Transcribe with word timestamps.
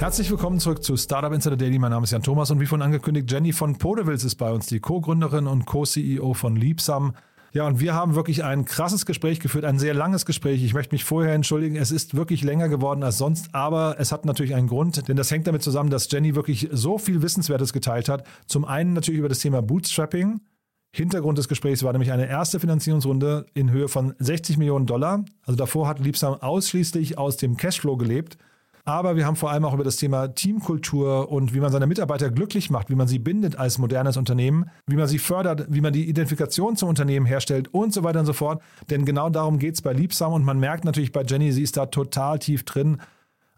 Herzlich 0.00 0.30
willkommen 0.30 0.60
zurück 0.60 0.82
zu 0.82 0.96
Startup 0.96 1.30
Insider 1.30 1.58
Daily. 1.58 1.78
Mein 1.78 1.90
Name 1.90 2.04
ist 2.04 2.10
Jan 2.10 2.22
Thomas 2.22 2.50
und 2.50 2.58
wie 2.58 2.64
vorhin 2.64 2.86
angekündigt, 2.86 3.30
Jenny 3.30 3.52
von 3.52 3.76
Podevils 3.76 4.24
ist 4.24 4.36
bei 4.36 4.50
uns, 4.50 4.64
die 4.64 4.80
Co-Gründerin 4.80 5.46
und 5.46 5.66
Co-CEO 5.66 6.32
von 6.32 6.56
Liebsam. 6.56 7.12
Ja, 7.52 7.66
und 7.66 7.80
wir 7.80 7.92
haben 7.92 8.14
wirklich 8.14 8.42
ein 8.42 8.64
krasses 8.64 9.04
Gespräch 9.04 9.40
geführt, 9.40 9.66
ein 9.66 9.78
sehr 9.78 9.92
langes 9.92 10.24
Gespräch. 10.24 10.64
Ich 10.64 10.72
möchte 10.72 10.94
mich 10.94 11.04
vorher 11.04 11.34
entschuldigen, 11.34 11.76
es 11.76 11.90
ist 11.90 12.16
wirklich 12.16 12.42
länger 12.42 12.70
geworden 12.70 13.02
als 13.02 13.18
sonst, 13.18 13.54
aber 13.54 13.96
es 13.98 14.10
hat 14.10 14.24
natürlich 14.24 14.54
einen 14.54 14.68
Grund, 14.68 15.06
denn 15.06 15.18
das 15.18 15.30
hängt 15.30 15.46
damit 15.46 15.62
zusammen, 15.62 15.90
dass 15.90 16.10
Jenny 16.10 16.34
wirklich 16.34 16.70
so 16.72 16.96
viel 16.96 17.20
Wissenswertes 17.20 17.74
geteilt 17.74 18.08
hat. 18.08 18.24
Zum 18.46 18.64
einen 18.64 18.94
natürlich 18.94 19.18
über 19.18 19.28
das 19.28 19.40
Thema 19.40 19.60
Bootstrapping. 19.60 20.40
Hintergrund 20.92 21.36
des 21.36 21.46
Gesprächs 21.46 21.82
war 21.82 21.92
nämlich 21.92 22.10
eine 22.10 22.26
erste 22.26 22.58
Finanzierungsrunde 22.58 23.44
in 23.52 23.70
Höhe 23.70 23.88
von 23.88 24.14
60 24.18 24.56
Millionen 24.56 24.86
Dollar. 24.86 25.26
Also 25.44 25.58
davor 25.58 25.88
hat 25.88 25.98
Liebsam 25.98 26.40
ausschließlich 26.40 27.18
aus 27.18 27.36
dem 27.36 27.58
Cashflow 27.58 27.98
gelebt. 27.98 28.38
Aber 28.90 29.14
wir 29.14 29.24
haben 29.24 29.36
vor 29.36 29.52
allem 29.52 29.64
auch 29.64 29.72
über 29.72 29.84
das 29.84 29.98
Thema 29.98 30.34
Teamkultur 30.34 31.30
und 31.30 31.54
wie 31.54 31.60
man 31.60 31.70
seine 31.70 31.86
Mitarbeiter 31.86 32.28
glücklich 32.28 32.70
macht, 32.70 32.90
wie 32.90 32.96
man 32.96 33.06
sie 33.06 33.20
bindet 33.20 33.54
als 33.56 33.78
modernes 33.78 34.16
Unternehmen, 34.16 34.68
wie 34.88 34.96
man 34.96 35.06
sie 35.06 35.20
fördert, 35.20 35.66
wie 35.68 35.80
man 35.80 35.92
die 35.92 36.08
Identifikation 36.08 36.74
zum 36.74 36.88
Unternehmen 36.88 37.24
herstellt 37.24 37.72
und 37.72 37.94
so 37.94 38.02
weiter 38.02 38.18
und 38.18 38.26
so 38.26 38.32
fort. 38.32 38.60
Denn 38.90 39.04
genau 39.04 39.30
darum 39.30 39.60
geht 39.60 39.74
es 39.74 39.82
bei 39.82 39.92
Liebsam 39.92 40.32
und 40.32 40.42
man 40.42 40.58
merkt 40.58 40.84
natürlich 40.84 41.12
bei 41.12 41.22
Jenny, 41.22 41.52
sie 41.52 41.62
ist 41.62 41.76
da 41.76 41.86
total 41.86 42.40
tief 42.40 42.64
drin. 42.64 43.00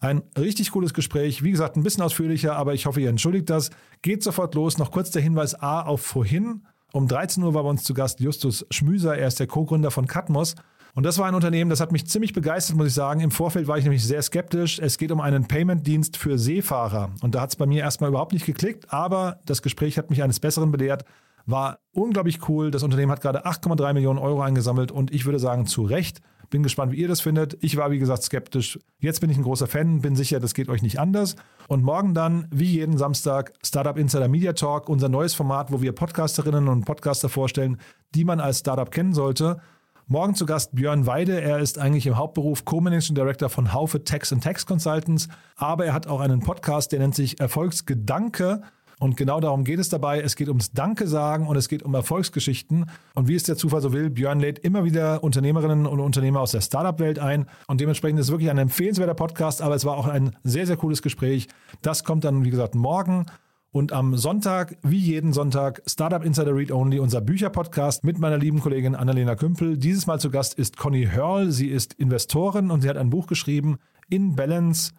Ein 0.01 0.23
richtig 0.37 0.71
cooles 0.73 0.93
Gespräch. 0.93 1.43
Wie 1.43 1.51
gesagt, 1.51 1.77
ein 1.77 1.83
bisschen 1.83 2.03
ausführlicher, 2.03 2.55
aber 2.55 2.75
ich 2.75 2.85
hoffe, 2.85 3.01
ihr 3.01 3.09
entschuldigt 3.09 3.49
das. 3.49 3.71
Geht 4.03 4.23
sofort 4.23 4.55
los. 4.55 4.77
Noch 4.77 4.91
kurz 4.91 5.13
der 5.13 5.23
Hinweis 5.23 5.55
A 5.55 5.81
auf 5.81 6.03
vorhin. 6.03 6.67
Um 6.93 7.09
13 7.09 7.43
Uhr 7.43 7.55
war 7.55 7.63
bei 7.63 7.71
uns 7.71 7.85
zu 7.85 7.95
Gast 7.95 8.21
Justus 8.21 8.67
Schmüser. 8.71 9.17
Er 9.17 9.29
ist 9.29 9.41
der 9.41 9.47
Co-Gründer 9.47 9.91
von 9.91 10.07
Katmos. 10.07 10.57
Und 10.95 11.05
das 11.05 11.17
war 11.17 11.27
ein 11.27 11.35
Unternehmen, 11.35 11.71
das 11.71 11.81
hat 11.81 11.91
mich 11.91 12.07
ziemlich 12.07 12.35
begeistert, 12.35 12.77
muss 12.77 12.89
ich 12.89 12.95
sagen. 12.95 13.21
Im 13.21 13.31
Vorfeld 13.31 13.67
war 13.67 13.79
ich 13.79 13.85
nämlich 13.85 14.05
sehr 14.05 14.21
skeptisch. 14.21 14.79
Es 14.79 14.99
geht 14.99 15.11
um 15.11 15.23
einen 15.23 15.49
Payment-Dienst 15.49 16.19
für 16.19 16.39
Seefahrer. 16.39 17.11
Und 17.23 17.35
da 17.35 17.41
hat 17.41 17.51
es 17.51 17.57
bei 17.57 17.65
mir 17.65 17.81
erstmal 17.81 18.11
überhaupt 18.11 18.33
nicht 18.33 18.45
geklickt, 18.45 18.93
aber 18.93 19.41
das 19.47 19.63
Gespräch 19.63 19.97
hat 19.97 20.11
mich 20.11 20.23
eines 20.23 20.39
Besseren 20.39 20.71
belehrt. 20.71 21.05
War 21.47 21.79
unglaublich 21.93 22.47
cool. 22.49 22.71
Das 22.71 22.83
Unternehmen 22.83 23.11
hat 23.11 23.23
gerade 23.23 23.47
8,3 23.47 23.95
Millionen 23.95 24.19
Euro 24.19 24.43
eingesammelt 24.43 24.93
und 24.93 25.13
ich 25.13 25.25
würde 25.25 25.39
sagen, 25.39 25.67
zu 25.67 25.83
Recht. 25.83 26.21
Bin 26.51 26.63
gespannt, 26.63 26.93
wie 26.93 26.97
ihr 26.97 27.09
das 27.09 27.23
findet. 27.23 27.57
Ich 27.65 27.79
war, 27.79 27.91
wie 27.91 27.99
gesagt, 27.99 28.23
skeptisch. 28.23 28.79
Jetzt 28.99 29.23
bin 29.23 29.31
ich 29.31 29.39
ein 29.39 29.43
großer 29.43 29.67
Fan, 29.67 30.03
bin 30.03 30.15
sicher, 30.15 30.39
das 30.39 30.53
geht 30.53 30.69
euch 30.69 30.83
nicht 30.83 31.01
anders. 31.01 31.37
Und 31.67 31.83
morgen 31.83 32.13
dann, 32.13 32.47
wie 32.51 32.67
jeden 32.67 32.99
Samstag, 32.99 33.55
Startup 33.65 33.97
Insider 33.97 34.29
Media 34.29 34.53
Talk, 34.53 34.91
unser 34.91 35.09
neues 35.09 35.33
Format, 35.33 35.73
wo 35.73 35.81
wir 35.81 35.93
Podcasterinnen 35.93 36.69
und 36.69 36.85
Podcaster 36.85 37.31
vorstellen, 37.31 37.79
die 38.15 38.27
man 38.27 38.39
als 38.39 38.59
Startup 38.59 38.91
kennen 38.91 39.15
sollte. 39.15 39.63
Morgen 40.09 40.35
zu 40.35 40.47
Gast 40.47 40.75
Björn 40.75 41.07
Weide. 41.07 41.41
Er 41.41 41.61
ist 41.61 41.79
eigentlich 41.79 42.07
im 42.07 42.17
Hauptberuf 42.17 42.65
Co-Managing 42.65 43.15
Director 43.15 43.49
von 43.49 43.73
Haufe 43.73 44.03
Tax 44.03 44.33
and 44.33 44.43
Tax 44.43 44.67
Consultants, 44.67 45.29
aber 45.57 45.87
er 45.87 45.93
hat 45.95 46.09
auch 46.09 46.21
einen 46.21 46.41
Podcast, 46.41 46.93
der 46.93 46.99
nennt 46.99 47.15
sich 47.15 47.39
Erfolgsgedanke. 47.41 48.63
Und 48.99 49.17
genau 49.17 49.41
darum 49.41 49.65
geht 49.65 49.79
es 49.79 49.89
dabei. 49.89 50.21
Es 50.21 50.37
geht 50.37 50.49
ums 50.49 50.73
Danke 50.73 51.07
sagen 51.07 51.47
und 51.47 51.57
es 51.57 51.69
geht 51.69 51.83
um 51.83 51.95
Erfolgsgeschichten. 51.95 52.87
Und 53.15 53.29
wie 53.29 53.35
es 53.35 53.45
der 53.45 53.57
Zufall 53.57 53.81
so 53.81 53.93
will, 53.93 54.11
Björn 54.11 54.41
lädt 54.41 54.59
immer 54.59 54.85
wieder 54.85 55.23
Unternehmerinnen 55.25 55.87
und 55.87 56.01
Unternehmer 56.01 56.41
aus 56.41 56.51
der 56.51 56.61
Startup-Welt 56.61 57.19
ein. 57.19 57.47
Und 57.69 57.81
dementsprechend 57.81 58.19
ist 58.19 58.27
es 58.27 58.33
wirklich 58.33 58.51
ein 58.51 58.59
empfehlenswerter 58.59 59.15
Podcast, 59.15 59.63
aber 59.63 59.77
es 59.77 59.85
war 59.85 59.97
auch 59.97 60.09
ein 60.09 60.37
sehr, 60.43 60.67
sehr 60.67 60.77
cooles 60.77 61.01
Gespräch. 61.03 61.49
Das 61.81 62.05
kommt 62.05 62.25
dann, 62.25 62.45
wie 62.45 62.51
gesagt, 62.51 62.75
morgen. 62.75 63.27
Und 63.75 63.91
am 63.91 64.19
Sonntag, 64.19 64.77
wie 64.83 64.99
jeden 64.99 65.33
Sonntag, 65.33 65.81
Startup 65.87 66.23
Insider 66.23 66.55
Read 66.55 66.71
Only, 66.71 66.99
unser 66.99 67.23
Bücherpodcast 67.23 68.05
mit 68.05 68.19
meiner 68.19 68.37
lieben 68.37 68.61
Kollegin 68.61 68.95
Annalena 68.95 69.35
Kümpel. 69.35 69.79
Dieses 69.79 70.07
Mal 70.07 70.21
zu 70.21 70.29
Gast 70.29 70.53
ist 70.59 70.77
Conny 70.77 71.07
Hörl. 71.07 71.51
Sie 71.51 71.69
ist 71.69 71.95
Investorin 71.95 72.71
und 72.71 72.83
sie 72.83 72.91
hat 72.91 72.99
ein 72.99 73.09
Buch 73.09 73.27
geschrieben, 73.27 73.79
In 74.11 74.37
Balance. 74.37 74.93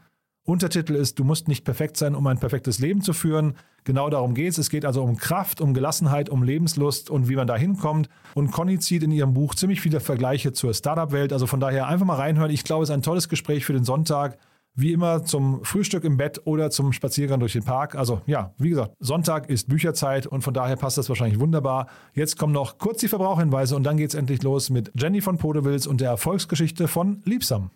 Untertitel 0.43 0.95
ist, 0.95 1.19
du 1.19 1.23
musst 1.23 1.47
nicht 1.47 1.63
perfekt 1.65 1.97
sein, 1.97 2.15
um 2.15 2.25
ein 2.25 2.39
perfektes 2.39 2.79
Leben 2.79 3.01
zu 3.01 3.13
führen. 3.13 3.53
Genau 3.83 4.09
darum 4.09 4.33
geht 4.33 4.53
es. 4.53 4.57
Es 4.57 4.71
geht 4.71 4.85
also 4.85 5.03
um 5.03 5.17
Kraft, 5.17 5.61
um 5.61 5.75
Gelassenheit, 5.75 6.29
um 6.29 6.41
Lebenslust 6.41 7.11
und 7.11 7.29
wie 7.29 7.35
man 7.35 7.45
da 7.45 7.55
hinkommt. 7.55 8.09
Und 8.33 8.51
Conny 8.51 8.79
zieht 8.79 9.03
in 9.03 9.11
ihrem 9.11 9.35
Buch 9.35 9.53
ziemlich 9.53 9.81
viele 9.81 9.99
Vergleiche 9.99 10.51
zur 10.51 10.73
Startup-Welt. 10.73 11.31
Also 11.31 11.45
von 11.45 11.59
daher 11.59 11.87
einfach 11.87 12.07
mal 12.07 12.15
reinhören. 12.15 12.49
Ich 12.49 12.63
glaube, 12.63 12.81
es 12.81 12.89
ist 12.89 12.93
ein 12.95 13.03
tolles 13.03 13.29
Gespräch 13.29 13.65
für 13.65 13.73
den 13.73 13.83
Sonntag. 13.83 14.39
Wie 14.75 14.91
immer 14.91 15.23
zum 15.23 15.63
Frühstück 15.63 16.03
im 16.03 16.17
Bett 16.17 16.41
oder 16.45 16.71
zum 16.71 16.93
Spaziergang 16.93 17.39
durch 17.39 17.53
den 17.53 17.63
Park. 17.63 17.93
Also 17.95 18.21
ja, 18.25 18.53
wie 18.57 18.69
gesagt, 18.69 18.95
Sonntag 18.99 19.49
ist 19.49 19.69
Bücherzeit 19.69 20.25
und 20.25 20.41
von 20.41 20.53
daher 20.53 20.75
passt 20.77 20.97
das 20.97 21.09
wahrscheinlich 21.09 21.39
wunderbar. 21.39 21.87
Jetzt 22.13 22.39
kommen 22.39 22.53
noch 22.53 22.79
kurz 22.79 22.99
die 22.99 23.07
Verbrauchhinweise 23.07 23.75
und 23.75 23.83
dann 23.83 23.97
geht 23.97 24.09
es 24.09 24.15
endlich 24.15 24.41
los 24.41 24.71
mit 24.71 24.91
Jenny 24.95 25.21
von 25.21 25.37
Podewils 25.37 25.85
und 25.85 26.01
der 26.01 26.09
Erfolgsgeschichte 26.09 26.87
von 26.87 27.21
Liebsam. 27.25 27.69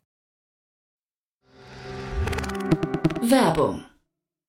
Werbung. 3.22 3.84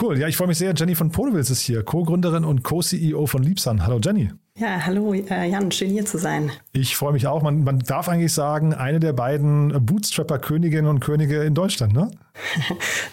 Cool, 0.00 0.18
ja, 0.18 0.26
ich 0.26 0.36
freue 0.36 0.48
mich 0.48 0.58
sehr. 0.58 0.74
Jenny 0.74 0.96
von 0.96 1.10
Podewils 1.10 1.50
ist 1.50 1.60
hier, 1.60 1.84
Co-Gründerin 1.84 2.44
und 2.44 2.64
Co-CEO 2.64 3.26
von 3.26 3.44
Liebsan. 3.44 3.86
Hallo 3.86 4.00
Jenny. 4.02 4.30
Ja, 4.58 4.84
hallo 4.84 5.14
äh, 5.14 5.48
Jan, 5.48 5.70
schön 5.70 5.90
hier 5.90 6.04
zu 6.04 6.18
sein. 6.18 6.50
Ich 6.72 6.96
freue 6.96 7.12
mich 7.12 7.28
auch. 7.28 7.42
Man, 7.42 7.62
man 7.62 7.78
darf 7.78 8.08
eigentlich 8.08 8.32
sagen, 8.32 8.74
eine 8.74 8.98
der 8.98 9.12
beiden 9.12 9.86
Bootstrapper-Königinnen 9.86 10.88
und 10.90 10.98
Könige 10.98 11.44
in 11.44 11.54
Deutschland, 11.54 11.92
ne? 11.92 12.10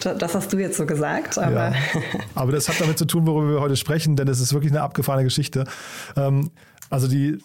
das 0.00 0.34
hast 0.34 0.52
du 0.52 0.58
jetzt 0.58 0.76
so 0.76 0.84
gesagt, 0.84 1.38
aber. 1.38 1.70
Ja. 1.70 1.74
Aber 2.34 2.50
das 2.50 2.68
hat 2.68 2.80
damit 2.80 2.98
zu 2.98 3.04
tun, 3.04 3.26
worüber 3.26 3.52
wir 3.52 3.60
heute 3.60 3.76
sprechen, 3.76 4.16
denn 4.16 4.26
es 4.26 4.40
ist 4.40 4.52
wirklich 4.52 4.72
eine 4.72 4.82
abgefahrene 4.82 5.24
Geschichte. 5.24 5.64
Ähm, 6.16 6.50
also 6.90 7.06
die 7.06 7.38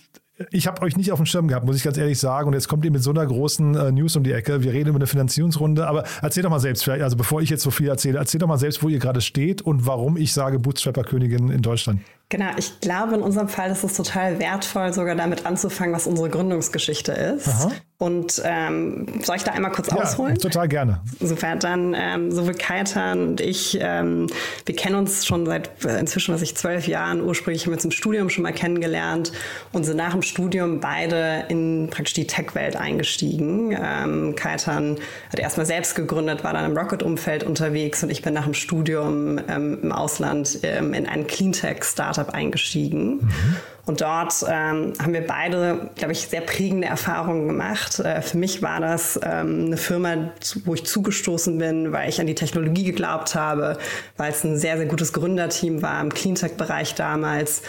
ich 0.51 0.67
habe 0.67 0.81
euch 0.83 0.95
nicht 0.95 1.11
auf 1.11 1.19
dem 1.19 1.25
Schirm 1.25 1.47
gehabt, 1.47 1.65
muss 1.65 1.77
ich 1.77 1.83
ganz 1.83 1.97
ehrlich 1.97 2.19
sagen. 2.19 2.47
Und 2.47 2.53
jetzt 2.53 2.67
kommt 2.67 2.85
ihr 2.85 2.91
mit 2.91 3.01
so 3.01 3.09
einer 3.09 3.25
großen 3.25 3.75
äh, 3.75 3.91
News 3.91 4.15
um 4.15 4.23
die 4.23 4.31
Ecke. 4.31 4.63
Wir 4.63 4.73
reden 4.73 4.89
über 4.89 4.97
eine 4.97 5.07
Finanzierungsrunde. 5.07 5.87
Aber 5.87 6.03
erzähl 6.21 6.43
doch 6.43 6.49
mal 6.49 6.59
selbst, 6.59 6.83
vielleicht, 6.83 7.03
also 7.03 7.17
bevor 7.17 7.41
ich 7.41 7.49
jetzt 7.49 7.63
so 7.63 7.71
viel 7.71 7.87
erzähle, 7.87 8.19
erzähl 8.19 8.39
doch 8.39 8.47
mal 8.47 8.57
selbst, 8.57 8.83
wo 8.83 8.89
ihr 8.89 8.99
gerade 8.99 9.21
steht 9.21 9.61
und 9.61 9.87
warum 9.87 10.17
ich 10.17 10.33
sage 10.33 10.59
Bootstrapper-Königin 10.59 11.49
in 11.49 11.61
Deutschland. 11.61 12.01
Genau, 12.29 12.47
ich 12.57 12.81
glaube, 12.81 13.15
in 13.15 13.21
unserem 13.21 13.47
Fall 13.47 13.71
ist 13.71 13.85
es 13.85 13.93
total 13.93 14.39
wertvoll, 14.39 14.91
sogar 14.91 15.15
damit 15.15 15.45
anzufangen, 15.45 15.95
was 15.95 16.07
unsere 16.07 16.29
Gründungsgeschichte 16.29 17.13
ist. 17.13 17.47
Aha. 17.47 17.71
Und 17.99 18.43
ähm, 18.45 19.07
soll 19.23 19.37
ich 19.37 19.43
da 19.43 19.53
einmal 19.53 19.71
kurz 19.71 19.89
ja, 19.89 19.97
ausholen? 19.97 20.37
Total 20.37 20.67
gerne. 20.67 21.01
Insofern 21.19 21.57
dann, 21.57 21.95
ähm, 21.97 22.31
sowohl 22.31 22.53
Kaitan 22.53 23.29
und 23.29 23.41
ich, 23.41 23.75
ähm, 23.81 24.27
wir 24.67 24.75
kennen 24.75 24.95
uns 24.95 25.25
schon 25.25 25.47
seit 25.47 25.83
äh, 25.83 25.99
inzwischen, 25.99 26.31
was 26.31 26.43
ich 26.43 26.55
zwölf 26.55 26.87
Jahren. 26.87 27.23
Ursprünglich 27.23 27.63
haben 27.63 27.71
wir 27.71 27.77
uns 27.77 27.85
im 27.85 27.91
Studium 27.91 28.29
schon 28.29 28.43
mal 28.43 28.53
kennengelernt 28.53 29.31
und 29.71 29.83
sind 29.83 29.97
nach 29.97 30.11
dem 30.11 30.21
Studium 30.21 30.79
beide 30.79 31.45
in 31.49 31.87
praktisch 31.89 32.13
die 32.13 32.27
Tech-Welt 32.27 32.75
eingestiegen. 32.75 33.71
Ähm, 33.71 34.35
Kaitan 34.35 34.97
hat 35.31 35.39
erstmal 35.39 35.65
selbst 35.65 35.95
gegründet, 35.95 36.43
war 36.43 36.53
dann 36.53 36.69
im 36.69 36.77
Rocket-Umfeld 36.77 37.43
unterwegs 37.43 38.03
und 38.03 38.11
ich 38.11 38.21
bin 38.21 38.35
nach 38.35 38.43
dem 38.43 38.53
Studium 38.53 39.39
ähm, 39.47 39.79
im 39.81 39.91
Ausland 39.91 40.59
ähm, 40.61 40.93
in 40.93 41.07
ein 41.07 41.25
Cleantech-Startup 41.25 42.16
eingestiegen. 42.19 43.17
Mhm 43.17 43.57
Und 43.87 44.01
dort 44.01 44.43
ähm, 44.49 44.93
haben 45.01 45.13
wir 45.13 45.25
beide, 45.25 45.89
glaube 45.95 46.11
ich, 46.11 46.27
sehr 46.27 46.41
prägende 46.41 46.89
Erfahrungen 46.89 47.47
gemacht. 47.47 47.99
Äh, 47.99 48.21
für 48.21 48.37
mich 48.37 48.61
war 48.61 48.81
das 48.81 49.17
ähm, 49.23 49.67
eine 49.67 49.77
Firma, 49.77 50.31
wo 50.65 50.73
ich 50.73 50.85
zugestoßen 50.85 51.57
bin, 51.57 51.93
weil 51.93 52.09
ich 52.09 52.19
an 52.19 52.27
die 52.27 52.35
Technologie 52.35 52.83
geglaubt 52.83 53.33
habe, 53.33 53.77
weil 54.17 54.31
es 54.31 54.43
ein 54.43 54.57
sehr, 54.57 54.75
sehr 54.75 54.87
gutes 54.87 55.13
Gründerteam 55.13 55.81
war 55.81 56.01
im 56.01 56.13
Cleantech-Bereich 56.13 56.95
damals. 56.95 57.61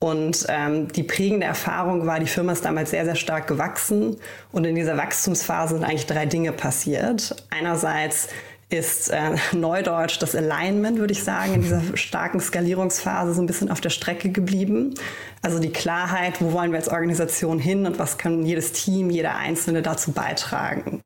Und 0.00 0.44
ähm, 0.50 0.88
die 0.88 1.02
prägende 1.02 1.46
Erfahrung 1.46 2.06
war, 2.06 2.20
die 2.20 2.26
Firma 2.26 2.52
ist 2.52 2.66
damals 2.66 2.90
sehr, 2.90 3.06
sehr 3.06 3.16
stark 3.16 3.46
gewachsen. 3.46 4.16
Und 4.52 4.66
in 4.66 4.74
dieser 4.74 4.98
Wachstumsphase 4.98 5.76
sind 5.76 5.84
eigentlich 5.84 6.04
drei 6.04 6.26
Dinge 6.26 6.52
passiert. 6.52 7.34
Einerseits 7.48 8.28
ist 8.68 9.10
äh, 9.10 9.36
Neudeutsch 9.52 10.18
das 10.20 10.34
Alignment, 10.34 10.98
würde 10.98 11.12
ich 11.12 11.22
sagen, 11.22 11.54
in 11.54 11.62
dieser 11.62 11.82
starken 11.94 12.40
Skalierungsphase 12.40 13.34
so 13.34 13.42
ein 13.42 13.46
bisschen 13.46 13.70
auf 13.70 13.80
der 13.80 13.90
Strecke 13.90 14.30
geblieben. 14.30 14.94
Also 15.42 15.58
die 15.58 15.70
Klarheit, 15.70 16.40
wo 16.40 16.52
wollen 16.52 16.70
wir 16.70 16.78
als 16.78 16.88
Organisation 16.88 17.58
hin 17.58 17.86
und 17.86 17.98
was 17.98 18.18
kann 18.18 18.44
jedes 18.44 18.72
Team, 18.72 19.10
jeder 19.10 19.36
Einzelne 19.36 19.82
dazu 19.82 20.12
beitragen. 20.12 21.02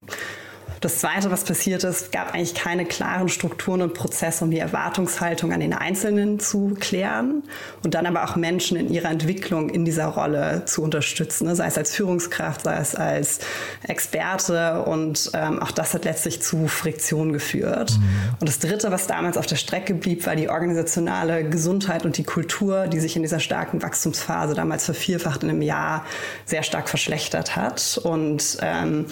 Das 0.81 0.99
Zweite, 0.99 1.31
was 1.31 1.45
passiert 1.45 1.83
ist, 1.85 2.13
gab 2.13 2.35
eigentlich 2.35 2.55
keine 2.55 2.85
klaren 2.85 3.29
Strukturen 3.29 3.83
und 3.83 3.95
Prozesse, 3.95 4.45
um 4.45 4.51
die 4.51 4.59
Erwartungshaltung 4.59 5.53
an 5.53 5.61
den 5.61 5.73
Einzelnen 5.73 6.39
zu 6.39 6.77
klären 6.79 7.43
und 7.83 7.95
dann 7.95 8.07
aber 8.07 8.25
auch 8.25 8.37
Menschen 8.37 8.77
in 8.77 8.93
ihrer 8.93 9.11
Entwicklung 9.11 9.71
in 9.71 9.85
dieser 9.85 10.07
Rolle 10.07 10.65
zu 10.67 10.83
unterstützen, 10.83 11.47
ne? 11.47 11.57
sei 11.57 11.67
es 11.67 11.77
als 11.77 11.95
Führungskraft, 11.95 12.63
sei 12.63 12.79
es 12.79 12.95
als 12.95 13.41
Experte 13.83 14.83
und 14.83 15.31
ähm, 15.35 15.61
auch 15.61 15.73
das 15.73 15.95
hat 15.95 16.05
letztlich 16.05 16.43
zu 16.43 16.69
Friktion 16.69 17.33
geführt. 17.33 17.99
Mhm. 17.99 18.37
Und 18.41 18.49
das 18.49 18.59
Dritte, 18.61 18.91
was 18.93 19.07
damals 19.07 19.37
auf 19.37 19.47
der 19.47 19.57
Strecke 19.57 19.95
blieb, 19.95 20.27
war 20.27 20.37
die 20.37 20.49
organisationale 20.49 21.49
Gesundheit 21.49 22.05
und 22.05 22.17
die 22.19 22.25
Kultur, 22.25 22.87
die 22.87 23.01
sich 23.01 23.17
in 23.17 23.23
dieser 23.23 23.41
starken 23.41 23.83
Wachstumsphase 23.83 24.55
damals 24.55 24.85
vervierfacht 24.85 25.43
in 25.43 25.51
einem 25.51 25.63
Jahr 25.63 26.05
sehr 26.45 26.63
stark 26.63 26.89
verschlechtert 26.89 27.57
hat 27.57 28.01
und 28.03 28.59
ähm, 28.63 29.07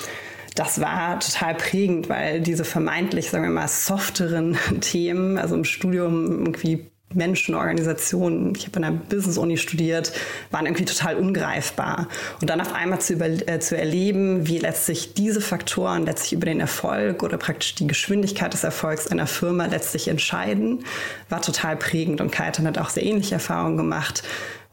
das 0.57 0.81
war 0.81 1.21
total 1.21 1.55
prägend, 1.55 2.09
weil 2.09 2.41
diese 2.41 2.65
vermeintlich, 2.65 3.31
sagen 3.31 3.45
wir 3.45 3.51
mal, 3.51 3.69
softeren 3.69 4.59
Themen, 4.81 5.39
also 5.39 5.55
im 5.55 5.65
Studium 5.65 6.47
irgendwie 6.47 6.91
Menschen, 7.15 7.55
Organisationen, 7.55 8.55
ich 8.57 8.67
habe 8.67 8.79
an 8.79 8.85
einer 8.85 8.97
Business-Uni 8.97 9.59
studiert, 9.59 10.13
waren 10.51 10.67
irgendwie 10.67 10.85
total 10.85 11.17
ungreifbar. 11.17 12.09
Und 12.41 12.51
dann 12.51 12.61
auf 12.61 12.75
einmal 12.75 13.01
zu, 13.01 13.13
über, 13.13 13.27
äh, 13.27 13.61
zu 13.61 13.77
erleben, 13.77 14.49
wie 14.49 14.59
letztlich 14.59 15.15
diese 15.15 15.41
Faktoren 15.41 16.05
letztlich 16.05 16.33
über 16.33 16.47
den 16.47 16.61
Erfolg 16.61 17.23
oder 17.23 17.39
praktisch 17.39 17.77
die 17.77 17.87
Geschwindigkeit 17.87 18.53
des 18.53 18.65
Erfolgs 18.65 19.07
einer 19.07 19.27
Firma 19.27 19.67
letztlich 19.67 20.09
entscheiden, 20.09 20.85
war 21.29 21.41
total 21.41 21.77
prägend. 21.77 22.21
Und 22.21 22.33
Kaitan 22.33 22.67
hat 22.67 22.79
auch 22.79 22.91
sehr 22.91 23.05
ähnliche 23.05 23.35
Erfahrungen 23.35 23.77
gemacht. 23.77 24.25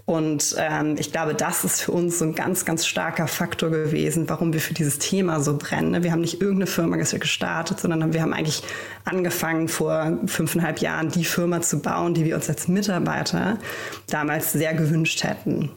Und 0.05 0.55
ähm, 0.59 0.97
ich 0.99 1.13
glaube, 1.13 1.33
das 1.33 1.63
ist 1.63 1.81
für 1.81 1.93
uns 1.93 2.19
so 2.19 2.25
ein 2.25 2.35
ganz, 2.35 2.65
ganz 2.65 2.85
starker 2.85 3.27
Faktor 3.27 3.69
gewesen, 3.69 4.27
warum 4.27 4.51
wir 4.51 4.59
für 4.59 4.73
dieses 4.73 4.99
Thema 4.99 5.39
so 5.39 5.57
brennen. 5.57 6.03
Wir 6.03 6.11
haben 6.11 6.21
nicht 6.21 6.41
irgendeine 6.41 6.67
Firma 6.67 6.97
gestartet, 6.97 7.79
sondern 7.79 8.11
wir 8.11 8.21
haben 8.21 8.33
eigentlich 8.33 8.63
angefangen, 9.05 9.69
vor 9.69 10.17
fünfeinhalb 10.25 10.79
Jahren 10.79 11.09
die 11.09 11.23
Firma 11.23 11.61
zu 11.61 11.79
bauen, 11.79 12.13
die 12.13 12.25
wir 12.25 12.35
uns 12.35 12.49
als 12.49 12.67
Mitarbeiter 12.67 13.59
damals 14.07 14.51
sehr 14.51 14.73
gewünscht 14.73 15.23
hätten. 15.23 15.71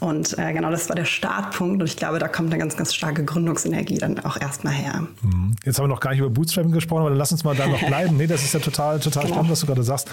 Und 0.00 0.38
äh, 0.38 0.52
genau 0.52 0.70
das 0.70 0.88
war 0.88 0.96
der 0.96 1.04
Startpunkt 1.04 1.80
und 1.80 1.86
ich 1.86 1.96
glaube, 1.96 2.18
da 2.18 2.28
kommt 2.28 2.50
eine 2.50 2.58
ganz, 2.58 2.76
ganz 2.76 2.94
starke 2.94 3.24
Gründungsenergie 3.24 3.98
dann 3.98 4.18
auch 4.20 4.40
erstmal 4.40 4.72
her. 4.72 5.06
Mhm. 5.22 5.56
Jetzt 5.64 5.78
haben 5.78 5.84
wir 5.84 5.88
noch 5.88 6.00
gar 6.00 6.10
nicht 6.10 6.20
über 6.20 6.30
Bootstrapping 6.30 6.72
gesprochen, 6.72 7.00
aber 7.00 7.10
dann 7.10 7.18
lass 7.18 7.32
uns 7.32 7.44
mal 7.44 7.56
da 7.56 7.66
noch 7.66 7.82
bleiben. 7.86 8.16
nee, 8.16 8.26
das 8.26 8.42
ist 8.42 8.54
ja 8.54 8.60
total, 8.60 9.00
total 9.00 9.24
genau. 9.24 9.34
spannend, 9.34 9.52
was 9.52 9.60
du 9.60 9.66
gerade 9.66 9.82
sagst. 9.82 10.10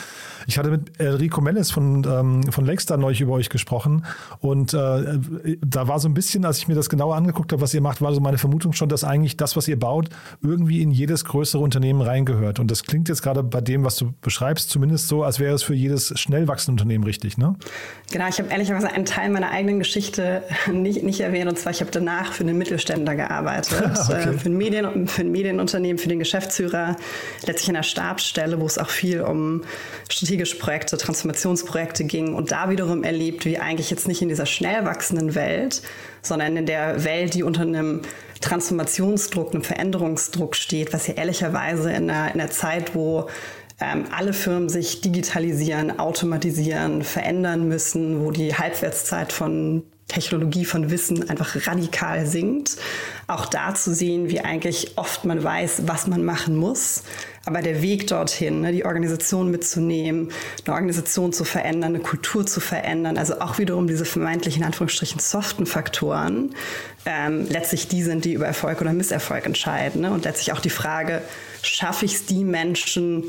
Ich 0.47 0.57
hatte 0.57 0.71
mit 0.71 0.99
Rico 0.99 1.41
Mellis 1.41 1.71
von, 1.71 2.03
ähm, 2.09 2.51
von 2.51 2.65
Lakestar 2.65 2.97
neulich 2.97 3.21
über 3.21 3.33
euch 3.33 3.49
gesprochen 3.49 4.05
und 4.39 4.73
äh, 4.73 5.19
da 5.63 5.87
war 5.87 5.99
so 5.99 6.09
ein 6.09 6.15
bisschen, 6.15 6.45
als 6.45 6.57
ich 6.57 6.67
mir 6.67 6.75
das 6.75 6.89
genauer 6.89 7.15
angeguckt 7.15 7.51
habe, 7.51 7.61
was 7.61 7.73
ihr 7.73 7.81
macht, 7.81 8.01
war 8.01 8.13
so 8.13 8.21
meine 8.21 8.39
Vermutung 8.39 8.73
schon, 8.73 8.89
dass 8.89 9.03
eigentlich 9.03 9.37
das, 9.37 9.55
was 9.55 9.67
ihr 9.67 9.79
baut, 9.79 10.09
irgendwie 10.41 10.81
in 10.81 10.89
jedes 10.89 11.25
größere 11.25 11.61
Unternehmen 11.61 12.01
reingehört. 12.01 12.59
Und 12.59 12.71
das 12.71 12.83
klingt 12.83 13.09
jetzt 13.09 13.21
gerade 13.21 13.43
bei 13.43 13.61
dem, 13.61 13.83
was 13.83 13.97
du 13.97 14.13
beschreibst, 14.21 14.69
zumindest 14.69 15.07
so, 15.07 15.23
als 15.23 15.39
wäre 15.39 15.53
es 15.53 15.63
für 15.63 15.75
jedes 15.75 16.19
schnell 16.19 16.47
wachsende 16.47 16.81
Unternehmen 16.81 17.03
richtig, 17.03 17.37
ne? 17.37 17.55
Genau, 18.11 18.27
ich 18.27 18.39
habe 18.39 18.49
ehrlicherweise 18.49 18.87
einen 18.87 19.05
Teil 19.05 19.29
meiner 19.29 19.50
eigenen 19.51 19.79
Geschichte 19.79 20.43
nicht, 20.71 21.03
nicht 21.03 21.19
erwähnt. 21.19 21.49
Und 21.49 21.57
zwar, 21.57 21.71
ich 21.71 21.81
habe 21.81 21.91
danach 21.91 22.33
für 22.33 22.43
einen 22.43 22.57
Mittelständler 22.57 23.15
gearbeitet, 23.15 23.73
okay. 24.09 24.29
Äh, 24.29 24.33
für, 24.33 24.49
ein 24.49 24.57
Medien, 24.57 25.07
für 25.07 25.21
ein 25.21 25.31
Medienunternehmen, 25.31 25.97
für 25.97 26.09
den 26.09 26.19
Geschäftsführer, 26.19 26.95
letztlich 27.45 27.69
in 27.69 27.75
einer 27.75 27.83
Stabsstelle, 27.83 28.59
wo 28.59 28.65
es 28.65 28.77
auch 28.77 28.89
viel 28.89 29.21
um 29.21 29.63
strategische 30.09 30.57
Projekte, 30.57 30.97
Transformationsprojekte 30.97 32.03
ging. 32.05 32.33
Und 32.33 32.51
da 32.51 32.69
wiederum 32.69 33.03
erlebt, 33.03 33.45
wie 33.45 33.57
eigentlich 33.57 33.89
jetzt 33.89 34.07
nicht 34.07 34.21
in 34.21 34.29
dieser 34.29 34.45
schnell 34.45 34.85
wachsenden 34.85 35.35
Welt, 35.35 35.81
sondern 36.21 36.57
in 36.57 36.65
der 36.65 37.03
Welt, 37.03 37.33
die 37.33 37.43
unter 37.43 37.61
einem 37.61 38.01
Transformationsdruck, 38.41 39.53
einem 39.53 39.63
Veränderungsdruck 39.63 40.55
steht, 40.55 40.93
was 40.93 41.07
ja 41.07 41.13
ehrlicherweise 41.13 41.91
in 41.91 42.09
einer, 42.09 42.33
in 42.33 42.41
einer 42.41 42.49
Zeit, 42.49 42.95
wo 42.95 43.29
ähm, 43.81 44.05
alle 44.15 44.33
Firmen 44.33 44.69
sich 44.69 45.01
digitalisieren, 45.01 45.99
automatisieren, 45.99 47.03
verändern 47.03 47.67
müssen, 47.67 48.23
wo 48.23 48.31
die 48.31 48.53
Halbwertszeit 48.55 49.33
von 49.33 49.83
Technologie 50.07 50.65
von 50.65 50.91
Wissen 50.91 51.29
einfach 51.29 51.55
radikal 51.67 52.25
sinkt. 52.25 52.75
Auch 53.27 53.45
da 53.45 53.73
zu 53.73 53.93
sehen, 53.93 54.29
wie 54.29 54.41
eigentlich 54.41 54.97
oft 54.97 55.23
man 55.23 55.41
weiß, 55.41 55.83
was 55.85 56.07
man 56.07 56.25
machen 56.25 56.57
muss, 56.57 57.03
aber 57.45 57.61
der 57.61 57.81
Weg 57.81 58.07
dorthin, 58.07 58.61
ne, 58.61 58.73
die 58.73 58.85
Organisation 58.85 59.49
mitzunehmen, 59.49 60.29
eine 60.65 60.75
Organisation 60.75 61.31
zu 61.31 61.45
verändern, 61.45 61.95
eine 61.95 62.03
Kultur 62.03 62.45
zu 62.45 62.59
verändern, 62.59 63.17
also 63.17 63.39
auch 63.39 63.57
wiederum 63.57 63.87
diese 63.87 64.03
vermeintlichen 64.03 64.63
Anführungsstrichen 64.63 65.19
soften 65.19 65.65
Faktoren, 65.65 66.55
ähm, 67.05 67.47
letztlich 67.49 67.87
die 67.87 68.03
sind, 68.03 68.25
die 68.25 68.33
über 68.33 68.45
Erfolg 68.45 68.81
oder 68.81 68.91
Misserfolg 68.91 69.45
entscheiden. 69.45 70.01
Ne? 70.01 70.11
Und 70.11 70.25
letztlich 70.25 70.51
auch 70.51 70.59
die 70.59 70.69
Frage, 70.69 71.21
schaffe 71.63 72.05
ich 72.05 72.15
es, 72.15 72.25
die 72.25 72.43
Menschen, 72.43 73.23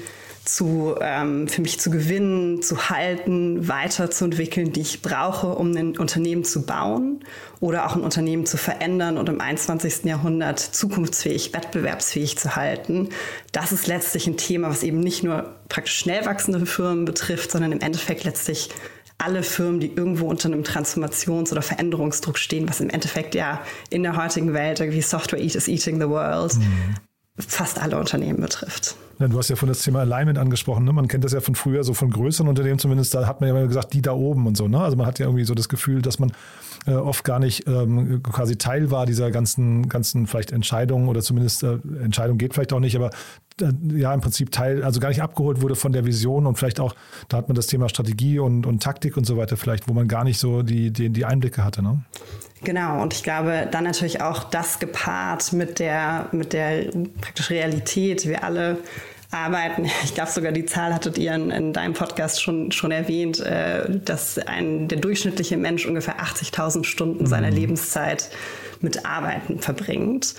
zu, 0.45 0.97
ähm, 1.01 1.47
für 1.47 1.63
mich 1.63 1.79
zu 1.79 1.91
gewinnen, 1.91 2.63
zu 2.63 2.89
halten, 2.89 3.69
weiterzuentwickeln, 3.69 4.73
die 4.73 4.81
ich 4.81 5.03
brauche, 5.03 5.49
um 5.49 5.77
ein 5.77 5.97
Unternehmen 5.97 6.45
zu 6.45 6.67
bauen 6.67 7.25
oder 7.61 7.87
auch 7.87 7.95
ein 7.95 8.03
Unternehmen 8.03 8.45
zu 8.45 8.57
verändern 8.57 9.19
und 9.19 9.29
im 9.29 9.41
21. 9.41 10.05
Jahrhundert 10.05 10.59
zukunftsfähig, 10.59 11.55
wettbewerbsfähig 11.55 12.39
zu 12.39 12.57
halten. 12.57 13.11
Das 13.53 13.71
ist 13.71 13.87
letztlich 13.87 14.27
ein 14.27 14.37
Thema, 14.37 14.69
was 14.69 14.83
eben 14.83 15.01
nicht 15.01 15.23
nur 15.23 15.55
praktisch 15.69 15.97
schnell 15.97 16.27
wachsende 16.27 16.67
Firmen 16.67 17.05
betrifft, 17.05 17.53
sondern 17.53 17.73
im 17.73 17.81
Endeffekt 17.81 18.25
letztlich 18.25 18.71
alle 19.19 19.45
Firmen, 19.45 19.79
die 19.79 19.93
irgendwo 19.95 20.27
unter 20.27 20.49
einem 20.49 20.65
Transformations- 20.65 21.53
oder 21.53 21.63
Veränderungsdruck 21.63 22.39
stehen, 22.39 22.69
was 22.69 22.81
im 22.81 22.91
Endeffekt 22.91 23.37
ja 23.37 23.63
in 23.91 24.03
der 24.03 24.17
heutigen 24.17 24.53
Welt 24.53 24.81
irgendwie 24.81 25.03
Software 25.03 25.41
is 25.41 25.69
eating 25.69 26.01
the 26.01 26.09
world, 26.09 26.55
mhm. 26.57 26.97
Fast 27.39 27.81
alle 27.81 27.99
Unternehmen 27.99 28.41
betrifft. 28.41 28.97
Du 29.19 29.39
hast 29.39 29.49
ja 29.49 29.57
von 29.57 29.69
das 29.69 29.83
Thema 29.83 30.01
Alignment 30.01 30.37
angesprochen. 30.37 30.85
Ne? 30.85 30.93
Man 30.93 31.07
kennt 31.07 31.23
das 31.23 31.33
ja 31.33 31.41
von 31.41 31.55
früher, 31.55 31.85
so 31.85 31.95
von 31.95 32.11
größeren 32.11 32.49
Unternehmen 32.49 32.79
zumindest. 32.79 33.15
Da 33.15 33.27
hat 33.27 33.41
man 33.41 33.49
ja 33.49 33.57
immer 33.57 33.67
gesagt, 33.67 33.93
die 33.93 34.03
da 34.03 34.13
oben 34.13 34.47
und 34.47 34.57
so. 34.57 34.67
Ne? 34.67 34.81
Also 34.81 34.97
man 34.97 35.07
hat 35.07 35.19
ja 35.21 35.27
irgendwie 35.27 35.45
so 35.45 35.55
das 35.55 35.69
Gefühl, 35.69 36.03
dass 36.03 36.19
man 36.19 36.33
äh, 36.87 36.93
oft 36.93 37.23
gar 37.23 37.39
nicht 37.39 37.67
ähm, 37.69 38.23
quasi 38.23 38.57
Teil 38.57 38.91
war 38.91 39.07
dieser 39.07 39.31
ganzen, 39.31 39.89
ganzen 39.89 40.27
vielleicht 40.27 40.51
Entscheidungen 40.51 41.09
oder 41.09 41.23
zumindest 41.23 41.63
äh, 41.63 41.79
Entscheidung 42.03 42.37
geht 42.37 42.55
vielleicht 42.55 42.73
auch 42.73 42.81
nicht, 42.81 42.97
aber 42.97 43.11
äh, 43.61 43.73
ja 43.97 44.13
im 44.13 44.21
Prinzip 44.21 44.51
Teil, 44.51 44.83
also 44.83 44.99
gar 44.99 45.11
nicht 45.11 45.23
abgeholt 45.23 45.63
wurde 45.63 45.77
von 45.77 45.93
der 45.93 46.05
Vision 46.05 46.47
und 46.47 46.59
vielleicht 46.59 46.81
auch, 46.81 46.97
da 47.29 47.37
hat 47.37 47.49
man 47.49 47.55
das 47.55 47.69
Thema 47.69 47.89
Strategie 47.89 48.41
und, 48.41 48.67
und 48.67 48.83
Taktik 48.83 49.17
und 49.17 49.25
so 49.25 49.37
weiter 49.37 49.57
vielleicht, 49.57 49.89
wo 49.89 49.93
man 49.93 50.09
gar 50.09 50.25
nicht 50.25 50.39
so 50.39 50.63
die, 50.63 50.91
die, 50.91 51.11
die 51.11 51.25
Einblicke 51.25 51.63
hatte. 51.63 51.83
Ne? 51.83 52.03
Genau, 52.65 53.03
und 53.03 53.13
ich 53.13 53.23
glaube, 53.23 53.69
dann 53.71 53.85
natürlich 53.85 54.21
auch 54.21 54.45
das 54.45 54.79
gepaart 54.79 55.53
mit 55.53 55.79
der, 55.81 56.29
mit 56.33 56.53
der 56.53 56.85
praktisch 57.21 57.51
Realität. 57.51 58.27
Wir 58.27 58.45
alle 58.45 58.79
arbeiten. 59.33 59.91
Ich 60.05 60.15
glaube 60.15 60.31
sogar 60.31 60.53
die 60.53 60.67
Zahl 60.67 60.95
hattet 60.95 61.19
ihr 61.19 61.35
in, 61.35 61.51
in 61.51 61.73
deinem 61.73 61.95
Podcast 61.95 62.43
schon, 62.43 62.71
schon 62.71 62.93
erwähnt, 62.93 63.41
äh, 63.41 63.85
dass 63.89 64.39
ein, 64.39 64.89
der 64.89 64.99
durchschnittliche 64.99 65.57
Mensch 65.57 65.87
ungefähr 65.87 66.21
80.000 66.21 66.85
Stunden 66.85 67.27
seiner 67.27 67.51
mhm. 67.51 67.57
Lebenszeit 67.57 68.31
mit 68.81 69.07
Arbeiten 69.07 69.59
verbringt. 69.59 70.35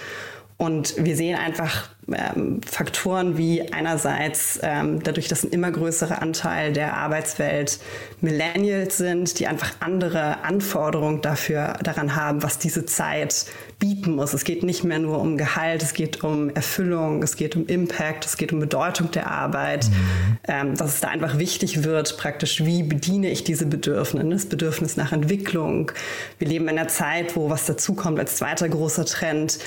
Und 0.64 0.96
wir 0.98 1.18
sehen 1.18 1.38
einfach 1.38 1.90
ähm, 2.08 2.62
Faktoren 2.66 3.38
wie 3.38 3.74
einerseits 3.74 4.60
ähm, 4.64 5.04
dadurch, 5.04 5.28
dass 5.28 5.44
ein 5.44 5.52
immer 5.52 5.72
größerer 5.72 6.22
Anteil 6.22 6.72
der 6.72 6.96
Arbeitswelt 6.96 7.80
Millennials 8.22 8.98
sind, 8.98 9.40
die 9.40 9.48
einfach 9.48 9.74
andere 9.82 10.42
Anforderungen 10.46 11.22
dafür 11.22 11.74
daran 11.84 12.16
haben, 12.16 12.44
was 12.44 12.60
diese 12.60 12.86
Zeit 12.86 13.46
bieten 13.78 14.16
muss. 14.16 14.34
Es 14.34 14.46
geht 14.46 14.64
nicht 14.64 14.86
mehr 14.86 15.00
nur 15.00 15.20
um 15.20 15.38
Gehalt, 15.38 15.84
es 15.84 15.94
geht 15.94 16.24
um 16.24 16.50
Erfüllung, 16.50 17.24
es 17.24 17.36
geht 17.36 17.58
um 17.58 17.68
Impact, 17.68 18.26
es 18.26 18.38
geht 18.38 18.54
um 18.54 18.60
Bedeutung 18.62 19.12
der 19.12 19.30
Arbeit, 19.30 19.90
mhm. 19.90 20.38
ähm, 20.48 20.78
dass 20.78 20.96
es 20.96 21.02
da 21.02 21.10
einfach 21.10 21.40
wichtig 21.40 21.84
wird, 21.84 22.18
praktisch, 22.18 22.64
wie 22.64 22.84
bediene 22.84 23.30
ich 23.32 23.44
diese 23.44 23.66
Bedürfnisse, 23.66 24.30
das 24.30 24.46
Bedürfnis 24.46 24.96
nach 24.96 25.12
Entwicklung. 25.12 25.92
Wir 26.40 26.48
leben 26.48 26.70
in 26.70 26.78
einer 26.78 26.88
Zeit, 26.88 27.36
wo 27.36 27.50
was 27.50 27.66
dazukommt 27.66 28.18
als 28.18 28.38
zweiter 28.38 28.70
großer 28.70 29.04
Trend, 29.06 29.60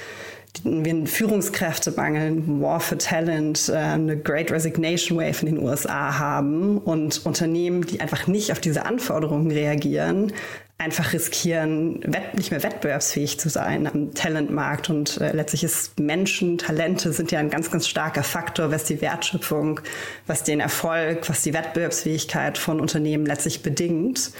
wir 0.64 0.90
einen 0.90 1.06
Führungskräftemangel, 1.06 2.42
War 2.60 2.80
for 2.80 2.98
Talent, 2.98 3.68
äh, 3.68 3.76
eine 3.76 4.16
Great 4.16 4.50
Resignation 4.50 5.18
Wave 5.18 5.46
in 5.46 5.54
den 5.54 5.58
USA 5.58 6.18
haben 6.18 6.78
und 6.78 7.24
Unternehmen, 7.24 7.86
die 7.86 8.00
einfach 8.00 8.26
nicht 8.26 8.52
auf 8.52 8.60
diese 8.60 8.86
Anforderungen 8.86 9.50
reagieren, 9.50 10.32
einfach 10.78 11.12
riskieren, 11.12 12.00
nicht 12.34 12.50
mehr 12.50 12.62
wettbewerbsfähig 12.62 13.40
zu 13.40 13.48
sein 13.48 13.86
am 13.86 14.14
Talentmarkt. 14.14 14.90
Und 14.90 15.20
äh, 15.20 15.32
letztlich 15.32 15.64
ist 15.64 15.98
Menschen, 15.98 16.58
Talente 16.58 17.12
sind 17.12 17.32
ja 17.32 17.38
ein 17.38 17.50
ganz, 17.50 17.70
ganz 17.70 17.88
starker 17.88 18.22
Faktor, 18.22 18.70
was 18.70 18.84
die 18.84 19.00
Wertschöpfung, 19.00 19.80
was 20.26 20.44
den 20.44 20.60
Erfolg, 20.60 21.28
was 21.28 21.42
die 21.42 21.54
Wettbewerbsfähigkeit 21.54 22.58
von 22.58 22.80
Unternehmen 22.80 23.26
letztlich 23.26 23.62
bedingt. 23.62 24.32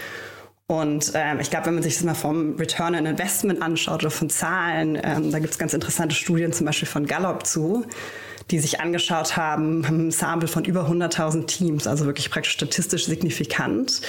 Und 0.68 1.12
ähm, 1.14 1.38
ich 1.38 1.50
glaube, 1.50 1.66
wenn 1.66 1.75
man 1.75 1.82
sich 1.82 1.94
das 1.94 2.02
mal 2.02 2.14
vom 2.14 2.56
Return 2.56 2.96
on 2.96 3.06
Investment 3.06 3.62
anschaut 3.62 4.02
oder 4.02 4.11
von 4.11 4.28
Zahlen, 4.28 4.99
ähm, 5.02 5.30
da 5.30 5.38
gibt 5.38 5.52
es 5.52 5.58
ganz 5.58 5.75
interessante 5.75 6.14
Studien 6.14 6.52
zum 6.52 6.66
Beispiel 6.66 6.88
von 6.88 7.06
Gallup 7.06 7.46
zu, 7.46 7.87
die 8.50 8.58
sich 8.58 8.80
angeschaut 8.80 9.37
haben, 9.37 9.87
haben 9.87 10.08
ein 10.08 10.11
Sample 10.11 10.49
von 10.49 10.64
über 10.64 10.88
100.000 10.88 11.46
Teams, 11.46 11.87
also 11.87 12.06
wirklich 12.06 12.30
praktisch 12.30 12.52
statistisch 12.52 13.06
signifikant 13.06 14.02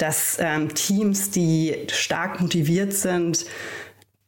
dass 0.00 0.38
ähm, 0.40 0.74
Teams, 0.74 1.30
die 1.30 1.76
stark 1.92 2.40
motiviert 2.40 2.94
sind, 2.94 3.44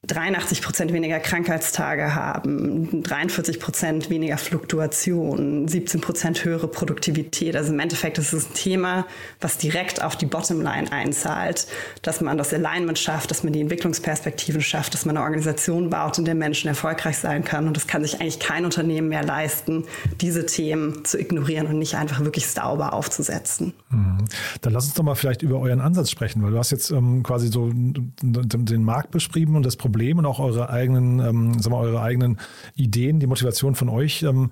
83 0.05 0.63
Prozent 0.63 0.93
weniger 0.93 1.21
Krankheitstage 1.21 2.17
haben, 2.17 3.05
43 3.05 3.61
Prozent 3.61 4.11
weniger 4.11 4.37
Fluktuation, 4.37 5.69
17 5.69 6.01
Prozent 6.01 6.45
höhere 6.45 6.67
Produktivität. 6.67 7.55
Also 7.55 7.73
im 7.73 7.79
Endeffekt 7.79 8.19
ist 8.19 8.33
es 8.33 8.51
ein 8.51 8.55
Thema, 8.55 9.07
was 9.41 9.59
direkt 9.59 10.03
auf 10.03 10.17
die 10.17 10.27
Bottomline 10.27 10.91
einzahlt, 10.91 11.69
dass 12.03 12.21
man 12.21 12.37
das 12.37 12.53
Alignment 12.53 12.99
schafft, 12.99 13.31
dass 13.31 13.45
man 13.45 13.53
die 13.53 13.61
Entwicklungsperspektiven 13.61 14.61
schafft, 14.61 14.93
dass 14.95 15.05
man 15.05 15.17
eine 15.17 15.25
Organisation 15.25 15.89
baut, 15.89 16.19
in 16.19 16.25
der 16.25 16.35
Menschen 16.35 16.67
erfolgreich 16.67 17.19
sein 17.19 17.45
können. 17.45 17.69
Und 17.69 17.77
das 17.77 17.87
kann 17.87 18.03
sich 18.03 18.21
eigentlich 18.21 18.41
kein 18.41 18.65
Unternehmen 18.65 19.09
mehr 19.09 19.23
leisten, 19.23 19.85
diese 20.21 20.47
Themen 20.47 21.05
zu 21.05 21.17
ignorieren 21.17 21.69
und 21.69 21.79
nicht 21.79 21.95
einfach 21.95 22.25
wirklich 22.25 22.49
sauber 22.49 22.93
aufzusetzen. 22.93 23.73
Mhm. 23.91 24.25
Dann 24.63 24.73
lass 24.73 24.87
uns 24.87 24.95
doch 24.95 25.05
mal 25.05 25.15
vielleicht 25.15 25.43
über 25.43 25.61
euren 25.61 25.81
Ansatz 25.81 26.11
sprechen, 26.11 26.43
weil 26.43 26.51
du 26.51 26.59
hast 26.59 26.73
jetzt 26.73 26.91
ähm, 26.91 27.23
quasi 27.23 27.47
so 27.47 27.71
den 27.73 28.83
Markt 28.83 29.13
beschrieben 29.13 29.55
und 29.55 29.65
das 29.65 29.77
Problem 29.77 29.92
Problem 29.93 30.19
und 30.19 30.27
auch 30.27 30.41
eure 30.41 30.71
eigenen, 30.71 31.21
ähm, 31.21 31.59
sagen 31.61 31.75
wir, 31.75 31.81
eure 31.81 32.03
eigenen 32.03 32.39
Ideen, 32.75 33.21
die 33.21 33.27
Motivation 33.27 33.75
von 33.75 33.89
euch. 33.89 34.23
Ähm, 34.23 34.51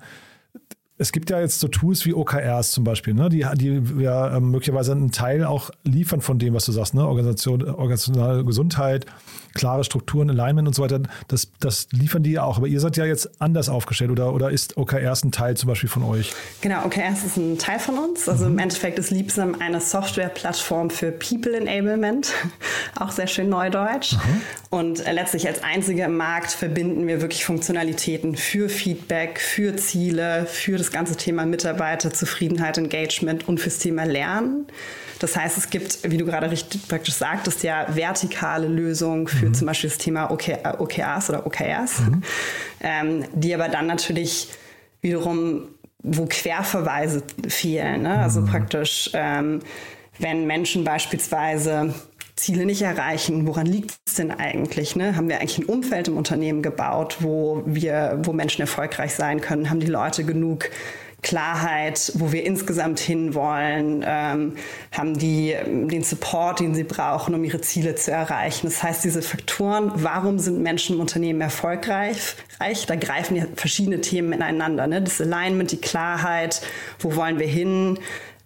es 1.01 1.11
gibt 1.11 1.31
ja 1.31 1.39
jetzt 1.39 1.59
so 1.59 1.67
Tools 1.67 2.05
wie 2.05 2.13
OKRs 2.13 2.69
zum 2.69 2.83
Beispiel, 2.83 3.15
ne, 3.15 3.27
die, 3.27 3.43
die 3.55 3.81
ja 3.99 4.37
ähm, 4.37 4.51
möglicherweise 4.51 4.91
einen 4.91 5.11
Teil 5.11 5.43
auch 5.43 5.71
liefern 5.83 6.21
von 6.21 6.37
dem, 6.37 6.53
was 6.53 6.65
du 6.65 6.71
sagst, 6.71 6.93
ne? 6.93 7.07
Organisation, 7.07 7.67
organisationale 7.67 8.45
Gesundheit, 8.45 9.07
klare 9.55 9.83
Strukturen, 9.83 10.29
Alignment 10.29 10.67
und 10.67 10.75
so 10.75 10.83
weiter. 10.83 11.01
Das, 11.27 11.51
das 11.59 11.87
liefern 11.91 12.21
die 12.21 12.33
ja 12.33 12.43
auch. 12.43 12.57
Aber 12.57 12.67
ihr 12.67 12.79
seid 12.79 12.97
ja 12.97 13.05
jetzt 13.05 13.41
anders 13.41 13.67
aufgestellt 13.67 14.11
oder, 14.11 14.33
oder 14.33 14.51
ist 14.51 14.77
OKRs 14.77 15.23
ein 15.23 15.31
Teil 15.31 15.57
zum 15.57 15.67
Beispiel 15.69 15.89
von 15.89 16.03
euch? 16.03 16.33
Genau, 16.61 16.85
OKRs 16.85 17.23
ist 17.25 17.37
ein 17.37 17.57
Teil 17.57 17.79
von 17.79 17.97
uns. 17.97 18.29
Also 18.29 18.45
mhm. 18.45 18.53
im 18.53 18.59
Endeffekt 18.59 18.99
ist 18.99 19.09
Liebsam 19.09 19.55
eine 19.59 19.81
Softwareplattform 19.81 20.91
für 20.91 21.11
People 21.11 21.57
Enablement. 21.57 22.31
auch 22.99 23.11
sehr 23.11 23.27
schön 23.27 23.49
neudeutsch. 23.49 24.13
Mhm. 24.13 24.41
Und 24.69 25.05
äh, 25.05 25.11
letztlich 25.11 25.47
als 25.47 25.63
einziger 25.63 26.05
im 26.05 26.17
Markt 26.17 26.51
verbinden 26.51 27.07
wir 27.07 27.21
wirklich 27.21 27.43
Funktionalitäten 27.43 28.35
für 28.35 28.69
Feedback, 28.69 29.39
für 29.39 29.75
Ziele, 29.75 30.45
für 30.45 30.77
das 30.77 30.90
ganze 30.91 31.15
Thema 31.15 31.45
Mitarbeiterzufriedenheit, 31.45 32.77
Engagement 32.77 33.47
und 33.47 33.59
fürs 33.59 33.79
Thema 33.79 34.03
Lernen. 34.03 34.67
Das 35.19 35.35
heißt, 35.35 35.57
es 35.57 35.69
gibt, 35.69 35.99
wie 36.09 36.17
du 36.17 36.25
gerade 36.25 36.49
richtig 36.49 36.87
praktisch 36.87 37.13
sagtest, 37.13 37.63
ja 37.63 37.85
vertikale 37.89 38.67
Lösungen 38.67 39.27
für 39.27 39.47
mhm. 39.47 39.53
zum 39.53 39.67
Beispiel 39.67 39.89
das 39.89 39.99
Thema 39.99 40.31
OK, 40.31 40.49
OKRs 40.79 41.29
oder 41.29 41.45
OKRs, 41.45 41.99
mhm. 41.99 42.23
ähm, 42.81 43.25
die 43.33 43.53
aber 43.53 43.69
dann 43.69 43.85
natürlich 43.85 44.49
wiederum, 45.01 45.67
wo 46.01 46.25
Querverweise 46.25 47.21
fehlen. 47.47 48.03
Ne? 48.03 48.17
Also 48.17 48.41
mhm. 48.41 48.47
praktisch, 48.47 49.11
ähm, 49.13 49.59
wenn 50.17 50.47
Menschen 50.47 50.83
beispielsweise 50.83 51.93
Ziele 52.41 52.65
nicht 52.65 52.81
erreichen. 52.81 53.45
Woran 53.45 53.67
liegt 53.67 53.99
es 54.07 54.15
denn 54.15 54.31
eigentlich? 54.31 54.95
Ne? 54.95 55.15
Haben 55.15 55.29
wir 55.29 55.39
eigentlich 55.39 55.59
ein 55.59 55.65
Umfeld 55.65 56.07
im 56.07 56.17
Unternehmen 56.17 56.63
gebaut, 56.63 57.17
wo 57.19 57.61
wir, 57.67 58.19
wo 58.23 58.33
Menschen 58.33 58.61
erfolgreich 58.61 59.13
sein 59.13 59.41
können? 59.41 59.69
Haben 59.69 59.79
die 59.79 59.87
Leute 59.87 60.23
genug 60.23 60.69
Klarheit, 61.21 62.11
wo 62.15 62.31
wir 62.31 62.43
insgesamt 62.43 62.99
hinwollen, 62.99 64.03
ähm, 64.07 64.55
haben 64.91 65.19
die 65.19 65.55
den 65.67 66.01
Support, 66.01 66.61
den 66.61 66.73
sie 66.73 66.83
brauchen, 66.83 67.35
um 67.35 67.43
ihre 67.43 67.61
Ziele 67.61 67.93
zu 67.93 68.11
erreichen. 68.11 68.65
Das 68.65 68.81
heißt, 68.81 69.03
diese 69.03 69.21
Faktoren, 69.21 69.91
warum 69.95 70.39
sind 70.39 70.63
Menschen 70.63 70.95
im 70.95 71.01
Unternehmen 71.01 71.41
erfolgreich, 71.41 72.35
da 72.87 72.95
greifen 72.95 73.35
ja 73.35 73.45
verschiedene 73.55 74.01
Themen 74.01 74.33
ineinander. 74.33 74.87
Ne? 74.87 75.01
Das 75.03 75.21
Alignment, 75.21 75.71
die 75.71 75.81
Klarheit, 75.81 76.61
wo 76.99 77.15
wollen 77.15 77.37
wir 77.37 77.47
hin, 77.47 77.99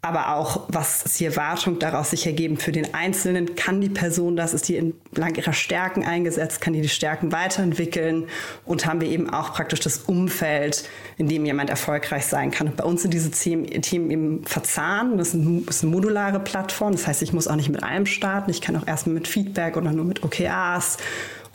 aber 0.05 0.35
auch, 0.35 0.65
was 0.67 1.01
ist 1.01 1.19
die 1.19 1.25
Erwartung 1.25 1.79
daraus 1.79 2.11
sich 2.11 2.27
ergeben 2.27 2.57
für 2.57 2.71
den 2.71 2.93
Einzelnen? 2.93 3.55
Kann 3.55 3.81
die 3.81 3.89
Person 3.89 4.35
das? 4.35 4.53
Ist 4.53 4.69
die 4.69 4.77
entlang 4.77 5.33
ihrer 5.33 5.51
Stärken 5.51 6.03
eingesetzt? 6.03 6.61
Kann 6.61 6.73
die 6.73 6.81
die 6.81 6.89
Stärken 6.89 7.31
weiterentwickeln? 7.31 8.27
Und 8.65 8.85
haben 8.85 9.01
wir 9.01 9.07
eben 9.07 9.31
auch 9.31 9.53
praktisch 9.53 9.79
das 9.79 9.97
Umfeld, 9.97 10.87
in 11.17 11.27
dem 11.27 11.43
jemand 11.43 11.71
erfolgreich 11.71 12.27
sein 12.27 12.51
kann? 12.51 12.67
Und 12.67 12.77
bei 12.77 12.83
uns 12.83 13.01
sind 13.01 13.15
diese 13.15 13.31
Themen, 13.31 13.65
eben 13.65 14.45
verzahnt. 14.45 15.19
Das 15.19 15.33
ist, 15.33 15.83
eine 15.83 15.91
modulare 15.91 16.39
Plattform. 16.39 16.91
Das 16.91 17.07
heißt, 17.07 17.23
ich 17.23 17.33
muss 17.33 17.47
auch 17.47 17.55
nicht 17.55 17.69
mit 17.69 17.81
allem 17.81 18.05
starten. 18.05 18.51
Ich 18.51 18.61
kann 18.61 18.75
auch 18.75 18.85
erstmal 18.85 19.15
mit 19.15 19.27
Feedback 19.27 19.75
oder 19.75 19.91
nur 19.91 20.05
mit 20.05 20.23
OKRs 20.23 20.97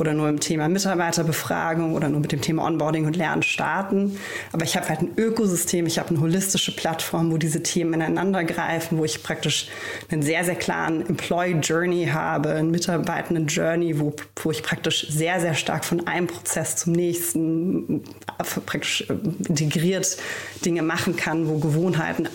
oder 0.01 0.15
nur 0.15 0.29
im 0.29 0.41
Thema 0.41 0.69
Mitarbeiterbefragung 0.69 1.95
oder 1.95 2.09
nur 2.09 2.21
mit 2.21 2.33
dem 2.33 2.41
Thema 2.41 2.65
Onboarding 2.65 3.07
und 3.07 3.17
Lernen 3.17 3.43
starten. 3.43 4.19
Aber 4.53 4.65
ich 4.65 4.77
habe 4.77 4.89
halt 4.89 5.03
ein 5.03 5.13
Ökosystem, 5.17 5.87
ich 5.87 5.99
habe 5.99 6.11
eine 6.11 6.21
holistische 6.21 6.75
Plattform, 6.75 7.31
wo 7.31 7.37
diese 7.37 7.63
Themen 7.63 7.95
ineinander 7.95 8.45
greifen, 8.45 8.99
wo 8.99 9.05
ich 9.05 9.23
praktisch 9.23 9.69
einen 10.11 10.23
sehr, 10.23 10.45
sehr 10.45 10.55
klaren 10.55 11.07
Employee 11.07 11.61
Journey 11.61 12.07
habe, 12.07 12.51
einen 12.51 12.71
Mitarbeitenden 12.71 13.47
Journey, 13.47 14.01
wo, 14.01 14.15
wo 14.43 14.51
ich 14.51 14.63
praktisch 14.63 15.09
sehr, 15.11 15.41
sehr 15.41 15.55
stark 15.55 15.85
von 15.85 16.07
einem 16.07 16.27
Prozess 16.27 16.77
zum 16.77 16.93
nächsten 16.93 18.05
äh, 18.39 18.61
praktisch 18.67 19.05
äh, 19.09 19.15
integriert 19.49 20.17
Dinge 20.65 20.83
machen 20.83 21.17
kann, 21.17 21.49
wo 21.49 21.59
Gewohnheiten 21.59 22.29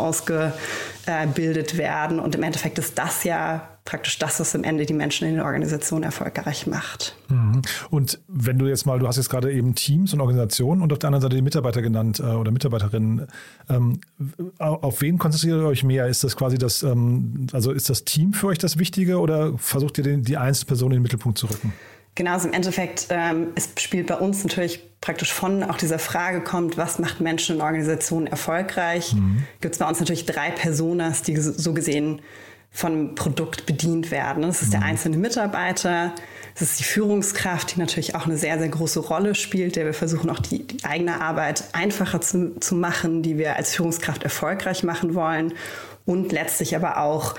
ausgebildet 1.07 1.77
werden. 1.77 2.19
Und 2.19 2.35
im 2.35 2.43
Endeffekt 2.43 2.77
ist 2.79 2.97
das 2.97 3.23
ja 3.23 3.67
praktisch 3.85 4.17
das, 4.17 4.39
was 4.39 4.55
am 4.55 4.63
Ende 4.63 4.85
die 4.85 4.93
Menschen 4.93 5.27
in 5.27 5.35
den 5.35 5.43
Organisationen 5.43 6.03
erfolgreich 6.03 6.65
macht. 6.65 7.15
Mhm. 7.29 7.61
Und 7.91 8.19
wenn 8.27 8.57
du 8.57 8.65
jetzt 8.65 8.85
mal, 8.85 8.97
du 8.97 9.07
hast 9.07 9.17
jetzt 9.17 9.29
gerade 9.29 9.51
eben 9.51 9.75
Teams 9.75 10.11
und 10.13 10.21
Organisationen 10.21 10.81
und 10.81 10.91
auf 10.91 10.97
der 10.97 11.09
anderen 11.09 11.21
Seite 11.21 11.35
die 11.35 11.43
Mitarbeiter 11.43 11.83
genannt 11.83 12.19
äh, 12.19 12.23
oder 12.23 12.51
Mitarbeiterinnen. 12.51 13.27
Ähm, 13.69 13.99
auf 14.57 15.01
wen 15.01 15.19
konzentriert 15.19 15.59
ihr 15.59 15.67
euch 15.67 15.83
mehr? 15.83 16.07
Ist 16.07 16.23
das 16.23 16.35
quasi 16.35 16.57
das, 16.57 16.81
ähm, 16.81 17.47
also 17.53 17.71
ist 17.71 17.89
das 17.89 18.05
Team 18.05 18.33
für 18.33 18.47
euch 18.47 18.57
das 18.57 18.79
Wichtige 18.79 19.19
oder 19.19 19.55
versucht 19.57 19.99
ihr 19.99 20.03
den, 20.03 20.23
die 20.23 20.37
einzelne 20.37 20.67
Person 20.67 20.91
in 20.91 20.97
den 20.97 21.03
Mittelpunkt 21.03 21.37
zu 21.37 21.45
rücken? 21.45 21.73
Genau, 22.15 22.31
also 22.31 22.47
im 22.47 22.53
Endeffekt, 22.53 23.07
ähm, 23.09 23.49
es 23.55 23.69
spielt 23.77 24.07
bei 24.07 24.15
uns 24.15 24.43
natürlich 24.43 24.81
praktisch 25.01 25.33
von 25.33 25.63
auch 25.63 25.77
dieser 25.77 25.99
Frage 25.99 26.41
kommt, 26.41 26.77
was 26.77 26.97
macht 26.97 27.19
Menschen 27.19 27.57
in 27.57 27.61
Organisationen 27.61 28.25
erfolgreich, 28.25 29.13
mhm. 29.13 29.43
gibt 29.59 29.75
es 29.75 29.79
bei 29.79 29.87
uns 29.87 29.99
natürlich 29.99 30.25
drei 30.25 30.49
Personas, 30.49 31.21
die 31.21 31.35
so 31.35 31.73
gesehen 31.73 32.21
von 32.71 33.15
Produkt 33.15 33.65
bedient 33.65 34.11
werden. 34.11 34.43
Das 34.43 34.61
ist 34.61 34.73
der 34.73 34.81
mhm. 34.81 34.87
einzelne 34.87 35.17
Mitarbeiter, 35.17 36.13
das 36.53 36.69
ist 36.71 36.79
die 36.79 36.83
Führungskraft, 36.85 37.75
die 37.75 37.79
natürlich 37.79 38.15
auch 38.15 38.25
eine 38.25 38.37
sehr, 38.37 38.57
sehr 38.59 38.69
große 38.69 38.99
Rolle 39.01 39.35
spielt, 39.35 39.75
der 39.75 39.85
wir 39.85 39.93
versuchen 39.93 40.29
auch 40.29 40.39
die, 40.39 40.65
die 40.65 40.83
eigene 40.85 41.21
Arbeit 41.21 41.65
einfacher 41.73 42.21
zu, 42.21 42.57
zu 42.59 42.75
machen, 42.75 43.23
die 43.23 43.37
wir 43.37 43.57
als 43.57 43.75
Führungskraft 43.75 44.23
erfolgreich 44.23 44.83
machen 44.83 45.15
wollen 45.15 45.53
und 46.05 46.31
letztlich 46.31 46.75
aber 46.75 46.97
auch 46.97 47.35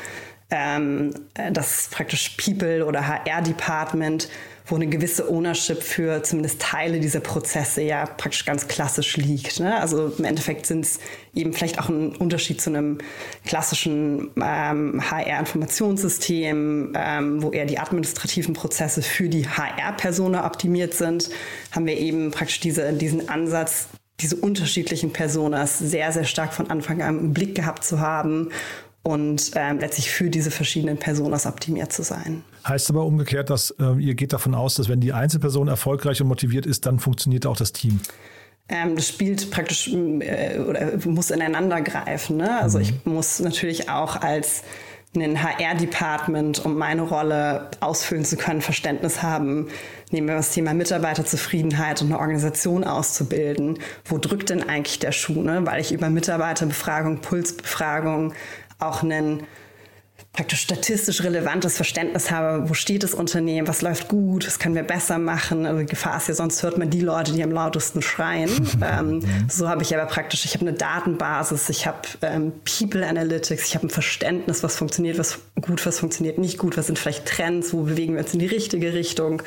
ähm, 0.51 1.15
das 1.53 1.89
praktisch 1.91 2.37
People 2.37 2.85
oder 2.85 3.09
HR-Department 3.09 4.29
wo 4.67 4.75
eine 4.75 4.89
gewisse 4.89 5.31
Ownership 5.31 5.83
für 5.83 6.23
zumindest 6.25 6.61
Teile 6.61 6.99
dieser 6.99 7.21
Prozesse 7.21 7.83
ja 7.83 8.05
praktisch 8.05 8.45
ganz 8.45 8.67
klassisch 8.67 9.17
liegt. 9.17 9.61
Ne? 9.61 9.81
Also 9.81 10.13
im 10.19 10.25
Endeffekt 10.25 10.67
sind 10.67 10.85
es 10.85 10.99
eben 11.35 11.53
vielleicht 11.53 11.79
auch 11.79 11.89
ein 11.89 12.17
Unterschied 12.17 12.61
zu 12.61 12.71
einem 12.71 12.99
klassischen 13.45 14.31
ähm, 14.43 15.01
HR-Informationssystem, 15.09 16.93
ähm, 16.97 17.43
wo 17.43 17.53
eher 17.53 17.67
die 17.67 17.79
administrativen 17.79 18.55
Prozesse 18.55 19.03
für 19.03 19.29
die 19.29 19.49
HR-Persona 19.49 20.45
optimiert 20.45 20.95
sind, 20.95 21.31
haben 21.71 21.87
wir 21.87 21.97
eben 21.97 22.33
praktisch 22.33 22.59
diese, 22.59 22.93
diesen 22.93 23.29
Ansatz, 23.29 23.87
diese 24.21 24.35
unterschiedlichen 24.37 25.13
Personas 25.13 25.79
sehr, 25.79 26.11
sehr 26.11 26.25
stark 26.25 26.53
von 26.53 26.71
Anfang 26.71 27.03
an 27.03 27.19
im 27.21 27.35
Blick 27.35 27.55
gehabt 27.55 27.85
zu 27.85 28.01
haben 28.01 28.51
und 29.03 29.53
ähm, 29.55 29.79
letztlich 29.79 30.11
für 30.11 30.31
diese 30.31 30.51
verschiedenen 30.51 30.97
Personas 30.97 31.47
optimiert 31.47 31.93
zu 31.93 32.03
sein. 32.03 32.43
Heißt 32.67 32.91
aber 32.91 33.05
umgekehrt, 33.05 33.51
dass 33.51 33.71
äh, 33.79 33.95
ihr 34.01 34.15
geht 34.15 34.33
davon 34.33 34.55
aus, 34.55 34.75
dass 34.75 34.89
wenn 34.89 35.01
die 35.01 35.13
Einzelperson 35.13 35.69
erfolgreich 35.69 36.21
und 36.21 36.29
motiviert 36.29 36.67
ist, 36.67 36.87
dann 36.87 36.99
funktioniert 36.99 37.47
auch 37.47 37.57
das 37.57 37.73
Team. 37.73 38.01
Ähm, 38.69 38.97
das 38.97 39.09
spielt 39.09 39.51
praktisch 39.51 39.89
äh, 39.93 40.59
oder 40.59 40.99
muss 41.05 41.31
ineinander 41.31 41.81
greifen. 41.81 42.39
Ne? 42.39 42.61
Also 42.61 42.79
mhm. 42.79 42.85
ich 42.85 43.07
muss 43.07 43.41
natürlich 43.41 43.89
auch 43.89 44.17
als 44.21 44.63
ein 45.15 45.43
HR-Department, 45.43 46.65
um 46.65 46.77
meine 46.77 47.03
Rolle 47.03 47.71
ausfüllen 47.81 48.25
zu 48.25 48.37
können, 48.37 48.61
Verständnis 48.61 49.23
haben, 49.23 49.69
nehmen 50.11 50.29
wir 50.29 50.35
das 50.35 50.53
Thema 50.53 50.75
Mitarbeiterzufriedenheit 50.75 52.03
und 52.03 52.09
eine 52.09 52.19
Organisation 52.19 52.85
auszubilden. 52.85 53.79
Wo 54.05 54.19
drückt 54.19 54.51
denn 54.51 54.69
eigentlich 54.69 54.99
der 54.99 55.13
Schuh? 55.13 55.43
Ne? 55.43 55.65
Weil 55.65 55.81
ich 55.81 55.93
über 55.93 56.11
Mitarbeiterbefragung, 56.11 57.21
Pulsbefragung 57.21 58.35
auch 58.79 59.03
einen 59.03 59.45
praktisch 60.37 60.61
statistisch 60.61 61.23
relevantes 61.23 61.77
Verständnis 61.77 62.31
habe, 62.31 62.69
wo 62.69 62.75
steht 62.75 63.03
das 63.03 63.15
Unternehmen, 63.15 63.67
was 63.67 63.81
läuft 63.81 64.07
gut, 64.09 64.47
was 64.47 64.59
können 64.59 64.75
wir 64.75 64.83
besser 64.83 65.19
machen. 65.19 65.65
Also 65.65 65.81
die 65.81 65.87
Gefahr 65.87 66.19
ist 66.19 66.29
ja, 66.29 66.35
sonst 66.35 66.63
hört 66.63 66.77
man 66.77 66.91
die 66.91 67.01
Leute, 67.01 67.33
die 67.33 67.43
am 67.43 67.51
lautesten 67.51 68.03
schreien. 68.03 68.51
ähm, 68.83 69.21
so 69.49 69.69
habe 69.69 69.83
ich 69.83 69.97
aber 69.97 70.05
praktisch, 70.05 70.45
ich 70.45 70.53
habe 70.55 70.67
eine 70.67 70.75
Datenbasis, 70.75 71.71
ich 71.71 71.87
habe 71.87 72.01
ähm, 72.21 72.53
People 72.65 73.07
Analytics, 73.07 73.67
ich 73.67 73.75
habe 73.75 73.87
ein 73.87 73.91
Verständnis, 73.91 74.63
was 74.63 74.77
funktioniert, 74.77 75.19
was 75.19 75.39
gut, 75.63 75.85
was 75.87 75.99
funktioniert 75.99 76.37
nicht 76.37 76.59
gut, 76.59 76.77
was 76.77 76.87
sind 76.87 76.99
vielleicht 76.99 77.25
Trends, 77.25 77.73
wo 77.73 77.83
bewegen 77.83 78.13
wir 78.13 78.21
uns 78.21 78.35
in 78.35 78.41
die 78.41 78.47
richtige 78.47 78.93
Richtung, 78.93 79.43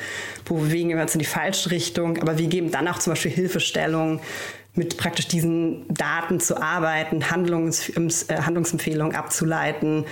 wo 0.46 0.56
bewegen 0.56 0.90
wir 0.90 1.00
uns 1.00 1.14
in 1.14 1.20
die 1.20 1.24
falsche 1.24 1.70
Richtung. 1.70 2.18
Aber 2.18 2.36
wir 2.36 2.48
geben 2.48 2.72
dann 2.72 2.88
auch 2.88 2.98
zum 2.98 3.12
Beispiel 3.12 3.30
Hilfestellungen, 3.30 4.18
mit 4.74 4.96
praktisch 4.96 5.28
diesen 5.28 5.86
Daten 5.88 6.40
zu 6.40 6.60
arbeiten, 6.60 7.30
Handlungs, 7.30 7.90
äh, 7.90 8.42
Handlungsempfehlungen 8.42 9.14
abzuleiten 9.14 10.04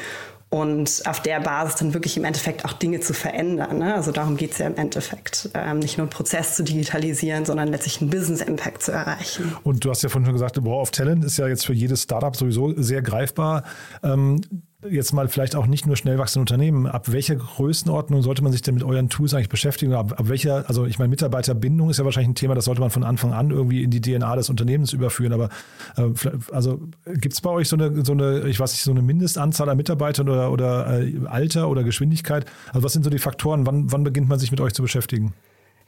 und 0.51 1.03
auf 1.05 1.21
der 1.21 1.41
Basis 1.41 1.77
dann 1.77 1.93
wirklich 1.93 2.17
im 2.17 2.25
Endeffekt 2.25 2.65
auch 2.65 2.73
Dinge 2.73 3.01
zu 3.01 3.13
verändern. 3.13 3.79
Ne? 3.79 3.95
Also 3.95 4.13
darum 4.13 4.37
geht 4.37 4.53
es 4.53 4.59
ja 4.59 4.67
im 4.67 4.77
Endeffekt. 4.77 5.51
Ähm, 5.55 5.81
nicht 5.81 5.99
nur 5.99 6.07
einen 6.07 6.11
Prozess 6.11 6.57
zu 6.57 6.65
digitalisieren, 6.65 7.45
sondern 7.45 7.69
letztlich 7.69 8.01
einen 8.01 8.11
Business-Impact 8.11 8.83
zu 8.83 8.93
erreichen. 8.93 9.55
Und 9.63 9.85
du 9.85 9.91
hast 9.91 10.03
ja 10.03 10.09
vorhin 10.09 10.25
schon 10.27 10.35
gesagt, 10.35 10.65
War 10.65 10.79
of 10.79 10.91
Talent 10.91 11.25
ist 11.25 11.37
ja 11.37 11.49
jetzt 11.49 11.67
für 11.67 11.75
jedes 11.75 12.03
Startup 12.03 12.35
sowieso 12.35 12.73
sehr 12.81 13.03
greifbar. 13.03 13.65
Ähm, 14.03 14.41
jetzt 14.89 15.13
mal 15.13 15.29
vielleicht 15.29 15.57
auch 15.57 15.67
nicht 15.67 15.87
nur 15.87 15.97
schnell 15.97 16.19
wachsende 16.19 16.43
Unternehmen, 16.43 16.87
ab 16.87 17.11
welcher 17.11 17.35
Größenordnung 17.35 18.23
sollte 18.23 18.43
man 18.43 18.53
sich 18.53 18.63
denn 18.63 18.75
mit 18.75 18.85
euren 18.85 19.09
Tools 19.09 19.35
eigentlich 19.35 19.49
beschäftigen? 19.49 19.93
Ab, 19.93 20.15
ab 20.19 20.29
welcher, 20.29 20.69
also 20.69 20.87
ich 20.87 20.99
meine, 21.01 21.09
Mitarbeiterbindung 21.09 21.91
ist 21.91 21.99
ja 21.99 22.05
wahrscheinlich 22.05 22.31
ein 22.31 22.35
Thema, 22.37 22.55
das 22.55 22.67
sollte 22.67 22.81
man 22.81 22.91
von 22.91 23.03
Anfang 23.03 23.33
an 23.33 23.51
irgendwie 23.51 23.83
in 23.83 23.91
die 23.91 24.01
DNA 24.01 24.37
des 24.37 24.51
Unternehmens 24.51 24.93
überführen. 24.93 25.33
Aber 25.33 25.49
äh, 25.97 26.11
also 26.53 26.81
gibt 27.07 27.35
es 27.35 27.41
bei 27.41 27.51
euch 27.51 27.69
so 27.69 27.77
eine, 27.77 28.05
so 28.05 28.13
eine, 28.13 28.47
ich 28.47 28.61
weiß 28.61 28.73
nicht, 28.73 28.83
so 28.83 28.93
eine 28.93 29.03
Mindestanzahl 29.03 29.69
an 29.69 29.77
Mitarbeitern 29.77 30.29
oder, 30.29 30.53
oder 30.53 31.01
äh, 31.01 31.27
Alter 31.27 31.69
oder 31.69 31.83
Geschwindigkeit? 31.83 32.47
Also 32.69 32.85
was 32.85 32.93
sind 32.93 33.03
so 33.03 33.11
die 33.11 33.19
Faktoren? 33.19 33.67
Wann, 33.67 33.91
wann 33.91 34.05
beginnt 34.05 34.29
man 34.29 34.39
sich 34.39 34.53
mit 34.53 34.61
euch 34.61 34.75
zu 34.75 34.83
beschäftigen? 34.83 35.35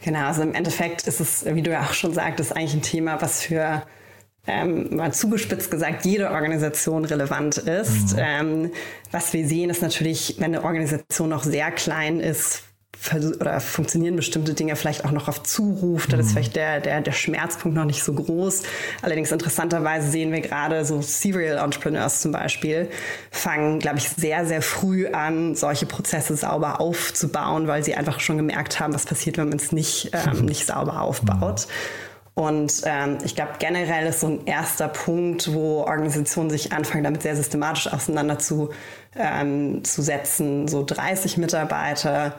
Genau, 0.03 0.27
also 0.27 0.43
im 0.43 0.55
Endeffekt 0.55 1.07
ist 1.07 1.21
es, 1.21 1.45
wie 1.45 1.63
du 1.63 1.71
ja 1.71 1.83
auch 1.83 1.93
schon 1.93 2.13
sagtest, 2.13 2.57
eigentlich 2.57 2.75
ein 2.75 2.83
Thema, 2.83 3.23
was 3.23 3.43
für 3.43 3.83
ähm, 4.51 4.97
mal 4.97 5.13
zugespitzt 5.13 5.71
gesagt, 5.71 6.05
jede 6.05 6.31
Organisation 6.31 7.05
relevant 7.05 7.59
ist. 7.59 8.15
Mhm. 8.15 8.19
Ähm, 8.19 8.71
was 9.11 9.33
wir 9.33 9.47
sehen, 9.47 9.71
ist 9.71 9.83
natürlich, 9.83 10.37
wenn 10.39 10.55
eine 10.55 10.65
Organisation 10.65 11.29
noch 11.29 11.45
sehr 11.45 11.71
klein 11.71 12.21
ist, 12.21 12.65
oder 13.41 13.61
funktionieren 13.61 14.17
bestimmte 14.17 14.53
Dinge 14.53 14.77
vielleicht 14.77 15.05
auch 15.05 15.11
noch 15.11 15.27
auf 15.29 15.43
Zuruf, 15.43 16.07
da 16.07 16.19
ist 16.19 16.27
mhm. 16.27 16.31
vielleicht 16.33 16.57
der, 16.57 16.81
der, 16.81 17.01
der 17.01 17.13
Schmerzpunkt 17.13 17.77
noch 17.77 17.87
nicht 17.87 18.03
so 18.03 18.13
groß. 18.13 18.63
Allerdings 19.01 19.33
interessanterweise 19.33 20.11
sehen 20.11 20.33
wir 20.33 20.41
gerade 20.41 20.85
so 20.85 21.01
Serial 21.01 21.57
Entrepreneurs 21.57 22.21
zum 22.21 22.33
Beispiel, 22.33 22.91
fangen, 23.31 23.79
glaube 23.79 23.99
ich, 23.99 24.09
sehr, 24.09 24.45
sehr 24.45 24.61
früh 24.61 25.07
an, 25.09 25.55
solche 25.55 25.87
Prozesse 25.87 26.37
sauber 26.37 26.81
aufzubauen, 26.81 27.67
weil 27.67 27.83
sie 27.83 27.95
einfach 27.95 28.21
schon 28.21 28.37
gemerkt 28.37 28.81
haben, 28.81 28.93
was 28.93 29.07
passiert, 29.07 29.39
wenn 29.39 29.49
man 29.49 29.59
es 29.59 29.73
nicht, 29.73 30.11
ähm, 30.13 30.45
nicht 30.45 30.67
sauber 30.67 31.01
aufbaut. 31.01 31.67
Mhm. 31.69 32.10
Und 32.41 32.73
ähm, 32.87 33.19
ich 33.23 33.35
glaube, 33.35 33.53
generell 33.59 34.07
ist 34.07 34.21
so 34.21 34.29
ein 34.29 34.47
erster 34.47 34.89
Punkt, 34.89 35.53
wo 35.53 35.83
Organisationen 35.83 36.49
sich 36.49 36.73
anfangen, 36.73 37.05
damit 37.05 37.21
sehr 37.21 37.37
systematisch 37.37 37.87
auseinanderzusetzen, 37.93 38.71
ähm, 39.15 39.85
zu 39.85 40.03
so 40.67 40.83
30 40.87 41.37
Mitarbeiter 41.37 42.39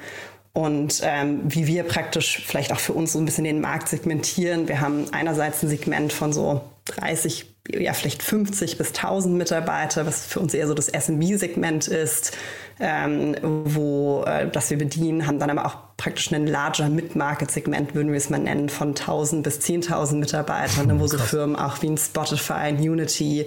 und 0.53 1.01
ähm, 1.03 1.41
wie 1.43 1.67
wir 1.67 1.83
praktisch 1.83 2.43
vielleicht 2.47 2.73
auch 2.73 2.79
für 2.79 2.93
uns 2.93 3.13
so 3.13 3.19
ein 3.19 3.25
bisschen 3.25 3.43
den 3.43 3.61
Markt 3.61 3.89
segmentieren. 3.89 4.67
Wir 4.67 4.81
haben 4.81 5.05
einerseits 5.11 5.61
ein 5.61 5.69
Segment 5.69 6.11
von 6.11 6.33
so 6.33 6.61
30, 6.85 7.45
ja 7.69 7.93
vielleicht 7.93 8.23
50 8.23 8.79
bis 8.79 8.87
1000 8.87 9.37
Mitarbeiter, 9.37 10.07
was 10.07 10.25
für 10.25 10.39
uns 10.39 10.55
eher 10.55 10.67
so 10.67 10.73
das 10.73 10.87
SMB-Segment 10.87 11.87
ist, 11.87 12.35
ähm, 12.79 13.35
wo 13.65 14.23
äh, 14.23 14.49
das 14.49 14.71
wir 14.71 14.79
bedienen, 14.79 15.27
haben 15.27 15.37
dann 15.37 15.51
aber 15.51 15.67
auch 15.67 15.77
praktisch 16.01 16.31
ein 16.31 16.47
larger 16.47 16.89
Mid-Market-Segment, 16.89 17.93
würden 17.93 18.09
wir 18.09 18.17
es 18.17 18.31
mal 18.31 18.39
nennen, 18.39 18.69
von 18.69 18.89
1000 18.89 19.43
bis 19.43 19.59
10.000 19.59 20.15
Mitarbeitern, 20.15 20.87
ne, 20.87 20.99
wo 20.99 21.05
so 21.05 21.19
Firmen 21.19 21.55
auch 21.55 21.79
wie 21.83 21.89
ein 21.89 21.97
Spotify, 21.97 22.53
ein 22.53 22.77
Unity 22.77 23.45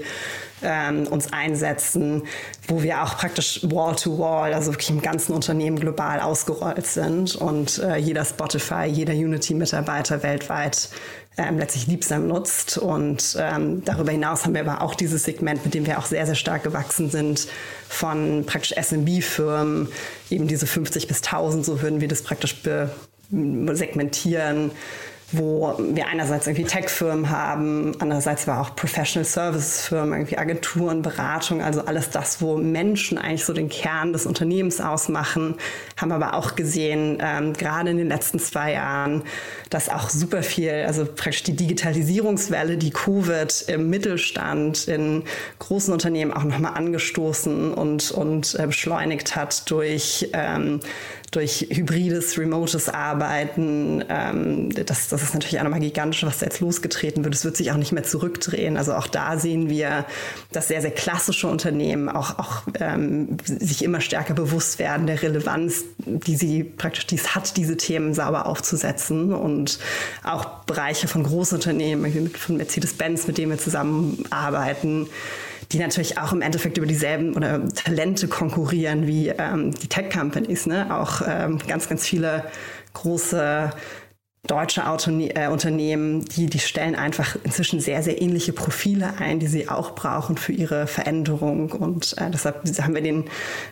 ähm, 0.62 1.08
uns 1.08 1.32
einsetzen, 1.32 2.22
wo 2.68 2.84
wir 2.84 3.02
auch 3.02 3.18
praktisch 3.18 3.60
Wall-to-Wall, 3.64 4.52
-wall, 4.52 4.54
also 4.54 4.72
wirklich 4.72 4.90
im 4.90 5.02
ganzen 5.02 5.32
Unternehmen 5.32 5.80
global 5.80 6.20
ausgerollt 6.20 6.86
sind 6.86 7.34
und 7.34 7.78
äh, 7.78 7.96
jeder 7.96 8.24
Spotify, 8.24 8.84
jeder 8.84 9.14
Unity-Mitarbeiter 9.14 10.22
weltweit 10.22 10.90
ähm, 11.36 11.58
letztlich 11.58 11.86
Liebsam 11.86 12.28
nutzt. 12.28 12.78
Und 12.78 13.36
ähm, 13.38 13.84
darüber 13.84 14.12
hinaus 14.12 14.44
haben 14.44 14.54
wir 14.54 14.60
aber 14.60 14.82
auch 14.82 14.94
dieses 14.94 15.24
Segment, 15.24 15.64
mit 15.64 15.74
dem 15.74 15.86
wir 15.86 15.98
auch 15.98 16.06
sehr, 16.06 16.26
sehr 16.26 16.34
stark 16.34 16.62
gewachsen 16.62 17.10
sind, 17.10 17.48
von 17.88 18.44
praktisch 18.46 18.74
SMB-Firmen, 18.76 19.88
eben 20.30 20.46
diese 20.46 20.66
50 20.66 21.08
bis 21.08 21.22
1000, 21.22 21.64
so 21.64 21.82
würden 21.82 22.00
wir 22.00 22.08
das 22.08 22.22
praktisch 22.22 22.56
segmentieren 23.30 24.70
wo 25.32 25.74
wir 25.78 26.06
einerseits 26.06 26.46
irgendwie 26.46 26.64
Tech-Firmen 26.64 27.30
haben, 27.30 27.92
andererseits 27.98 28.48
aber 28.48 28.60
auch 28.60 28.76
Professional 28.76 29.24
Services-Firmen, 29.24 30.12
irgendwie 30.12 30.38
Agenturen, 30.38 31.02
Beratung, 31.02 31.62
also 31.62 31.84
alles 31.84 32.10
das, 32.10 32.40
wo 32.40 32.56
Menschen 32.56 33.18
eigentlich 33.18 33.44
so 33.44 33.52
den 33.52 33.68
Kern 33.68 34.12
des 34.12 34.26
Unternehmens 34.26 34.80
ausmachen, 34.80 35.56
haben 35.96 36.12
aber 36.12 36.34
auch 36.34 36.54
gesehen, 36.54 37.18
ähm, 37.20 37.52
gerade 37.52 37.90
in 37.90 37.96
den 37.96 38.08
letzten 38.08 38.38
zwei 38.38 38.72
Jahren, 38.72 39.22
dass 39.70 39.88
auch 39.88 40.10
super 40.10 40.42
viel, 40.42 40.84
also 40.86 41.04
praktisch 41.04 41.42
die 41.44 41.56
Digitalisierungswelle, 41.56 42.76
die 42.76 42.90
Covid 42.90 43.64
im 43.68 43.90
Mittelstand, 43.90 44.88
in 44.88 45.24
großen 45.58 45.92
Unternehmen 45.92 46.32
auch 46.32 46.44
nochmal 46.44 46.74
angestoßen 46.74 47.72
und, 47.72 48.10
und 48.10 48.56
äh, 48.58 48.66
beschleunigt 48.66 49.36
hat 49.36 49.70
durch 49.70 50.28
ähm, 50.32 50.80
durch 51.34 51.66
hybrides, 51.70 52.38
remotes 52.38 52.88
Arbeiten. 52.88 54.04
Ähm, 54.08 54.70
das, 54.70 55.08
das 55.08 55.22
ist 55.22 55.34
natürlich 55.34 55.58
auch 55.58 55.64
nochmal 55.64 55.80
gigantisch, 55.80 56.24
was 56.24 56.38
da 56.38 56.46
jetzt 56.46 56.60
losgetreten 56.60 57.24
wird. 57.24 57.34
Es 57.34 57.44
wird 57.44 57.56
sich 57.56 57.72
auch 57.72 57.76
nicht 57.76 57.92
mehr 57.92 58.04
zurückdrehen. 58.04 58.76
Also 58.76 58.94
auch 58.94 59.06
da 59.06 59.38
sehen 59.38 59.68
wir, 59.68 60.04
dass 60.52 60.68
sehr, 60.68 60.80
sehr 60.80 60.90
klassische 60.90 61.48
Unternehmen 61.48 62.08
auch, 62.08 62.38
auch 62.38 62.62
ähm, 62.80 63.36
sich 63.44 63.84
immer 63.84 64.00
stärker 64.00 64.34
bewusst 64.34 64.78
werden 64.78 65.06
der 65.06 65.22
Relevanz, 65.22 65.84
die 65.98 66.36
sie 66.36 66.64
praktisch 66.64 67.06
dies 67.06 67.34
hat, 67.34 67.56
diese 67.56 67.76
Themen 67.76 68.14
sauber 68.14 68.46
aufzusetzen. 68.46 69.32
Und 69.32 69.78
auch 70.22 70.64
Bereiche 70.64 71.08
von 71.08 71.22
Großunternehmen, 71.22 72.30
von 72.30 72.56
Mercedes-Benz, 72.56 73.26
mit 73.26 73.38
denen 73.38 73.50
wir 73.50 73.58
zusammenarbeiten, 73.58 75.08
die 75.72 75.78
natürlich 75.78 76.18
auch 76.18 76.32
im 76.32 76.42
Endeffekt 76.42 76.78
über 76.78 76.86
dieselben 76.86 77.34
oder 77.34 77.68
Talente 77.68 78.28
konkurrieren 78.28 79.06
wie 79.06 79.28
ähm, 79.28 79.72
die 79.72 79.88
Tech-Companies. 79.88 80.66
Ne? 80.66 80.94
Auch 80.94 81.22
ähm, 81.26 81.58
ganz, 81.66 81.88
ganz 81.88 82.06
viele 82.06 82.44
große 82.92 83.72
deutsche 84.46 84.86
Autone 84.86 85.34
äh, 85.34 85.48
Unternehmen, 85.48 86.24
die, 86.24 86.46
die 86.46 86.58
stellen 86.58 86.94
einfach 86.94 87.36
inzwischen 87.44 87.80
sehr, 87.80 88.02
sehr 88.02 88.20
ähnliche 88.20 88.52
Profile 88.52 89.14
ein, 89.18 89.38
die 89.38 89.46
sie 89.46 89.68
auch 89.68 89.94
brauchen 89.94 90.36
für 90.36 90.52
ihre 90.52 90.86
Veränderung. 90.86 91.72
Und 91.72 92.14
äh, 92.18 92.30
deshalb 92.30 92.62
haben 92.82 92.94
wir 92.94 93.02
den, 93.02 93.24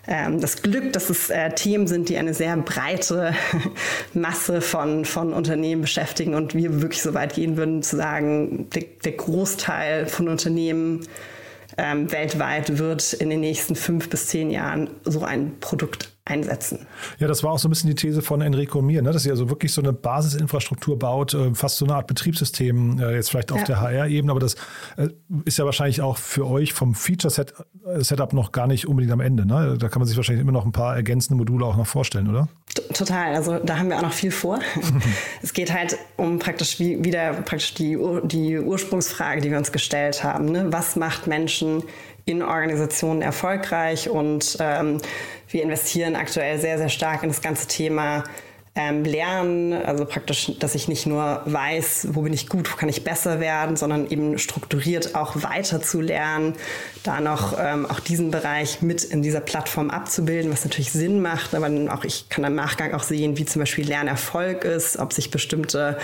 ähm, 0.06 0.40
das 0.40 0.62
Glück, 0.62 0.92
dass 0.92 1.10
es 1.10 1.28
äh, 1.28 1.50
Themen 1.50 1.86
sind, 1.86 2.08
die 2.08 2.16
eine 2.16 2.32
sehr 2.32 2.56
breite 2.56 3.34
Masse 4.14 4.60
von, 4.60 5.04
von 5.04 5.32
Unternehmen 5.32 5.82
beschäftigen 5.82 6.34
und 6.34 6.54
wir 6.54 6.80
wirklich 6.80 7.02
so 7.02 7.12
weit 7.12 7.34
gehen 7.34 7.56
würden 7.56 7.82
zu 7.82 7.96
sagen, 7.96 8.70
der, 8.70 8.84
der 9.04 9.12
Großteil 9.12 10.06
von 10.06 10.28
Unternehmen 10.28 11.06
ähm, 11.78 12.10
weltweit 12.12 12.78
wird 12.78 13.12
in 13.12 13.30
den 13.30 13.40
nächsten 13.40 13.74
fünf 13.74 14.08
bis 14.10 14.26
zehn 14.26 14.50
Jahren 14.50 14.90
so 15.04 15.22
ein 15.24 15.58
Produkt 15.60 16.11
einsetzen. 16.24 16.86
Ja, 17.18 17.26
das 17.26 17.42
war 17.42 17.50
auch 17.50 17.58
so 17.58 17.66
ein 17.66 17.70
bisschen 17.70 17.90
die 17.90 17.96
These 17.96 18.22
von 18.22 18.42
Enrico 18.42 18.78
und 18.78 18.86
mir, 18.86 19.02
ne? 19.02 19.10
dass 19.10 19.26
ihr 19.26 19.32
also 19.32 19.50
wirklich 19.50 19.72
so 19.72 19.82
eine 19.82 19.92
Basisinfrastruktur 19.92 20.96
baut, 20.96 21.34
äh, 21.34 21.52
fast 21.54 21.78
so 21.78 21.84
eine 21.84 21.96
Art 21.96 22.06
Betriebssystem, 22.06 23.00
äh, 23.00 23.16
jetzt 23.16 23.30
vielleicht 23.30 23.50
auf 23.50 23.58
ja. 23.60 23.64
der 23.64 23.80
HR-Ebene, 23.80 24.30
aber 24.30 24.38
das 24.38 24.54
äh, 24.96 25.08
ist 25.44 25.58
ja 25.58 25.64
wahrscheinlich 25.64 26.00
auch 26.00 26.18
für 26.18 26.46
euch 26.46 26.72
vom 26.72 26.94
Feature-Setup 26.94 28.32
noch 28.34 28.52
gar 28.52 28.68
nicht 28.68 28.86
unbedingt 28.86 29.12
am 29.12 29.20
Ende. 29.20 29.46
Ne? 29.46 29.76
Da 29.78 29.88
kann 29.88 29.98
man 29.98 30.06
sich 30.06 30.16
wahrscheinlich 30.16 30.42
immer 30.42 30.52
noch 30.52 30.64
ein 30.64 30.72
paar 30.72 30.94
ergänzende 30.94 31.36
Module 31.36 31.66
auch 31.66 31.76
noch 31.76 31.88
vorstellen, 31.88 32.28
oder? 32.28 32.48
Total, 32.94 33.34
also 33.34 33.58
da 33.58 33.78
haben 33.78 33.88
wir 33.88 33.96
auch 33.96 34.02
noch 34.02 34.12
viel 34.12 34.30
vor. 34.30 34.60
es 35.42 35.52
geht 35.52 35.72
halt 35.72 35.98
um 36.16 36.38
praktisch 36.38 36.78
wie, 36.78 37.02
wieder 37.04 37.32
praktisch 37.32 37.74
die, 37.74 37.98
die 38.24 38.60
Ursprungsfrage, 38.60 39.40
die 39.40 39.50
wir 39.50 39.58
uns 39.58 39.72
gestellt 39.72 40.22
haben. 40.22 40.52
Ne? 40.52 40.66
Was 40.70 40.94
macht 40.94 41.26
Menschen 41.26 41.82
in 42.24 42.42
Organisationen 42.42 43.22
erfolgreich 43.22 44.08
und 44.08 44.56
ähm, 44.60 44.98
wir 45.48 45.62
investieren 45.62 46.16
aktuell 46.16 46.58
sehr, 46.58 46.78
sehr 46.78 46.88
stark 46.88 47.22
in 47.22 47.28
das 47.28 47.42
ganze 47.42 47.66
Thema 47.66 48.24
ähm, 48.74 49.04
lernen, 49.04 49.74
also 49.74 50.06
praktisch, 50.06 50.52
dass 50.58 50.74
ich 50.74 50.88
nicht 50.88 51.04
nur 51.04 51.42
weiß, 51.44 52.08
wo 52.12 52.22
bin 52.22 52.32
ich 52.32 52.48
gut, 52.48 52.72
wo 52.72 52.76
kann 52.76 52.88
ich 52.88 53.04
besser 53.04 53.38
werden, 53.38 53.76
sondern 53.76 54.06
eben 54.08 54.38
strukturiert 54.38 55.14
auch 55.14 55.42
weiter 55.42 55.82
zu 55.82 56.00
lernen, 56.00 56.54
da 57.02 57.20
noch 57.20 57.58
ähm, 57.58 57.84
auch 57.84 58.00
diesen 58.00 58.30
Bereich 58.30 58.80
mit 58.80 59.04
in 59.04 59.20
dieser 59.20 59.40
Plattform 59.40 59.90
abzubilden, 59.90 60.50
was 60.50 60.64
natürlich 60.64 60.90
Sinn 60.90 61.20
macht, 61.20 61.54
aber 61.54 61.68
auch 61.92 62.04
ich 62.04 62.30
kann 62.30 62.44
im 62.44 62.54
Nachgang 62.54 62.94
auch 62.94 63.02
sehen, 63.02 63.36
wie 63.36 63.44
zum 63.44 63.60
Beispiel 63.60 63.86
Lernerfolg 63.86 64.64
ist, 64.64 64.98
ob 64.98 65.12
sich 65.12 65.30
bestimmte 65.30 65.98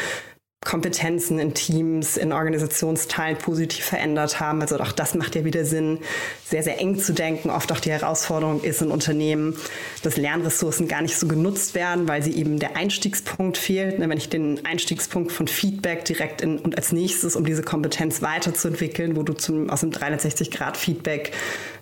Kompetenzen 0.64 1.38
in 1.38 1.55
Teams, 1.55 2.16
in 2.16 2.33
Organisationsteilen 2.33 3.38
positiv 3.38 3.85
verändert 3.85 4.40
haben. 4.40 4.61
Also 4.61 4.79
auch 4.81 4.90
das 4.90 5.14
macht 5.14 5.37
ja 5.37 5.44
wieder 5.44 5.64
Sinn, 5.64 6.01
sehr, 6.44 6.64
sehr 6.64 6.81
eng 6.81 6.99
zu 6.99 7.14
denken. 7.14 7.49
Oft 7.49 7.71
auch 7.71 7.79
die 7.79 7.92
Herausforderung 7.92 8.62
ist 8.62 8.83
in 8.83 8.90
Unternehmen, 8.90 9.57
dass 10.03 10.16
Lernressourcen 10.16 10.88
gar 10.88 11.01
nicht 11.01 11.16
so 11.16 11.29
genutzt 11.29 11.77
werden, 11.77 12.09
weil 12.09 12.25
sie 12.25 12.33
eben 12.33 12.59
der 12.59 12.77
Einstiegspunkt 12.77 13.57
fehlt. 13.57 14.01
Ne, 14.01 14.09
wenn 14.09 14.18
ich 14.18 14.31
den 14.31 14.66
Einstiegspunkt 14.66 15.31
von 15.31 15.47
Feedback 15.47 16.05
direkt 16.05 16.40
in, 16.40 16.59
und 16.59 16.77
als 16.77 16.90
nächstes, 16.90 17.37
um 17.37 17.44
diese 17.44 17.62
Kompetenz 17.62 18.21
weiterzuentwickeln, 18.21 19.14
wo 19.14 19.23
du 19.23 19.35
zum, 19.35 19.71
aus 19.71 19.81
dem 19.81 19.92
360-Grad-Feedback 19.92 21.33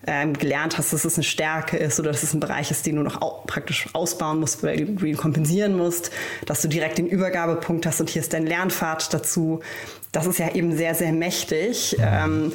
ähm, 0.07 0.35
gelernt 0.35 0.79
hast, 0.79 0.93
dass 0.93 1.05
es 1.05 1.17
eine 1.17 1.25
Stärke 1.25 1.77
ist 1.77 1.99
oder 1.99 2.13
dass 2.13 2.23
es 2.23 2.33
ein 2.35 2.41
Bereich 2.41 2.71
ist, 2.71 2.87
den 2.87 2.97
du 2.97 3.03
noch 3.03 3.21
au 3.23 3.43
praktisch 3.47 3.89
ausbauen 3.93 4.41
musst, 4.41 4.63
weil 4.63 4.85
du 4.85 5.05
ihn 5.05 5.17
kompensieren 5.17 5.77
musst, 5.77 6.11
dass 6.47 6.63
du 6.63 6.69
direkt 6.69 6.99
den 6.99 7.07
Übergabepunkt 7.07 7.87
hast 7.87 8.01
und 8.01 8.11
hier 8.11 8.23
ist 8.23 8.33
dein 8.33 8.47
Lernpfad 8.47 9.13
dazu. 9.13 9.61
Das 10.13 10.27
ist 10.27 10.39
ja 10.39 10.55
eben 10.55 10.75
sehr, 10.77 10.95
sehr 10.95 11.13
mächtig, 11.13 11.97
ähm, 12.01 12.53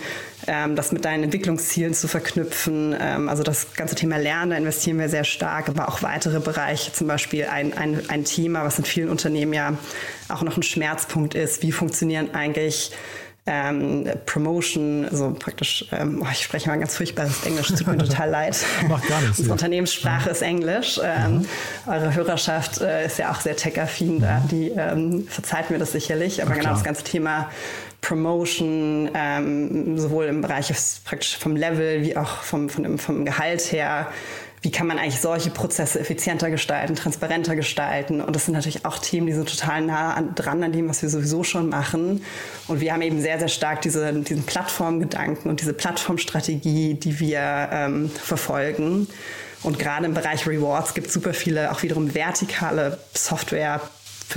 ähm, 0.47 0.75
das 0.75 0.91
mit 0.91 1.05
deinen 1.05 1.25
Entwicklungszielen 1.25 1.93
zu 1.93 2.07
verknüpfen. 2.07 2.95
Ähm, 2.99 3.29
also 3.29 3.43
das 3.43 3.73
ganze 3.75 3.93
Thema 3.93 4.17
Lernen, 4.17 4.51
da 4.51 4.57
investieren 4.57 4.97
wir 4.97 5.09
sehr 5.09 5.25
stark, 5.25 5.69
aber 5.69 5.87
auch 5.87 6.01
weitere 6.01 6.39
Bereiche, 6.39 6.91
zum 6.91 7.07
Beispiel 7.07 7.45
ein, 7.45 7.73
ein, 7.77 8.01
ein 8.09 8.25
Thema, 8.25 8.63
was 8.63 8.79
in 8.79 8.85
vielen 8.85 9.09
Unternehmen 9.09 9.53
ja 9.53 9.77
auch 10.29 10.41
noch 10.41 10.57
ein 10.57 10.63
Schmerzpunkt 10.63 11.35
ist. 11.35 11.61
Wie 11.61 11.71
funktionieren 11.71 12.33
eigentlich 12.33 12.91
ähm, 13.47 14.07
Promotion, 14.27 15.07
also 15.09 15.33
praktisch, 15.37 15.85
ähm, 15.91 16.21
oh, 16.23 16.27
ich 16.31 16.43
spreche 16.43 16.69
mal 16.69 16.77
ganz 16.77 16.95
furchtbares 16.95 17.43
Englisch, 17.45 17.69
tut 17.69 17.87
mir 17.87 17.97
total 17.97 18.29
leid. 18.31 18.57
Macht 18.87 19.07
gar 19.07 19.19
nichts. 19.21 19.39
Unsere 19.39 19.53
Unternehmenssprache 19.53 20.27
ja. 20.27 20.31
ist 20.31 20.41
Englisch. 20.43 20.99
Ähm, 21.03 21.39
mhm. 21.39 21.45
Eure 21.87 22.13
Hörerschaft 22.13 22.81
äh, 22.81 23.05
ist 23.05 23.17
ja 23.17 23.31
auch 23.31 23.41
sehr 23.41 23.55
tech-affin 23.55 24.21
da, 24.21 24.39
mhm. 24.39 24.47
die 24.49 24.69
ähm, 24.69 25.27
verzeiht 25.27 25.71
mir 25.71 25.79
das 25.79 25.91
sicherlich, 25.91 26.43
aber 26.43 26.53
genau 26.53 26.71
das 26.71 26.83
ganze 26.83 27.03
Thema 27.03 27.49
Promotion, 28.01 29.09
ähm, 29.13 29.97
sowohl 29.97 30.25
im 30.25 30.41
Bereich 30.41 30.71
praktisch 31.05 31.37
vom 31.37 31.55
Level 31.55 32.03
wie 32.03 32.17
auch 32.17 32.43
vom, 32.43 32.69
vom, 32.69 32.99
vom 32.99 33.25
Gehalt 33.25 33.71
her, 33.71 34.07
wie 34.61 34.69
kann 34.69 34.85
man 34.85 34.99
eigentlich 34.99 35.19
solche 35.19 35.49
Prozesse 35.49 35.99
effizienter 35.99 36.51
gestalten, 36.51 36.95
transparenter 36.95 37.55
gestalten. 37.55 38.21
Und 38.21 38.35
das 38.35 38.45
sind 38.45 38.53
natürlich 38.53 38.85
auch 38.85 38.99
Themen, 38.99 39.25
die 39.25 39.33
sind 39.33 39.49
total 39.49 39.81
nah 39.81 40.13
an, 40.13 40.35
dran 40.35 40.63
an 40.63 40.71
dem, 40.71 40.87
was 40.87 41.01
wir 41.01 41.09
sowieso 41.09 41.43
schon 41.43 41.67
machen. 41.67 42.23
Und 42.67 42.79
wir 42.79 42.93
haben 42.93 43.01
eben 43.01 43.19
sehr, 43.21 43.39
sehr 43.39 43.47
stark 43.47 43.81
diese, 43.81 44.13
diesen 44.13 44.43
Plattformgedanken 44.43 45.49
und 45.49 45.61
diese 45.61 45.73
Plattformstrategie, 45.73 46.93
die 46.93 47.19
wir 47.19 47.69
ähm, 47.71 48.11
verfolgen. 48.11 49.07
Und 49.63 49.79
gerade 49.79 50.05
im 50.05 50.13
Bereich 50.13 50.47
Rewards 50.47 50.93
gibt 50.93 51.07
es 51.07 51.13
super 51.13 51.33
viele 51.33 51.71
auch 51.71 51.81
wiederum 51.81 52.13
vertikale 52.13 52.99
Software 53.15 53.81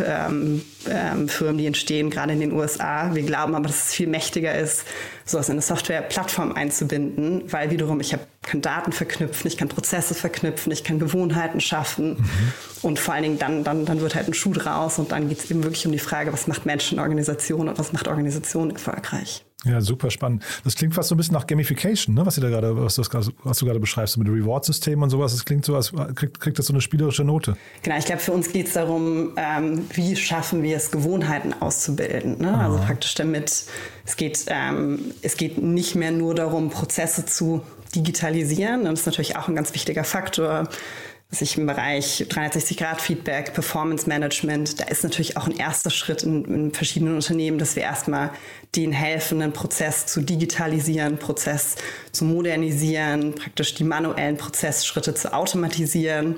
ähm, 0.05 0.63
ähm, 0.89 1.29
Firmen, 1.29 1.59
die 1.59 1.67
entstehen, 1.67 2.11
gerade 2.11 2.33
in 2.33 2.41
den 2.41 2.53
USA. 2.53 3.15
Wir 3.15 3.23
glauben 3.23 3.55
aber, 3.55 3.67
dass 3.67 3.89
es 3.89 3.95
viel 3.95 4.07
mächtiger 4.07 4.57
ist, 4.57 4.85
sowas 5.25 5.49
in 5.49 5.55
eine 5.55 5.63
Softwareplattform 5.63 6.53
einzubinden, 6.53 7.53
weil 7.53 7.71
wiederum 7.71 8.01
ich 8.01 8.13
hab, 8.13 8.27
kann 8.43 8.61
Daten 8.61 8.93
verknüpfen, 8.93 9.49
ich 9.49 9.57
kann 9.57 9.69
Prozesse 9.69 10.15
verknüpfen, 10.15 10.73
ich 10.73 10.85
kann 10.85 10.99
Gewohnheiten 10.99 11.61
schaffen 11.61 12.11
mhm. 12.11 12.53
und 12.83 12.99
vor 12.99 13.15
allen 13.15 13.23
Dingen 13.23 13.39
dann, 13.39 13.65
dann, 13.65 13.85
dann 13.85 14.01
wird 14.01 14.15
halt 14.15 14.29
ein 14.29 14.35
Schuh 14.35 14.53
draus 14.53 14.99
und 14.99 15.13
dann 15.13 15.29
geht 15.29 15.39
es 15.39 15.51
eben 15.51 15.63
wirklich 15.65 15.87
um 15.87 15.93
die 15.93 15.99
Frage, 15.99 16.33
was 16.33 16.47
macht 16.47 16.67
Menschen 16.67 16.99
Organisationen 16.99 17.71
und 17.71 17.79
was 17.79 17.93
macht 17.93 18.09
Organisationen 18.09 18.73
erfolgreich. 18.73 19.45
Ja, 19.65 19.81
super 19.81 20.11
spannend. 20.11 20.45
Das 20.63 20.75
klingt 20.75 20.95
fast 20.95 21.09
so 21.09 21.15
ein 21.15 21.19
bisschen 21.19 21.35
nach 21.35 21.47
Gamification, 21.47 22.15
ne? 22.15 22.27
was, 22.27 22.37
da 22.37 22.49
gerade, 22.49 22.77
was, 22.77 22.97
du, 22.97 23.03
was 23.45 23.59
du 23.59 23.65
gerade 23.65 23.81
beschreibst, 23.81 24.17
mit 24.19 24.29
Reward-System 24.29 25.03
und 25.03 25.11
sowas. 25.11 25.33
Das 25.33 25.45
klingt 25.45 25.65
so, 25.65 25.75
als 25.75 25.93
kriegt, 26.15 26.41
kriegt 26.41 26.59
das 26.59 26.67
so 26.67 26.73
eine 26.73 26.81
spielerische 26.81 27.25
Note. 27.25 27.57
Genau, 27.83 27.97
ich 27.97 28.05
glaube, 28.05 28.21
für 28.21 28.33
uns 28.33 28.53
geht 28.53 28.67
es 28.67 28.75
darum, 28.75 29.33
ähm, 29.37 29.87
wie 29.95 30.17
schaffen 30.17 30.63
wir 30.63 30.77
es, 30.77 30.91
Gewohnheiten 30.91 31.55
auszubilden. 31.61 32.39
Ne? 32.39 32.57
Also 32.57 32.79
praktisch 32.79 33.15
damit, 33.15 33.65
es 34.05 34.17
geht, 34.17 34.45
ähm, 34.49 35.13
es 35.23 35.37
geht 35.37 35.63
nicht 35.63 35.95
mehr 35.95 36.11
nur 36.11 36.35
darum, 36.35 36.71
Prozesse 36.71 37.25
zu 37.25 37.63
digitalisieren. 37.95 38.85
Das 38.85 39.01
ist 39.01 39.07
natürlich 39.07 39.37
auch 39.37 39.49
ein 39.49 39.55
ganz 39.55 39.73
wichtiger 39.73 40.05
Faktor 40.05 40.69
sich 41.35 41.59
im 41.59 41.67
Bereich 41.67 42.25
360-Grad-Feedback, 42.29 43.55
Performance-Management, 43.55 44.81
da 44.81 44.85
ist 44.85 45.05
natürlich 45.05 45.37
auch 45.37 45.47
ein 45.47 45.57
erster 45.57 45.91
Schritt 45.91 46.23
in, 46.23 46.45
in, 46.45 46.73
verschiedenen 46.73 47.15
Unternehmen, 47.15 47.59
dass 47.59 47.77
wir 47.77 47.83
erstmal 47.83 48.31
denen 48.75 48.93
helfen, 48.93 49.43
einen 49.43 49.53
Prozess 49.53 50.07
zu 50.07 50.21
digitalisieren, 50.21 51.19
Prozess 51.19 51.77
zu 52.13 52.25
modernisieren, 52.25 53.35
praktisch 53.35 53.75
die 53.75 53.85
manuellen 53.85 54.37
Prozessschritte 54.37 55.15
zu 55.15 55.33
automatisieren. 55.33 56.37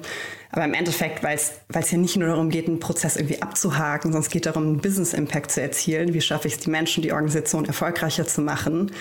Aber 0.50 0.64
im 0.64 0.74
Endeffekt, 0.74 1.22
weil 1.22 1.36
es 1.36 1.90
ja 1.90 1.98
nicht 1.98 2.16
nur 2.16 2.28
darum 2.28 2.50
geht, 2.50 2.66
einen 2.66 2.80
Prozess 2.80 3.16
irgendwie 3.16 3.42
abzuhaken, 3.42 4.12
sondern 4.12 4.22
es 4.22 4.30
geht 4.30 4.46
darum, 4.46 4.62
einen 4.62 4.80
Business-Impact 4.80 5.50
zu 5.50 5.60
erzielen. 5.60 6.14
Wie 6.14 6.20
schaffe 6.20 6.48
ich 6.48 6.54
es, 6.54 6.60
die 6.60 6.70
Menschen, 6.70 7.02
die 7.02 7.12
Organisation 7.12 7.64
erfolgreicher 7.66 8.26
zu 8.26 8.40
machen? 8.40 8.92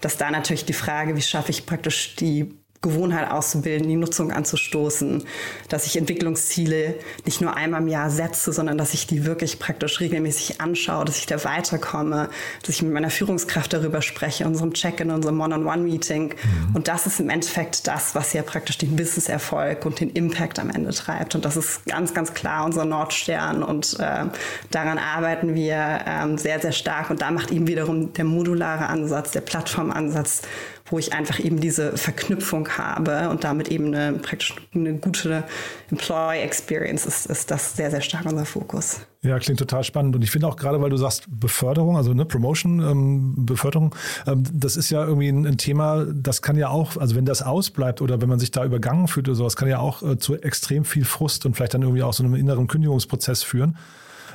Dass 0.00 0.16
da 0.16 0.30
natürlich 0.30 0.64
die 0.64 0.72
Frage, 0.72 1.16
wie 1.16 1.22
schaffe 1.22 1.50
ich 1.50 1.66
praktisch 1.66 2.16
die 2.16 2.54
Gewohnheit 2.84 3.30
auszubilden, 3.30 3.88
die 3.88 3.96
Nutzung 3.96 4.30
anzustoßen, 4.30 5.24
dass 5.68 5.86
ich 5.86 5.96
Entwicklungsziele 5.96 6.94
nicht 7.24 7.40
nur 7.40 7.56
einmal 7.56 7.80
im 7.80 7.88
Jahr 7.88 8.10
setze, 8.10 8.52
sondern 8.52 8.78
dass 8.78 8.94
ich 8.94 9.06
die 9.06 9.24
wirklich 9.24 9.58
praktisch 9.58 10.00
regelmäßig 10.00 10.60
anschaue, 10.60 11.04
dass 11.04 11.18
ich 11.18 11.26
da 11.26 11.42
weiterkomme, 11.42 12.28
dass 12.60 12.76
ich 12.76 12.82
mit 12.82 12.92
meiner 12.92 13.10
Führungskraft 13.10 13.72
darüber 13.72 14.02
spreche, 14.02 14.44
in 14.44 14.50
unserem 14.50 14.74
Check-in, 14.74 15.10
unserem 15.10 15.40
One-on-One-Meeting. 15.40 16.34
Mhm. 16.34 16.76
Und 16.76 16.86
das 16.86 17.06
ist 17.06 17.18
im 17.18 17.30
Endeffekt 17.30 17.86
das, 17.86 18.14
was 18.14 18.32
ja 18.34 18.42
praktisch 18.42 18.78
den 18.78 18.94
Business-Erfolg 18.96 19.86
und 19.86 19.98
den 20.00 20.10
Impact 20.10 20.58
am 20.58 20.70
Ende 20.70 20.92
treibt. 20.92 21.34
Und 21.34 21.44
das 21.44 21.56
ist 21.56 21.86
ganz, 21.86 22.12
ganz 22.12 22.34
klar 22.34 22.66
unser 22.66 22.84
Nordstern. 22.84 23.62
Und 23.62 23.98
äh, 23.98 24.26
daran 24.70 24.98
arbeiten 24.98 25.54
wir 25.54 26.00
äh, 26.06 26.38
sehr, 26.38 26.60
sehr 26.60 26.72
stark. 26.72 27.10
Und 27.10 27.22
da 27.22 27.30
macht 27.30 27.50
eben 27.50 27.66
wiederum 27.66 28.12
der 28.12 28.24
modulare 28.24 28.88
Ansatz, 28.88 29.30
der 29.30 29.40
Plattformansatz 29.40 30.42
wo 30.86 30.98
ich 30.98 31.14
einfach 31.14 31.40
eben 31.40 31.60
diese 31.60 31.96
Verknüpfung 31.96 32.68
habe 32.68 33.30
und 33.30 33.42
damit 33.42 33.68
eben 33.68 33.94
eine 33.94 34.18
praktisch 34.18 34.54
eine 34.74 34.94
gute 34.94 35.44
Employee 35.90 36.42
Experience 36.42 37.06
ist, 37.06 37.26
ist 37.26 37.50
das 37.50 37.74
sehr, 37.74 37.90
sehr 37.90 38.02
stark 38.02 38.26
unser 38.26 38.44
Fokus. 38.44 39.00
Ja, 39.22 39.38
klingt 39.38 39.58
total 39.58 39.82
spannend. 39.82 40.14
Und 40.14 40.22
ich 40.22 40.30
finde 40.30 40.46
auch 40.46 40.56
gerade, 40.56 40.82
weil 40.82 40.90
du 40.90 40.98
sagst 40.98 41.24
Beförderung, 41.28 41.96
also 41.96 42.12
ne, 42.12 42.26
Promotion, 42.26 42.80
ähm, 42.80 43.46
Beförderung, 43.46 43.94
ähm, 44.26 44.44
das 44.52 44.76
ist 44.76 44.90
ja 44.90 45.02
irgendwie 45.02 45.28
ein, 45.28 45.46
ein, 45.46 45.56
Thema, 45.56 46.04
das 46.04 46.42
kann 46.42 46.56
ja 46.56 46.68
auch, 46.68 46.98
also 46.98 47.16
wenn 47.16 47.24
das 47.24 47.40
ausbleibt 47.40 48.02
oder 48.02 48.20
wenn 48.20 48.28
man 48.28 48.38
sich 48.38 48.50
da 48.50 48.62
übergangen 48.62 49.08
fühlt 49.08 49.26
oder 49.26 49.36
sowas, 49.36 49.56
kann 49.56 49.68
ja 49.68 49.78
auch 49.78 50.02
äh, 50.02 50.18
zu 50.18 50.36
extrem 50.36 50.84
viel 50.84 51.06
Frust 51.06 51.46
und 51.46 51.56
vielleicht 51.56 51.72
dann 51.72 51.80
irgendwie 51.80 52.02
auch 52.02 52.12
so 52.12 52.22
einem 52.22 52.34
inneren 52.34 52.66
Kündigungsprozess 52.66 53.42
führen. 53.42 53.78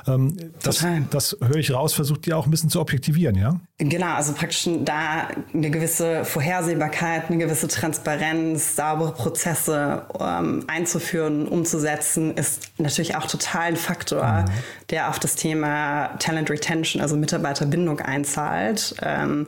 Ähm, 0.06 0.36
das, 0.62 0.84
das 1.10 1.36
höre 1.40 1.56
ich 1.56 1.72
raus, 1.72 1.92
versucht 1.92 2.26
ihr 2.26 2.36
auch 2.36 2.46
ein 2.46 2.50
bisschen 2.50 2.70
zu 2.70 2.80
objektivieren, 2.80 3.36
ja? 3.36 3.60
Genau, 3.78 4.14
also 4.14 4.32
praktisch 4.32 4.68
da 4.84 5.28
eine 5.54 5.70
gewisse 5.70 6.24
Vorhersehbarkeit, 6.24 7.28
eine 7.28 7.38
gewisse 7.38 7.68
Transparenz, 7.68 8.76
saubere 8.76 9.12
Prozesse 9.12 10.02
ähm, 10.18 10.64
einzuführen, 10.66 11.48
umzusetzen, 11.48 12.34
ist 12.34 12.72
natürlich 12.78 13.16
auch 13.16 13.26
total 13.26 13.68
ein 13.68 13.76
Faktor, 13.76 14.24
mhm. 14.24 14.44
der 14.90 15.08
auf 15.08 15.18
das 15.18 15.36
Thema 15.36 16.08
Talent 16.18 16.50
Retention, 16.50 17.00
also 17.00 17.16
Mitarbeiterbindung 17.16 18.00
einzahlt. 18.00 18.94
Ähm, 19.02 19.46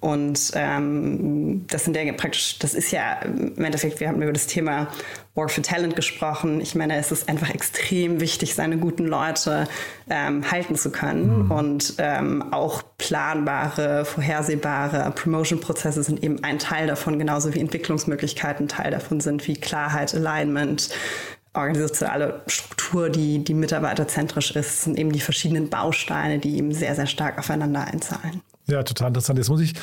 und 0.00 0.52
ähm, 0.54 1.66
das 1.66 1.84
sind 1.84 1.94
ja 1.94 2.10
praktisch, 2.14 2.58
das 2.58 2.72
ist 2.72 2.90
ja 2.90 3.20
im 3.22 3.62
Endeffekt, 3.62 4.00
wir 4.00 4.08
haben 4.08 4.22
über 4.22 4.32
das 4.32 4.46
Thema 4.46 4.88
Work 5.34 5.50
for 5.50 5.62
Talent 5.62 5.94
gesprochen. 5.94 6.62
Ich 6.62 6.74
meine, 6.74 6.96
es 6.96 7.12
ist 7.12 7.28
einfach 7.28 7.50
extrem 7.50 8.18
wichtig, 8.18 8.54
seine 8.54 8.78
guten 8.78 9.04
Leute 9.04 9.68
ähm, 10.08 10.50
halten 10.50 10.76
zu 10.76 10.90
können. 10.90 11.44
Mhm. 11.44 11.50
Und 11.50 11.94
ähm, 11.98 12.50
auch 12.50 12.82
planbare, 12.96 14.06
vorhersehbare 14.06 15.12
Promotion-Prozesse 15.14 16.02
sind 16.02 16.24
eben 16.24 16.42
ein 16.44 16.58
Teil 16.58 16.86
davon, 16.86 17.18
genauso 17.18 17.52
wie 17.54 17.60
Entwicklungsmöglichkeiten 17.60 18.68
Teil 18.68 18.90
davon 18.90 19.20
sind, 19.20 19.46
wie 19.46 19.54
Klarheit, 19.54 20.14
Alignment, 20.14 20.88
organisationale 21.52 22.40
Struktur, 22.46 23.10
die, 23.10 23.44
die 23.44 23.54
mitarbeiterzentrisch 23.54 24.56
ist, 24.56 24.82
sind 24.82 24.98
eben 24.98 25.12
die 25.12 25.20
verschiedenen 25.20 25.68
Bausteine, 25.68 26.38
die 26.38 26.56
eben 26.56 26.72
sehr, 26.72 26.94
sehr 26.94 27.06
stark 27.06 27.38
aufeinander 27.38 27.84
einzahlen. 27.84 28.40
Ja, 28.66 28.82
total 28.82 29.08
interessant. 29.08 29.38
Jetzt 29.38 29.48
muss 29.48 29.60
ich, 29.60 29.74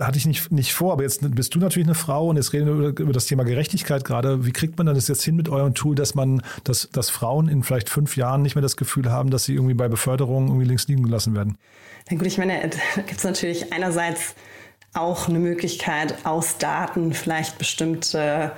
hatte 0.00 0.18
ich 0.18 0.26
nicht, 0.26 0.52
nicht 0.52 0.72
vor, 0.72 0.92
aber 0.92 1.02
jetzt 1.02 1.20
bist 1.34 1.54
du 1.54 1.58
natürlich 1.58 1.86
eine 1.88 1.94
Frau 1.94 2.28
und 2.28 2.36
jetzt 2.36 2.52
reden 2.52 2.66
wir 2.66 2.88
über, 2.88 3.02
über 3.02 3.12
das 3.12 3.26
Thema 3.26 3.44
Gerechtigkeit 3.44 4.04
gerade. 4.04 4.46
Wie 4.46 4.52
kriegt 4.52 4.78
man 4.78 4.86
dann 4.86 4.94
das 4.94 5.08
jetzt 5.08 5.24
hin 5.24 5.34
mit 5.34 5.48
eurem 5.48 5.74
Tool, 5.74 5.96
dass 5.96 6.14
man, 6.14 6.42
dass, 6.62 6.88
dass 6.92 7.10
Frauen 7.10 7.48
in 7.48 7.62
vielleicht 7.62 7.88
fünf 7.88 8.16
Jahren 8.16 8.42
nicht 8.42 8.54
mehr 8.54 8.62
das 8.62 8.76
Gefühl 8.76 9.10
haben, 9.10 9.30
dass 9.30 9.44
sie 9.44 9.54
irgendwie 9.54 9.74
bei 9.74 9.88
Beförderung 9.88 10.48
irgendwie 10.48 10.66
links 10.66 10.86
liegen 10.86 11.02
gelassen 11.02 11.34
werden? 11.34 11.58
Na 12.08 12.16
gut, 12.16 12.26
ich 12.26 12.38
meine, 12.38 12.70
da 12.94 13.02
gibt 13.02 13.18
es 13.18 13.24
natürlich 13.24 13.72
einerseits 13.72 14.34
auch 14.92 15.28
eine 15.28 15.38
Möglichkeit, 15.38 16.14
aus 16.24 16.58
Daten 16.58 17.12
vielleicht 17.12 17.58
bestimmte 17.58 18.52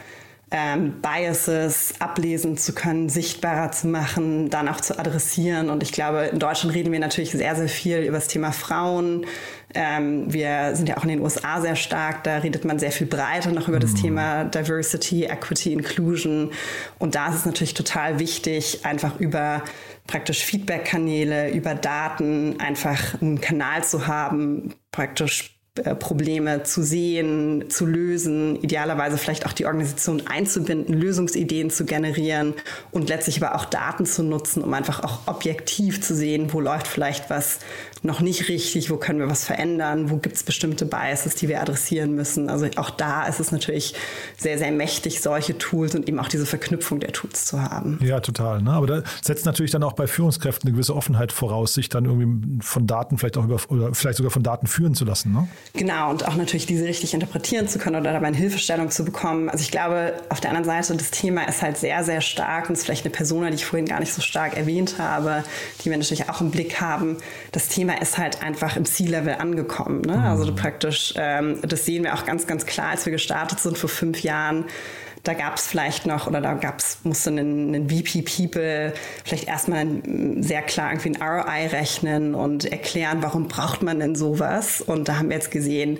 ähm, 0.51 1.01
Biases 1.03 1.95
ablesen 1.99 2.57
zu 2.57 2.73
können, 2.73 3.09
sichtbarer 3.09 3.71
zu 3.71 3.87
machen, 3.87 4.49
dann 4.49 4.69
auch 4.69 4.81
zu 4.81 4.99
adressieren. 4.99 5.69
Und 5.69 5.83
ich 5.83 5.93
glaube, 5.93 6.27
in 6.33 6.39
Deutschland 6.39 6.75
reden 6.75 6.93
wir 6.93 7.01
natürlich 7.01 7.33
sehr, 7.33 7.55
sehr 7.55 7.69
viel 7.69 7.99
über 7.99 8.17
das 8.17 8.29
Thema 8.29 8.53
Frauen. 8.53 9.27
Ähm, 9.75 10.33
wir 10.33 10.75
sind 10.75 10.89
ja 10.89 10.97
auch 10.97 11.03
in 11.03 11.11
den 11.11 11.21
USA 11.21 11.61
sehr 11.61 11.77
stark, 11.77 12.25
da 12.25 12.39
redet 12.39 12.65
man 12.65 12.79
sehr 12.79 12.93
viel 12.93 13.07
breiter 13.07 13.53
noch 13.53 13.69
über 13.69 13.79
das 13.79 13.93
mhm. 13.93 13.97
Thema 13.97 14.45
Diversity, 14.45 15.25
Equity, 15.25 15.75
Inclusion. 15.75 16.53
Und 16.99 17.15
da 17.15 17.29
ist 17.29 17.37
es 17.37 17.47
natürlich 17.47 17.75
total 17.75 18.19
wichtig, 18.19 18.87
einfach 18.87 19.21
über 19.21 19.63
praktisch 20.07 20.43
Feedback-Kanäle, 20.45 21.51
über 21.51 21.75
Daten 21.75 22.59
einfach 22.59 23.21
einen 23.21 23.43
Kanal 23.43 23.85
zu 23.85 24.07
haben, 24.07 24.75
praktisch 24.91 25.58
Probleme 25.99 26.63
zu 26.63 26.83
sehen, 26.83 27.65
zu 27.69 27.87
lösen, 27.87 28.57
idealerweise 28.63 29.19
vielleicht 29.19 29.47
auch 29.47 29.53
die 29.53 29.67
Organisation 29.67 30.23
einzubinden, 30.27 30.95
Lösungsideen 30.95 31.71
zu 31.71 31.85
generieren 31.85 32.55
und 32.91 33.09
letztlich 33.09 33.43
aber 33.43 33.55
auch 33.55 33.65
Daten 33.65 34.07
zu 34.07 34.23
nutzen, 34.23 34.63
um 34.63 34.75
einfach 34.75 35.03
auch 35.03 35.21
objektiv 35.27 36.03
zu 36.03 36.15
sehen, 36.15 36.53
wo 36.53 36.61
läuft 36.61 36.87
vielleicht 36.87 37.31
was 37.31 37.59
noch 38.03 38.21
nicht 38.21 38.49
richtig, 38.49 38.91
wo 38.91 38.97
können 38.97 39.19
wir 39.19 39.29
was 39.29 39.45
verändern, 39.45 40.11
wo 40.11 40.17
gibt 40.17 40.37
es 40.37 40.43
bestimmte 40.43 40.87
Biases, 40.87 41.35
die 41.35 41.49
wir 41.49 41.61
adressieren 41.61 42.15
müssen. 42.15 42.49
Also 42.49 42.67
auch 42.77 42.91
da 42.91 43.27
ist 43.27 43.41
es 43.41 43.53
natürlich 43.53 43.95
sehr, 44.37 44.59
sehr 44.59 44.73
mächtig, 44.73 45.21
solche 45.21 45.59
Tools 45.59 45.95
und 45.95 46.09
eben 46.09 46.19
auch 46.19 46.29
diese 46.29 46.47
Verknüpfung 46.47 47.01
der 47.01 47.13
Tools 47.13 47.45
zu 47.45 47.61
haben. 47.63 47.99
Ja, 48.03 48.21
total. 48.21 48.63
Ne? 48.63 48.71
Aber 48.71 48.87
da 48.87 49.03
setzt 49.23 49.47
natürlich 49.47 49.71
dann 49.71 49.83
auch 49.83 49.95
bei 49.95 50.07
Führungskräften 50.07 50.69
eine 50.69 50.75
gewisse 50.75 50.95
Offenheit 50.95 51.33
voraus, 51.33 51.75
sich 51.75 51.89
dann 51.89 52.05
irgendwie 52.05 52.63
von 52.63 52.87
Daten 52.87 53.19
vielleicht 53.19 53.37
auch 53.37 53.45
über 53.45 53.59
oder 53.69 53.95
vielleicht 53.95 54.17
sogar 54.17 54.31
von 54.31 54.43
Daten 54.43 54.67
führen 54.67 54.95
zu 54.95 55.05
lassen. 55.05 55.33
Ne? 55.33 55.49
Genau, 55.75 56.11
und 56.11 56.27
auch 56.27 56.37
natürlich 56.37 56.67
diese 56.67 56.85
richtig 56.85 57.15
interpretieren 57.15 57.69
zu 57.69 57.79
können 57.79 57.97
oder 57.97 58.13
dabei 58.13 58.29
eine 58.29 58.37
Hilfestellung 58.37 58.91
zu 58.91 59.05
bekommen. 59.05 59.49
Also 59.49 59.63
ich 59.63 59.71
glaube, 59.71 60.15
auf 60.29 60.41
der 60.41 60.51
anderen 60.51 60.67
Seite, 60.67 60.97
das 60.97 61.11
Thema 61.11 61.45
ist 61.49 61.63
halt 61.63 61.77
sehr, 61.77 62.05
sehr 62.05 62.21
stark 62.21 62.69
und 62.69 62.75
ist 62.75 62.85
vielleicht 62.85 63.05
eine 63.05 63.13
Person, 63.13 63.47
die 63.49 63.55
ich 63.55 63.67
vorhin 63.67 63.87
gar 63.87 64.01
nicht 64.01 64.13
so 64.13 64.21
stark 64.21 64.57
erwähnt 64.57 64.97
habe, 64.99 65.45
die 65.81 65.91
wir 65.91 65.97
natürlich 65.97 66.29
auch 66.29 66.41
im 66.41 66.51
Blick 66.51 66.81
haben. 66.81 67.17
Das 67.53 67.69
Thema 67.69 67.88
ist 67.95 68.19
halt 68.19 68.43
einfach 68.43 68.77
im 68.77 68.85
C-Level 68.85 69.35
angekommen. 69.35 70.03
Ne? 70.03 70.23
Also 70.23 70.51
mhm. 70.51 70.57
praktisch, 70.57 71.15
ähm, 71.17 71.59
das 71.63 71.85
sehen 71.85 72.05
wir 72.05 72.15
auch 72.15 72.25
ganz, 72.25 72.47
ganz 72.47 72.67
klar, 72.67 72.91
als 72.91 73.07
wir 73.07 73.13
gestartet 73.13 73.61
sind 73.61 73.79
vor 73.79 73.89
fünf 73.89 74.23
Jahren 74.23 74.65
da 75.25 75.35
gab 75.35 75.57
es 75.57 75.67
vielleicht 75.67 76.07
noch 76.07 76.27
oder 76.27 76.41
da 76.41 76.55
gab's, 76.55 77.01
musste 77.05 77.31
ein, 77.31 77.75
ein 77.75 77.91
VP 77.91 78.23
People 78.23 78.95
vielleicht 79.25 79.49
erstmal 79.49 79.87
sehr 80.39 80.63
klar 80.63 80.93
irgendwie 80.93 81.11
ein 81.11 81.23
ROI 81.23 81.67
rechnen 81.67 82.35
und 82.35 82.65
erklären, 82.65 83.19
warum 83.21 83.49
braucht 83.49 83.83
man 83.83 84.01
denn 84.01 84.15
sowas. 84.15 84.81
Und 84.81 85.09
da 85.09 85.19
haben 85.19 85.29
wir 85.29 85.37
jetzt 85.37 85.51
gesehen, 85.51 85.99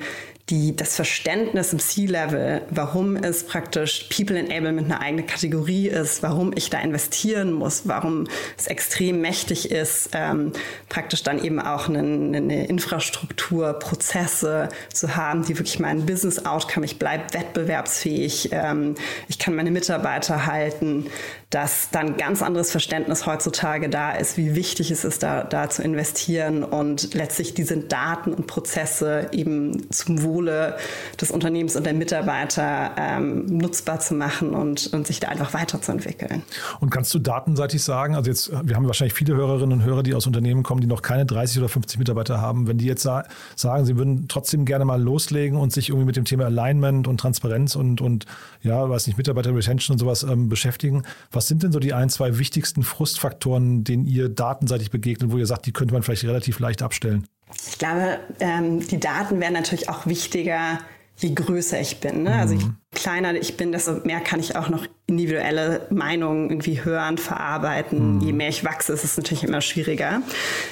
die, 0.51 0.75
das 0.75 0.97
Verständnis 0.97 1.73
im 1.73 1.79
C-Level, 1.79 2.63
warum 2.71 3.17
es 3.17 3.45
praktisch 3.45 4.09
People 4.15 4.39
Enablement 4.39 4.91
eine 4.91 5.01
eigene 5.01 5.25
Kategorie 5.25 5.89
ist, 5.89 6.23
warum 6.23 6.53
ich 6.55 6.71
da 6.71 6.79
investieren 6.81 7.53
muss, 7.53 7.83
warum 7.87 8.27
es 8.57 8.67
extrem 8.67 9.21
mächtig 9.21 9.71
ist, 9.71 10.11
ähm, 10.13 10.53
praktisch 10.89 11.23
dann 11.23 11.43
eben 11.43 11.61
auch 11.61 11.89
eine, 11.89 11.99
eine 11.99 12.67
Infrastruktur, 12.67 13.75
Prozesse 13.75 14.69
zu 14.93 15.17
haben, 15.17 15.45
die 15.45 15.59
wirklich 15.59 15.79
mein 15.79 16.07
Business 16.07 16.45
Outcome, 16.45 16.87
ich 16.87 16.99
bleibe 16.99 17.35
wettbewerbsfähig, 17.35 18.51
ähm, 18.53 18.95
ich 19.29 19.39
kann 19.39 19.55
meine 19.55 19.71
Mitarbeiter 19.71 20.47
halten, 20.47 21.07
dass 21.51 21.89
dann 21.91 22.19
ganz 22.19 22.43
anderes 22.43 22.71
Verständnis 22.71 23.25
heutzutage 23.25 23.89
da 23.89 24.13
ist, 24.13 24.37
wie 24.37 24.55
wichtig 24.55 24.91
es 24.91 25.05
ist, 25.05 25.23
da, 25.23 25.45
da 25.45 25.71
zu 25.71 25.83
investieren 25.83 26.63
und 26.63 27.15
letztlich 27.15 27.55
diese 27.55 27.79
Daten 27.79 28.35
und 28.35 28.47
Prozesse 28.47 29.29
eben 29.33 29.91
zum 29.91 30.23
Wohle 30.23 30.77
des 31.19 31.31
Unternehmens 31.31 31.75
und 31.75 31.87
der 31.87 31.95
Mitarbeiter 31.95 32.91
ähm, 32.99 33.47
nutzbar 33.47 33.99
zu 33.99 34.15
machen 34.15 34.55
und, 34.55 34.93
und 34.93 35.07
sich 35.07 35.21
da 35.21 35.29
einfach 35.29 35.55
weiterzuentwickeln. 35.55 36.43
Und 36.81 36.91
kannst 36.91 37.15
du 37.15 37.19
datenseitig 37.19 37.83
sagen, 37.83 38.15
also 38.15 38.29
jetzt, 38.29 38.53
wir 38.69 38.77
haben 38.77 38.87
wahrscheinlich 38.87 39.15
viele 39.15 39.35
Hörerinnen 39.35 39.81
und 39.81 39.85
Hörer, 39.87 40.03
die 40.03 40.15
aus 40.15 40.27
Unternehmen 40.27 40.63
kommen, 40.63 40.83
die 40.83 40.87
noch 40.87 41.01
keine 41.01 41.25
30 41.25 41.61
oder 41.61 41.71
50 41.71 41.99
Mitarbeiter 41.99 42.43
haben, 42.43 42.69
wenn 42.69 42.77
die 42.77 42.87
jetzt 42.87 43.03
sa 43.03 43.25
sagen, 43.57 43.87
sie 43.87 43.97
würden 43.97 44.29
trotzdem 44.29 44.67
gerne 44.67 44.85
mal 44.85 45.01
loslegen 45.01 45.59
und 45.59 45.73
sich 45.73 45.89
irgendwie 45.89 46.07
mit 46.07 46.17
dem 46.17 46.27
Thema 46.27 46.45
Alignment 46.45 47.09
und 47.09 47.19
Transparenz 47.19 47.75
und, 47.75 48.03
und 48.03 48.27
ja, 48.63 48.89
weiß 48.89 49.07
nicht, 49.07 49.17
Mitarbeiter 49.17 49.55
Retention 49.55 49.95
und 49.95 49.99
sowas 49.99 50.25
ähm, 50.25 50.51
beschäftigen, 50.51 51.05
was 51.39 51.47
sind 51.47 51.63
denn 51.63 51.71
so 51.71 51.79
die 51.79 51.93
ein, 51.93 52.11
zwei 52.11 52.37
wichtigsten 52.37 52.83
Frustfaktoren, 52.83 53.85
denen 53.85 54.07
ihr 54.07 54.29
datenseitig 54.29 54.91
begegnet, 54.91 55.31
wo 55.31 55.39
ihr 55.39 55.47
sagt, 55.47 55.67
die 55.67 55.73
könnte 55.73 55.95
man 55.95 56.03
vielleicht 56.03 56.25
relativ 56.25 56.59
leicht 56.59 56.83
abstellen? 56.83 57.29
Ich 57.69 57.79
glaube, 57.79 58.19
ähm, 58.41 58.85
die 58.85 58.99
Daten 58.99 59.39
werden 59.39 59.55
natürlich 59.55 59.89
auch 59.89 60.05
wichtiger, 60.07 60.81
je 61.17 61.33
größer 61.33 61.81
ich 61.81 62.01
bin. 62.01 62.25
Ne? 62.25 62.31
Mhm. 62.31 62.41
Also 62.41 62.55
je 62.55 62.65
kleiner 62.91 63.35
ich 63.35 63.57
bin, 63.57 63.71
desto 63.71 64.01
mehr 64.05 64.19
kann 64.19 64.41
ich 64.41 64.57
auch 64.57 64.69
noch 64.69 64.85
individuelle 65.07 65.87
Meinungen 65.91 66.51
irgendwie 66.51 66.85
hören, 66.85 67.19
verarbeiten. 67.19 68.17
Mhm. 68.17 68.21
Je 68.21 68.33
mehr 68.33 68.49
ich 68.49 68.65
wachse, 68.65 68.93
ist 68.93 69.05
es 69.05 69.17
natürlich 69.17 69.45
immer 69.45 69.61
schwieriger. 69.61 70.23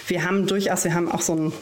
Wir 0.09 0.25
haben 0.25 0.49
durchaus, 0.49 0.83
wir 0.83 0.95
haben 0.95 1.13
auch 1.13 1.23
so 1.23 1.37
ein 1.37 1.53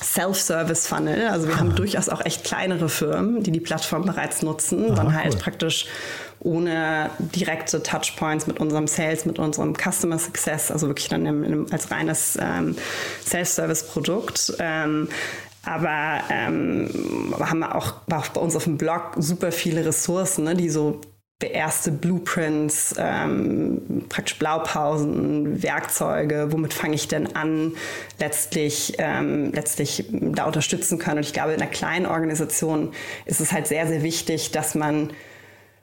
Self-Service-Funnel. 0.00 1.26
Also 1.26 1.48
wir 1.48 1.56
ah. 1.56 1.58
haben 1.58 1.74
durchaus 1.74 2.08
auch 2.08 2.24
echt 2.24 2.44
kleinere 2.44 2.88
Firmen, 2.88 3.42
die 3.42 3.50
die 3.50 3.58
Plattform 3.58 4.04
bereits 4.04 4.42
nutzen, 4.42 4.92
ah, 4.92 4.94
dann 4.94 5.12
halt 5.12 5.34
cool. 5.34 5.40
praktisch 5.40 5.86
ohne 6.40 7.10
direkte 7.18 7.82
Touchpoints 7.82 8.46
mit 8.46 8.60
unserem 8.60 8.86
Sales, 8.86 9.24
mit 9.26 9.38
unserem 9.38 9.74
Customer 9.74 10.18
Success, 10.18 10.70
also 10.70 10.88
wirklich 10.88 11.08
dann 11.08 11.26
im, 11.26 11.44
im, 11.44 11.66
als 11.72 11.90
reines 11.90 12.38
ähm, 12.40 12.76
Self-Service-Produkt. 13.24 14.54
Ähm, 14.58 15.08
aber 15.64 16.20
ähm, 16.30 17.34
haben 17.40 17.58
wir 17.58 17.74
auch, 17.74 17.94
auch 18.10 18.28
bei 18.28 18.40
uns 18.40 18.56
auf 18.56 18.64
dem 18.64 18.78
Blog 18.78 19.12
super 19.16 19.52
viele 19.52 19.84
Ressourcen, 19.84 20.44
ne, 20.44 20.54
die 20.54 20.70
so 20.70 21.00
erste 21.40 21.92
Blueprints, 21.92 22.94
ähm, 22.98 24.04
praktisch 24.08 24.38
Blaupausen, 24.38 25.62
Werkzeuge, 25.62 26.48
womit 26.50 26.74
fange 26.74 26.94
ich 26.96 27.06
denn 27.06 27.36
an, 27.36 27.74
letztlich, 28.18 28.94
ähm, 28.98 29.52
letztlich 29.52 30.06
da 30.10 30.46
unterstützen 30.46 30.98
können. 30.98 31.18
Und 31.18 31.26
ich 31.26 31.32
glaube, 31.32 31.52
in 31.52 31.60
einer 31.60 31.70
kleinen 31.70 32.06
Organisation 32.06 32.92
ist 33.24 33.40
es 33.40 33.52
halt 33.52 33.68
sehr, 33.68 33.86
sehr 33.86 34.02
wichtig, 34.02 34.50
dass 34.50 34.74
man 34.74 35.12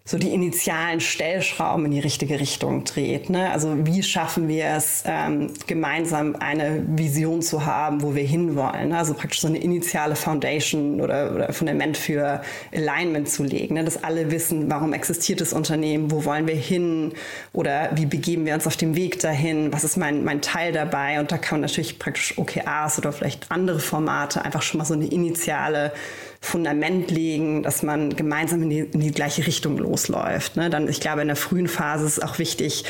so 0.08 0.20
die 0.20 0.36
initialen 0.36 1.00
Stellschrauben 1.00 1.86
in 1.86 1.91
die 1.91 2.00
richtige 2.00 2.39
Richtung 2.39 2.84
dreht. 2.84 3.32
Ne? 3.32 3.50
Also 3.50 3.88
wie 3.88 4.04
schaffen 4.04 4.48
wir 4.48 4.65
es, 4.65 5.02
ähm, 5.04 5.52
gemeinsam 5.65 6.36
eine 6.36 6.86
Vision 6.88 7.41
zu 7.41 7.65
haben, 7.65 8.04
wo 8.04 8.13
wir 8.13 8.24
hinwollen? 8.24 8.89
Ne? 8.89 9.00
Also 9.00 9.15
praktisch 9.15 9.41
so 9.41 9.48
eine 9.48 9.58
initiale 9.58 10.15
Foundation 10.15 11.02
oder, 11.02 11.34
oder 11.34 11.54
Fundament 11.54 11.98
für 11.98 12.44
Alignment 12.72 13.30
zu 13.30 13.44
legen, 13.44 13.74
ne? 13.74 13.84
dass 13.84 14.04
alle 14.04 14.30
wissen, 14.30 14.70
warum 14.70 14.94
existiert 14.94 15.41
das 15.41 15.54
Unternehmen, 15.54 16.12
wo 16.12 16.24
wollen 16.24 16.48
wir 16.48 16.54
hin 16.54 17.13
oder 17.52 17.89
wie 17.96 18.06
begeben 18.06 18.46
wir 18.46 18.54
uns 18.54 18.68
auf 18.68 18.78
dem 18.78 18.96
Weg 18.96 19.20
dahin, 19.22 19.74
was 19.74 19.84
ist 19.84 19.98
mein, 19.98 20.24
mein 20.24 20.39
Teil 20.39 20.72
dabei? 20.72 21.20
Und 21.20 21.32
da 21.32 21.39
kann 21.39 21.56
man 21.56 21.62
natürlich 21.62 21.98
praktisch 21.98 22.38
OKRs 22.38 23.00
oder 23.00 23.12
vielleicht 23.12 23.50
andere 23.50 23.80
Formate 23.80 24.46
einfach 24.46 24.62
schon 24.62 24.78
mal 24.78 24.86
so 24.86 24.94
eine 24.94 25.08
initiale 25.08 25.94
Fundament 26.41 27.12
legen, 27.12 27.63
dass 27.63 27.84
man 27.84 28.15
gemeinsam 28.15 28.63
in 28.63 28.69
die, 28.69 28.80
in 28.80 29.00
die 29.00 29.12
gleiche 29.12 29.45
Richtung 29.45 29.78
losläuft. 29.78 30.56
Ne? 30.56 30.69
Dann, 30.69 30.88
ich 30.88 31.00
glaube, 31.00 31.21
in 31.21 31.28
der 31.28 31.36
frühen 31.36 31.67
Phase 31.67 32.06
ist 32.06 32.17
es 32.17 32.24
auch 32.24 32.39
wichtig, 32.39 32.84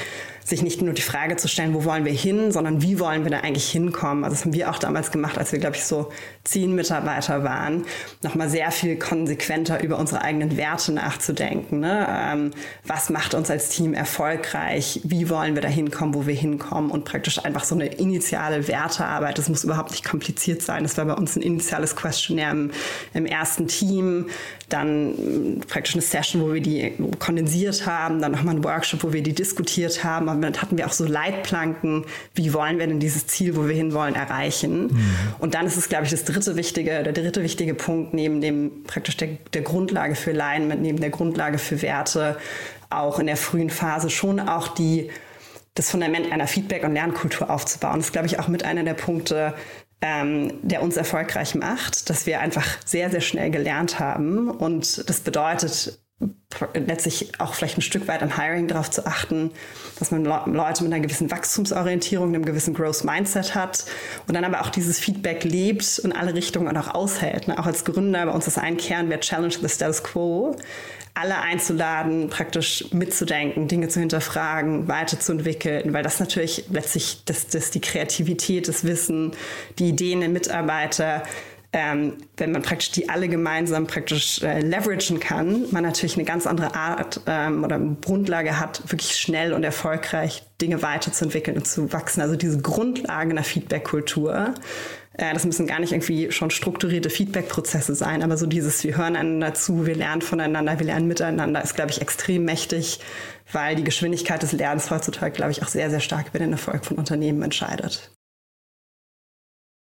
sich 0.45 0.61
nicht 0.61 0.79
nur 0.79 0.93
die 0.93 1.01
Frage 1.01 1.37
zu 1.37 1.47
stellen, 1.47 1.73
wo 1.73 1.85
wollen 1.85 2.05
wir 2.05 2.13
hin, 2.13 2.51
sondern 2.51 2.83
wie 2.83 2.99
wollen 2.99 3.23
wir 3.23 3.31
da 3.31 3.39
eigentlich 3.39 3.67
hinkommen. 3.67 4.23
Also 4.23 4.35
das 4.35 4.45
haben 4.45 4.53
wir 4.53 4.69
auch 4.69 4.77
damals 4.77 5.09
gemacht, 5.09 5.39
als 5.39 5.51
wir, 5.51 5.57
glaube 5.57 5.75
ich, 5.75 5.83
so 5.83 6.11
zehn 6.43 6.75
Mitarbeiter 6.75 7.43
waren, 7.43 7.85
nochmal 8.21 8.47
sehr 8.47 8.69
viel 8.69 8.95
konsequenter 8.97 9.83
über 9.83 9.97
unsere 9.97 10.21
eigenen 10.21 10.55
Werte 10.55 10.91
nachzudenken. 10.91 11.79
Ne? 11.79 12.07
Ähm, 12.07 12.51
was 12.85 13.09
macht 13.09 13.33
uns 13.33 13.49
als 13.49 13.69
Team 13.69 13.95
erfolgreich? 13.95 15.01
Wie 15.03 15.31
wollen 15.31 15.55
wir 15.55 15.63
da 15.63 15.67
hinkommen, 15.67 16.13
wo 16.13 16.27
wir 16.27 16.35
hinkommen? 16.35 16.91
Und 16.91 17.05
praktisch 17.05 17.43
einfach 17.43 17.63
so 17.63 17.73
eine 17.73 17.87
initiale 17.87 18.67
Wertearbeit. 18.67 19.39
Das 19.39 19.49
muss 19.49 19.63
überhaupt 19.63 19.91
nicht 19.91 20.05
kompliziert 20.05 20.61
sein. 20.61 20.83
Das 20.83 20.95
war 20.95 21.05
bei 21.05 21.15
uns 21.15 21.35
ein 21.35 21.41
initiales 21.41 21.95
Questionnaire 21.95 22.51
im, 22.51 22.71
im 23.15 23.25
ersten 23.25 23.67
Team. 23.67 24.27
Dann 24.69 25.61
praktisch 25.67 25.95
eine 25.95 26.03
Session, 26.03 26.43
wo 26.43 26.53
wir 26.53 26.61
die 26.61 26.93
kondensiert 27.17 27.87
haben. 27.87 28.21
Dann 28.21 28.31
nochmal 28.31 28.55
ein 28.55 28.63
Workshop, 28.63 29.03
wo 29.03 29.11
wir 29.11 29.23
die 29.23 29.33
diskutiert 29.33 30.03
haben 30.03 30.34
dann 30.41 30.61
hatten 30.61 30.77
wir 30.77 30.87
auch 30.87 30.91
so 30.91 31.05
Leitplanken, 31.05 32.05
wie 32.33 32.53
wollen 32.53 32.79
wir 32.79 32.87
denn 32.87 32.99
dieses 32.99 33.27
Ziel, 33.27 33.55
wo 33.55 33.67
wir 33.67 33.75
hinwollen, 33.75 34.15
erreichen. 34.15 34.87
Mhm. 34.87 35.15
Und 35.39 35.53
dann 35.53 35.65
ist 35.65 35.77
es, 35.77 35.89
glaube 35.89 36.05
ich, 36.05 36.11
das 36.11 36.25
dritte 36.25 36.55
wichtige, 36.55 37.03
der 37.03 37.13
dritte 37.13 37.43
wichtige 37.43 37.73
Punkt 37.73 38.13
neben 38.13 38.41
dem 38.41 38.83
praktisch 38.85 39.17
der, 39.17 39.29
der 39.53 39.61
Grundlage 39.61 40.15
für 40.15 40.31
Alignment, 40.31 40.81
neben 40.81 40.99
der 40.99 41.09
Grundlage 41.09 41.57
für 41.57 41.81
Werte, 41.81 42.37
auch 42.89 43.19
in 43.19 43.27
der 43.27 43.37
frühen 43.37 43.69
Phase 43.69 44.09
schon 44.09 44.39
auch 44.39 44.69
die 44.69 45.09
das 45.75 45.91
Fundament 45.91 46.31
einer 46.31 46.47
Feedback- 46.47 46.85
und 46.85 46.93
Lernkultur 46.93 47.49
aufzubauen. 47.49 47.97
Das 47.97 48.05
ist, 48.07 48.11
glaube 48.13 48.27
ich, 48.27 48.39
auch 48.39 48.47
mit 48.47 48.63
einer 48.63 48.83
der 48.83 48.93
Punkte, 48.93 49.53
ähm, 50.01 50.53
der 50.61 50.81
uns 50.81 50.97
erfolgreich 50.97 51.53
macht, 51.55 52.09
dass 52.09 52.25
wir 52.25 52.39
einfach 52.39 52.65
sehr, 52.85 53.09
sehr 53.09 53.21
schnell 53.21 53.51
gelernt 53.51 53.99
haben. 53.99 54.49
Und 54.49 55.09
das 55.09 55.19
bedeutet 55.19 55.99
letztlich 56.73 57.39
auch 57.39 57.53
vielleicht 57.53 57.77
ein 57.77 57.81
Stück 57.81 58.07
weit 58.07 58.23
am 58.23 58.37
Hiring 58.37 58.67
darauf 58.67 58.89
zu 58.89 59.05
achten, 59.05 59.51
dass 59.99 60.11
man 60.11 60.23
Leute 60.23 60.83
mit 60.83 60.93
einer 60.93 61.01
gewissen 61.01 61.29
Wachstumsorientierung, 61.29 62.29
einem 62.29 62.45
gewissen 62.45 62.73
Growth 62.73 63.03
Mindset 63.03 63.55
hat 63.55 63.85
und 64.27 64.35
dann 64.35 64.45
aber 64.45 64.61
auch 64.61 64.69
dieses 64.69 64.99
Feedback 64.99 65.43
lebt 65.43 65.99
und 65.99 66.13
alle 66.13 66.33
Richtungen 66.33 66.67
und 66.67 66.77
auch 66.77 66.93
aushält. 66.93 67.49
Ne? 67.49 67.59
Auch 67.59 67.65
als 67.65 67.83
Gründer 67.83 68.25
bei 68.25 68.31
uns 68.31 68.47
ist 68.47 68.57
ein 68.57 68.77
Kernwert 68.77 69.21
Challenge 69.21 69.53
the 69.61 69.67
Status 69.67 70.03
Quo 70.03 70.55
alle 71.17 71.39
einzuladen, 71.39 72.29
praktisch 72.29 72.91
mitzudenken, 72.91 73.69
Dinge 73.69 73.87
zu 73.87 74.01
hinterfragen, 74.01 74.89
weiterzuentwickeln, 74.89 75.93
weil 75.93 76.03
das 76.03 76.19
natürlich 76.19 76.65
letztlich 76.69 77.23
das, 77.23 77.47
das 77.47 77.71
die 77.71 77.79
Kreativität, 77.79 78.67
das 78.67 78.83
Wissen, 78.83 79.31
die 79.79 79.89
Ideen 79.89 80.19
der 80.19 80.27
Mitarbeiter, 80.27 81.23
ähm, 81.75 82.13
wenn 82.37 82.53
man 82.53 82.61
praktisch 82.61 82.91
die 82.91 83.09
alle 83.09 83.27
gemeinsam 83.27 83.85
praktisch 83.85 84.41
äh, 84.41 84.61
leveragen 84.61 85.19
kann, 85.19 85.65
man 85.71 85.83
natürlich 85.83 86.15
eine 86.15 86.23
ganz 86.23 86.47
andere 86.47 86.73
Art 86.73 87.19
ähm, 87.27 87.65
oder 87.65 87.77
Grundlage 87.77 88.61
hat, 88.61 88.81
wirklich 88.89 89.17
schnell 89.17 89.51
und 89.51 89.61
erfolgreich 89.65 90.43
Dinge 90.61 90.81
weiterzuentwickeln 90.81 91.57
und 91.57 91.67
zu 91.67 91.91
wachsen. 91.91 92.21
Also 92.21 92.37
diese 92.37 92.61
Grundlage 92.61 93.31
einer 93.31 93.43
Feedback-Kultur 93.43 94.53
äh, 95.17 95.33
das 95.33 95.43
müssen 95.43 95.67
gar 95.67 95.81
nicht 95.81 95.91
irgendwie 95.91 96.31
schon 96.31 96.49
strukturierte 96.49 97.09
Feedback-Prozesse 97.09 97.93
sein, 97.93 98.23
aber 98.23 98.37
so 98.37 98.45
dieses, 98.45 98.81
wir 98.85 98.95
hören 98.95 99.17
einander 99.17 99.53
zu, 99.53 99.85
wir 99.85 99.95
lernen 99.95 100.21
voneinander, 100.21 100.79
wir 100.79 100.85
lernen 100.85 101.09
miteinander, 101.09 101.61
ist, 101.61 101.75
glaube 101.75 101.91
ich, 101.91 102.01
extrem 102.01 102.45
mächtig, 102.45 103.01
weil 103.51 103.75
die 103.75 103.83
Geschwindigkeit 103.83 104.41
des 104.41 104.53
Lernens 104.53 104.91
heutzutage, 104.91 105.33
glaube 105.33 105.51
ich, 105.51 105.61
auch 105.61 105.67
sehr, 105.67 105.89
sehr 105.89 105.99
stark 105.99 106.27
über 106.29 106.39
den 106.39 106.53
Erfolg 106.53 106.85
von 106.85 106.97
Unternehmen 106.97 107.41
entscheidet. 107.41 108.14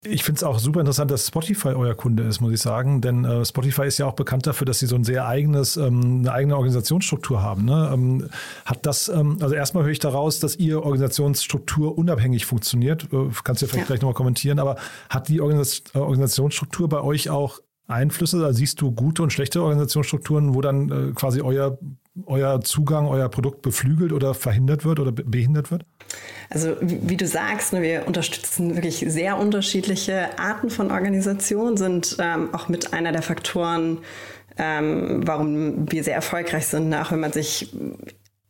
Ich 0.06 0.24
finde 0.24 0.38
es 0.38 0.44
auch 0.44 0.60
super 0.60 0.82
interessant, 0.82 1.12
dass 1.12 1.28
Spotify 1.28 1.70
euer 1.70 1.96
Kunde 1.96 2.24
ist, 2.24 2.42
muss 2.42 2.52
ich 2.52 2.62
sagen. 2.62 3.00
Denn 3.00 3.24
äh, 3.24 3.46
Spotify 3.46 3.84
ist 3.84 3.98
ja 3.98 4.06
auch 4.06 4.16
bekannt 4.16 4.46
dafür, 4.46 4.66
dass 4.66 4.80
sie 4.80 4.86
so 4.86 4.96
ein 4.96 5.04
sehr 5.04 5.28
eigenes, 5.28 5.78
ähm, 5.78 6.20
eine 6.20 6.34
eigene 6.34 6.58
Organisationsstruktur 6.58 7.42
haben. 7.42 7.66
Ne? 7.66 7.90
Ähm, 7.94 8.30
hat 8.66 8.86
das, 8.86 9.08
ähm, 9.08 9.38
also 9.40 9.56
erstmal 9.56 9.84
höre 9.84 9.92
ich 9.92 10.00
daraus, 10.00 10.40
dass 10.40 10.58
ihr 10.58 10.84
Organisationsstruktur 10.84 11.98
unabhängig 11.98 12.46
funktioniert. 12.46 13.06
Äh, 13.14 13.30
kannst 13.44 13.62
du 13.62 13.66
ja 13.66 13.70
vielleicht 13.70 13.76
ja. 13.76 13.86
gleich 13.86 14.02
nochmal 14.02 14.14
kommentieren, 14.14 14.60
aber 14.60 14.76
hat 15.10 15.30
die 15.30 15.40
Organis 15.40 15.84
äh, 15.94 16.00
Organisationsstruktur 16.00 16.90
bei 16.90 17.02
euch 17.02 17.30
auch 17.30 17.60
Einflüsse? 17.88 18.44
Also 18.44 18.58
siehst 18.58 18.82
du 18.82 18.92
gute 18.92 19.24
und 19.24 19.32
schlechte 19.32 19.62
Organisationsstrukturen, 19.62 20.54
wo 20.54 20.62
dann 20.62 20.90
äh, 20.90 21.12
quasi 21.14 21.42
euer, 21.42 21.78
euer 22.26 22.62
Zugang, 22.62 23.08
euer 23.08 23.30
Produkt 23.30 23.62
beflügelt 23.62 24.12
oder 24.12 24.34
verhindert 24.34 24.86
wird 24.86 25.00
oder 25.00 25.12
behindert 25.12 25.72
wird? 25.72 25.86
Also 26.50 26.76
wie 26.82 27.18
du 27.18 27.26
sagst, 27.26 27.74
ne, 27.74 27.82
wir 27.82 28.08
unterstützen 28.08 28.76
wirklich 28.76 29.04
sehr 29.08 29.38
unterschiedliche 29.38 30.38
Arten 30.38 30.70
von 30.70 30.92
Organisationen, 30.92 31.78
sind 31.78 32.18
ähm, 32.20 32.54
auch 32.54 32.70
mit 32.70 32.94
einer 32.94 33.12
der 33.12 33.24
Faktoren, 33.24 34.00
ähm, 34.58 35.22
warum 35.26 35.92
wir 35.92 36.04
sehr 36.04 36.16
erfolgreich 36.16 36.68
sind, 36.68 36.94
auch 36.94 37.12
wenn 37.12 37.20
man 37.20 37.32
sich 37.32 37.74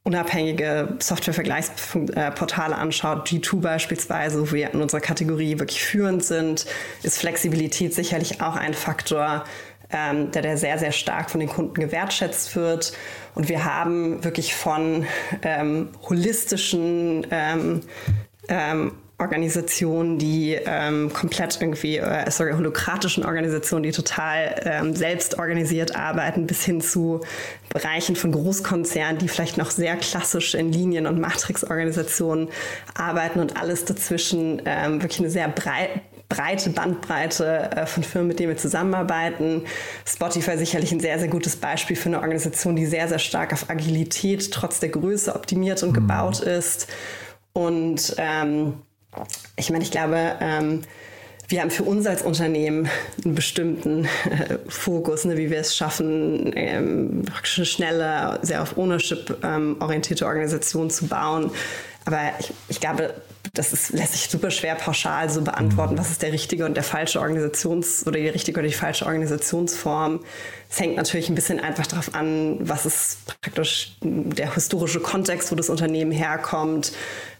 unabhängige 0.04 0.97
Software-Vergleichsportale 0.99 2.76
anschaut, 2.76 3.26
G2 3.30 3.62
beispielsweise, 3.62 4.41
wo 4.41 4.54
wir 4.54 4.73
in 4.73 4.82
unserer 4.82 4.99
Kategorie 4.99 5.60
wirklich 5.60 5.82
führend 5.82 6.26
sind, 6.26 6.65
ist 7.04 7.19
Flexibilität 7.19 7.93
sicherlich 7.93 8.41
auch 8.41 8.58
ein 8.58 8.73
Faktor, 8.73 9.45
ähm, 9.93 10.32
der, 10.32 10.41
der 10.41 10.58
sehr, 10.58 10.77
sehr 10.77 10.91
stark 10.91 11.29
von 11.29 11.39
den 11.39 11.49
Kunden 11.49 11.75
gewertschätzt 11.75 12.56
wird. 12.56 12.93
Und 13.36 13.49
wir 13.49 13.63
haben 13.63 14.23
wirklich 14.23 14.56
von 14.56 15.06
ähm, 15.43 15.89
holistischen 16.10 17.25
ähm, 17.32 17.82
ähm, 18.49 18.91
Organisationen, 19.19 20.17
die 20.17 20.58
ähm, 20.65 21.13
komplett 21.13 21.62
irgendwie, 21.62 21.97
äh, 21.97 22.29
sorry, 22.29 22.51
holokratischen 22.51 23.23
Organisationen, 23.23 23.84
die 23.84 23.91
total 23.91 24.56
ähm, 24.65 24.95
selbst 24.95 25.38
organisiert 25.39 25.95
arbeiten, 25.95 26.45
bis 26.45 26.65
hin 26.65 26.82
zu 26.82 27.21
Bereichen 27.69 28.15
von 28.15 28.32
Großkonzernen, 28.32 29.19
die 29.19 29.29
vielleicht 29.29 29.58
noch 29.58 29.71
sehr 29.71 29.95
klassisch 29.95 30.56
in 30.56 30.73
Linien- 30.73 31.08
und 31.08 31.21
Matrixorganisationen 31.21 32.49
arbeiten 32.95 33.39
und 33.39 33.56
alles 33.56 33.86
dazwischen 33.86 34.62
ähm, 34.65 35.01
wirklich 35.01 35.19
eine 35.19 35.29
sehr 35.29 35.47
breit, 35.47 36.01
breite 36.34 36.72
Bandbreite 36.72 37.72
äh, 37.72 37.86
von 37.86 38.04
Firmen, 38.04 38.30
mit 38.30 38.39
denen 38.39 38.50
wir 38.50 38.58
zusammenarbeiten. 38.58 39.63
Spotify 40.06 40.58
sicherlich 40.58 40.91
ein 40.91 41.00
sehr, 41.00 41.19
sehr 41.19 41.28
gutes 41.28 41.56
Beispiel 41.56 41.96
für 41.96 42.10
eine 42.10 42.22
Organisation, 42.22 42.76
die 42.76 42.86
sehr, 42.86 43.08
sehr 43.08 43.19
stark 43.19 43.54
auf 43.54 43.69
Agilität 43.69 44.52
trotz 44.52 44.80
der 44.80 44.89
Größe 44.89 45.36
optimiert 45.36 45.84
und 45.84 45.89
mhm. 45.89 45.96
gebaut 45.96 46.39
ist. 46.39 46.88
Und 47.54 48.15
ähm, 48.17 48.74
ich 49.56 49.69
meine, 49.69 49.84
ich 49.84 49.91
glaube, 49.91 50.36
ähm, 50.39 50.82
wir 51.50 51.62
haben 51.62 51.69
für 51.69 51.84
uns 51.84 52.08
als 52.08 52.24
Unternehmen 52.24 52.89
einen 53.24 53.36
bestimmten 53.36 54.06
äh, 54.06 54.58
Fokus, 54.67 55.26
ne, 55.26 55.38
wie 55.38 55.52
wir 55.52 55.60
es 55.60 55.76
schaffen, 55.76 56.52
ähm, 56.56 57.26
eine 57.56 57.65
schnelle, 57.65 58.39
sehr 58.41 58.63
auf 58.63 58.76
Ownership 58.76 59.38
ähm, 59.43 59.76
orientierte 59.80 60.26
Organisation 60.26 60.89
zu 60.89 61.08
bauen. 61.08 61.52
Aber 62.06 62.19
ich, 62.39 62.52
ich 62.69 62.80
glaube, 62.80 63.13
das 63.56 63.72
ist, 63.72 63.92
lässt 63.92 64.13
sich 64.13 64.30
super 64.30 64.50
schwer 64.50 64.74
pauschal 64.74 65.30
so 65.30 65.42
beantworten, 65.44 65.94
mhm. 65.94 66.00
was 66.00 66.10
ist 66.10 66.24
der 66.24 66.34
richtige 66.34 66.66
und 66.66 66.76
der 66.76 66.84
falsche 66.84 67.20
Organisations- 67.20 68.06
oder 68.08 68.20
die 68.20 68.28
richtige 68.28 68.60
oder 68.60 68.68
die 68.68 68.74
falsche 68.74 69.06
Organisationsform. 69.06 70.22
Es 70.72 70.80
hängt 70.80 70.98
natürlich 70.98 71.30
ein 71.30 71.36
bisschen 71.36 71.60
einfach 71.60 71.86
darauf 71.86 72.16
an, 72.16 72.58
was 72.68 72.88
ist 72.88 73.20
praktisch 73.28 73.96
der 74.02 74.56
historische 74.56 75.02
Kontext, 75.02 75.52
wo 75.52 75.56
das 75.56 75.70
Unternehmen 75.70 76.12
herkommt, 76.12 76.94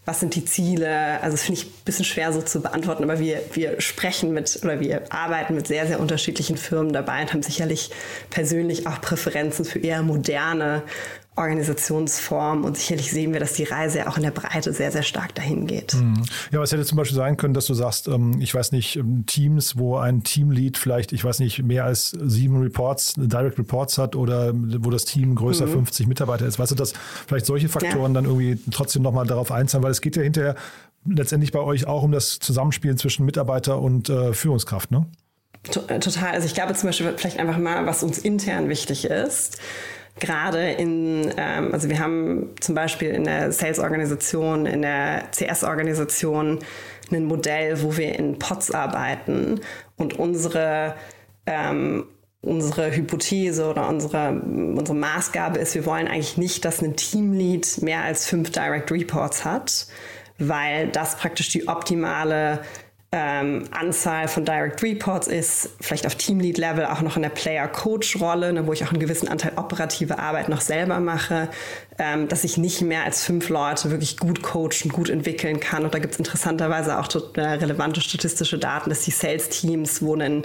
was 0.04 0.20
sind 0.20 0.36
die 0.36 0.44
Ziele. 0.44 1.20
Also 1.20 1.32
das 1.32 1.42
finde 1.42 1.62
ich 1.62 1.66
ein 1.66 1.84
bisschen 1.84 2.04
schwer 2.04 2.32
so 2.32 2.42
zu 2.42 2.60
beantworten, 2.60 3.02
aber 3.02 3.18
wir, 3.18 3.42
wir 3.52 3.80
sprechen 3.80 4.32
mit 4.32 4.60
oder 4.62 4.78
wir 4.78 5.12
arbeiten 5.12 5.56
mit 5.56 5.66
sehr, 5.66 5.88
sehr 5.88 5.98
unterschiedlichen 5.98 6.56
Firmen 6.56 6.92
dabei 6.92 7.22
und 7.22 7.32
haben 7.32 7.42
sicherlich 7.42 7.90
persönlich 8.30 8.86
auch 8.86 9.00
Präferenzen 9.00 9.64
für 9.64 9.80
eher 9.80 10.02
moderne 10.02 10.84
Organisationsform 11.36 12.64
und 12.64 12.76
sicherlich 12.76 13.10
sehen 13.10 13.32
wir, 13.32 13.40
dass 13.40 13.54
die 13.54 13.64
Reise 13.64 14.08
auch 14.08 14.16
in 14.16 14.22
der 14.22 14.30
Breite 14.30 14.72
sehr, 14.72 14.92
sehr 14.92 15.02
stark 15.02 15.34
dahin 15.34 15.66
geht. 15.66 15.94
Mhm. 15.94 16.22
Ja, 16.52 16.60
was 16.60 16.70
hätte 16.70 16.84
zum 16.84 16.96
Beispiel 16.96 17.16
sein 17.16 17.36
können, 17.36 17.54
dass 17.54 17.66
du 17.66 17.74
sagst, 17.74 18.06
ähm, 18.06 18.40
ich 18.40 18.54
weiß 18.54 18.70
nicht, 18.70 18.96
ähm, 18.96 19.26
Teams, 19.26 19.76
wo 19.76 19.96
ein 19.96 20.22
Teamlead 20.22 20.78
vielleicht, 20.78 21.12
ich 21.12 21.24
weiß 21.24 21.40
nicht, 21.40 21.62
mehr 21.64 21.84
als 21.84 22.10
sieben 22.10 22.60
Reports, 22.62 23.14
Direct 23.16 23.58
Reports 23.58 23.98
hat 23.98 24.14
oder 24.14 24.52
wo 24.54 24.90
das 24.90 25.06
Team 25.06 25.34
größer 25.34 25.66
mhm. 25.66 25.72
50 25.72 26.06
Mitarbeiter 26.06 26.46
ist. 26.46 26.60
Weißt 26.60 26.70
du, 26.70 26.76
dass 26.76 26.92
vielleicht 27.26 27.46
solche 27.46 27.68
Faktoren 27.68 28.14
ja. 28.14 28.20
dann 28.20 28.24
irgendwie 28.26 28.58
trotzdem 28.70 29.02
nochmal 29.02 29.26
darauf 29.26 29.50
einzahlen, 29.50 29.82
weil 29.82 29.90
es 29.90 30.00
geht 30.00 30.14
ja 30.14 30.22
hinterher 30.22 30.54
letztendlich 31.04 31.50
bei 31.50 31.60
euch 31.60 31.88
auch 31.88 32.04
um 32.04 32.12
das 32.12 32.38
Zusammenspiel 32.38 32.94
zwischen 32.94 33.26
Mitarbeiter 33.26 33.80
und 33.80 34.08
äh, 34.08 34.32
Führungskraft, 34.32 34.92
ne? 34.92 35.06
Total. 35.64 36.32
Also 36.32 36.46
ich 36.46 36.54
glaube 36.54 36.74
zum 36.74 36.90
Beispiel 36.90 37.14
vielleicht 37.16 37.38
einfach 37.38 37.56
mal, 37.56 37.86
was 37.86 38.02
uns 38.02 38.18
intern 38.18 38.68
wichtig 38.68 39.06
ist 39.06 39.58
gerade 40.20 40.72
in, 40.72 41.32
ähm, 41.36 41.72
also 41.72 41.88
wir 41.88 41.98
haben 41.98 42.50
zum 42.60 42.74
Beispiel 42.74 43.10
in 43.10 43.24
der 43.24 43.52
Sales-Organisation, 43.52 44.66
in 44.66 44.82
der 44.82 45.24
CS-Organisation 45.32 46.60
ein 47.12 47.24
Modell, 47.24 47.82
wo 47.82 47.96
wir 47.96 48.18
in 48.18 48.38
Pots 48.38 48.70
arbeiten 48.70 49.60
und 49.96 50.18
unsere 50.18 50.94
ähm, 51.46 52.06
unsere 52.44 52.94
Hypothese 52.94 53.68
oder 53.68 53.88
unsere, 53.88 54.30
unsere 54.30 54.96
Maßgabe 54.96 55.58
ist, 55.58 55.74
wir 55.74 55.86
wollen 55.86 56.06
eigentlich 56.06 56.36
nicht, 56.36 56.64
dass 56.64 56.82
ein 56.82 56.96
Teamlead 56.96 57.82
mehr 57.82 58.02
als 58.02 58.26
fünf 58.26 58.50
Direct 58.50 58.92
Reports 58.92 59.44
hat, 59.44 59.86
weil 60.38 60.88
das 60.88 61.16
praktisch 61.16 61.48
die 61.48 61.68
optimale 61.68 62.60
ähm, 63.16 63.62
Anzahl 63.70 64.26
von 64.26 64.44
Direct 64.44 64.82
Reports 64.82 65.28
ist, 65.28 65.70
vielleicht 65.80 66.04
auf 66.04 66.16
Teamlead-Level 66.16 66.84
auch 66.84 67.00
noch 67.00 67.14
in 67.14 67.22
der 67.22 67.28
Player-Coach-Rolle, 67.28 68.52
ne, 68.52 68.66
wo 68.66 68.72
ich 68.72 68.82
auch 68.82 68.90
einen 68.90 68.98
gewissen 68.98 69.28
Anteil 69.28 69.52
operative 69.54 70.18
Arbeit 70.18 70.48
noch 70.48 70.60
selber 70.60 70.98
mache, 70.98 71.48
ähm, 71.96 72.26
dass 72.26 72.42
ich 72.42 72.58
nicht 72.58 72.82
mehr 72.82 73.04
als 73.04 73.22
fünf 73.22 73.50
Leute 73.50 73.92
wirklich 73.92 74.16
gut 74.16 74.42
coachen, 74.42 74.90
gut 74.90 75.10
entwickeln 75.10 75.60
kann. 75.60 75.84
Und 75.84 75.94
da 75.94 76.00
gibt 76.00 76.14
es 76.14 76.18
interessanterweise 76.18 76.98
auch 76.98 77.08
äh, 77.36 77.40
relevante 77.40 78.00
statistische 78.00 78.58
Daten, 78.58 78.90
dass 78.90 79.02
die 79.02 79.12
Sales-Teams, 79.12 80.02
wo 80.02 80.16
ein 80.16 80.42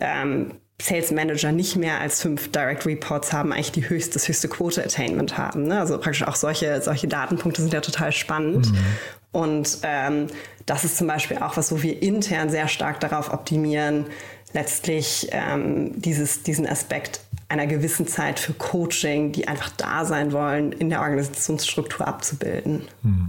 ähm, 0.00 0.52
Sales 0.80 1.10
Manager 1.10 1.50
nicht 1.50 1.74
mehr 1.74 2.00
als 2.00 2.22
fünf 2.22 2.52
Direct 2.52 2.86
Reports 2.86 3.32
haben, 3.32 3.52
eigentlich 3.52 3.72
die 3.72 3.88
höchste, 3.88 4.14
das 4.14 4.28
höchste 4.28 4.46
Quote-Attainment 4.46 5.36
haben. 5.36 5.64
Ne? 5.64 5.80
Also 5.80 5.98
praktisch 5.98 6.22
auch 6.22 6.36
solche, 6.36 6.80
solche 6.80 7.08
Datenpunkte 7.08 7.60
sind 7.60 7.72
ja 7.72 7.80
total 7.80 8.12
spannend. 8.12 8.70
Mhm. 8.70 8.78
Und 9.32 9.78
ähm, 9.82 10.28
das 10.66 10.84
ist 10.84 10.96
zum 10.96 11.06
Beispiel 11.06 11.38
auch 11.38 11.56
was, 11.56 11.72
wo 11.72 11.82
wir 11.82 12.02
intern 12.02 12.50
sehr 12.50 12.68
stark 12.68 13.00
darauf 13.00 13.32
optimieren, 13.32 14.06
letztlich 14.52 15.28
ähm, 15.32 16.00
dieses, 16.00 16.42
diesen 16.42 16.66
Aspekt 16.66 17.20
einer 17.48 17.66
gewissen 17.66 18.06
Zeit 18.06 18.38
für 18.38 18.54
Coaching, 18.54 19.32
die 19.32 19.48
einfach 19.48 19.70
da 19.76 20.04
sein 20.04 20.32
wollen, 20.32 20.72
in 20.72 20.90
der 20.90 21.00
Organisationsstruktur 21.00 22.06
abzubilden. 22.06 22.88
Hm. 23.02 23.28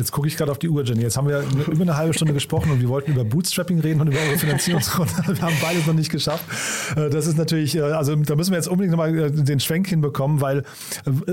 Jetzt 0.00 0.12
gucke 0.12 0.26
ich 0.26 0.36
gerade 0.38 0.50
auf 0.50 0.58
die 0.58 0.70
Uhr, 0.70 0.82
Jenny. 0.82 1.02
Jetzt 1.02 1.18
haben 1.18 1.28
wir 1.28 1.44
über 1.70 1.82
eine 1.82 1.94
halbe 1.94 2.14
Stunde 2.14 2.32
gesprochen 2.32 2.70
und 2.70 2.80
wir 2.80 2.88
wollten 2.88 3.12
über 3.12 3.22
Bootstrapping 3.22 3.80
reden 3.80 4.00
und 4.00 4.06
über 4.06 4.18
eure 4.18 4.38
Finanzierungsrunde. 4.38 5.12
Wir 5.26 5.42
haben 5.42 5.54
beides 5.60 5.86
noch 5.86 5.92
nicht 5.92 6.10
geschafft. 6.10 6.42
Äh, 6.96 7.10
das 7.10 7.26
ist 7.26 7.36
natürlich, 7.36 7.76
äh, 7.76 7.82
also 7.82 8.16
da 8.16 8.34
müssen 8.34 8.52
wir 8.52 8.56
jetzt 8.56 8.68
unbedingt 8.68 8.92
nochmal 8.92 9.16
äh, 9.16 9.30
den 9.30 9.60
Schwenk 9.60 9.88
hinbekommen, 9.88 10.40
weil, 10.40 10.64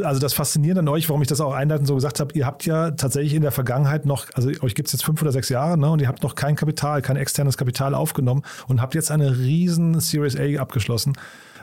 also 0.04 0.20
das 0.20 0.34
Faszinierende 0.34 0.82
an 0.82 0.90
euch, 0.90 1.08
warum 1.08 1.22
ich 1.22 1.30
das 1.30 1.40
auch 1.40 1.54
einleitend 1.54 1.88
so 1.88 1.96
gesagt 1.96 2.20
habe, 2.20 2.34
ihr 2.34 2.46
habt 2.46 2.66
ja 2.66 2.92
tatsächlich 2.92 3.36
in 3.36 3.42
der 3.42 3.52
Vergangenheit 3.52 4.06
noch, 4.06 4.26
also 4.34 4.50
euch 4.62 4.76
gibt 4.76 4.90
es 4.90 4.94
jetzt 4.94 5.06
fünf 5.06 5.22
oder 5.22 5.32
sechs 5.32 5.48
Jahre, 5.48 5.78
ne, 5.78 5.90
und 5.90 6.02
ihr 6.02 6.10
habt 6.10 6.22
noch 6.22 6.36
kein 6.36 6.58
Kapital, 6.58 7.02
kein 7.02 7.16
externes 7.16 7.56
Kapital 7.56 7.96
aufgenommen 7.96 8.44
und 8.68 8.82
habt 8.82 8.96
jetzt 8.96 9.12
eine 9.12 9.38
riesen 9.38 10.02
Series 10.02 10.36
A 10.36 10.62
abgeschlossen. 10.62 11.14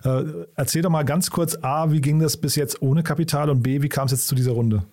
Äh, 0.04 0.22
erzähl 0.56 0.80
doch 0.80 0.90
mal 0.90 1.04
ganz 1.04 1.30
kurz, 1.30 1.58
A, 1.60 1.90
wie 1.90 2.00
ging 2.00 2.18
das 2.18 2.38
bis 2.38 2.56
jetzt 2.56 2.80
ohne 2.80 3.02
Kapital 3.02 3.50
und 3.50 3.62
B, 3.62 3.82
wie 3.82 3.90
kam 3.90 4.06
es 4.06 4.12
jetzt 4.12 4.26
zu 4.26 4.34
dieser 4.34 4.52
Runde? 4.52 4.84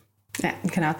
Ja, 0.41 0.51
genau. 0.63 0.93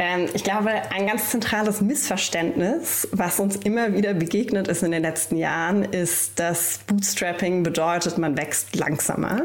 Ähm, 0.00 0.28
ich 0.32 0.44
glaube, 0.44 0.70
ein 0.92 1.08
ganz 1.08 1.30
zentrales 1.30 1.80
Missverständnis, 1.80 3.08
was 3.10 3.40
uns 3.40 3.56
immer 3.56 3.94
wieder 3.94 4.14
begegnet 4.14 4.68
ist 4.68 4.84
in 4.84 4.92
den 4.92 5.02
letzten 5.02 5.36
Jahren, 5.36 5.82
ist, 5.82 6.38
dass 6.38 6.78
Bootstrapping 6.86 7.64
bedeutet, 7.64 8.16
man 8.16 8.36
wächst 8.36 8.76
langsamer. 8.76 9.40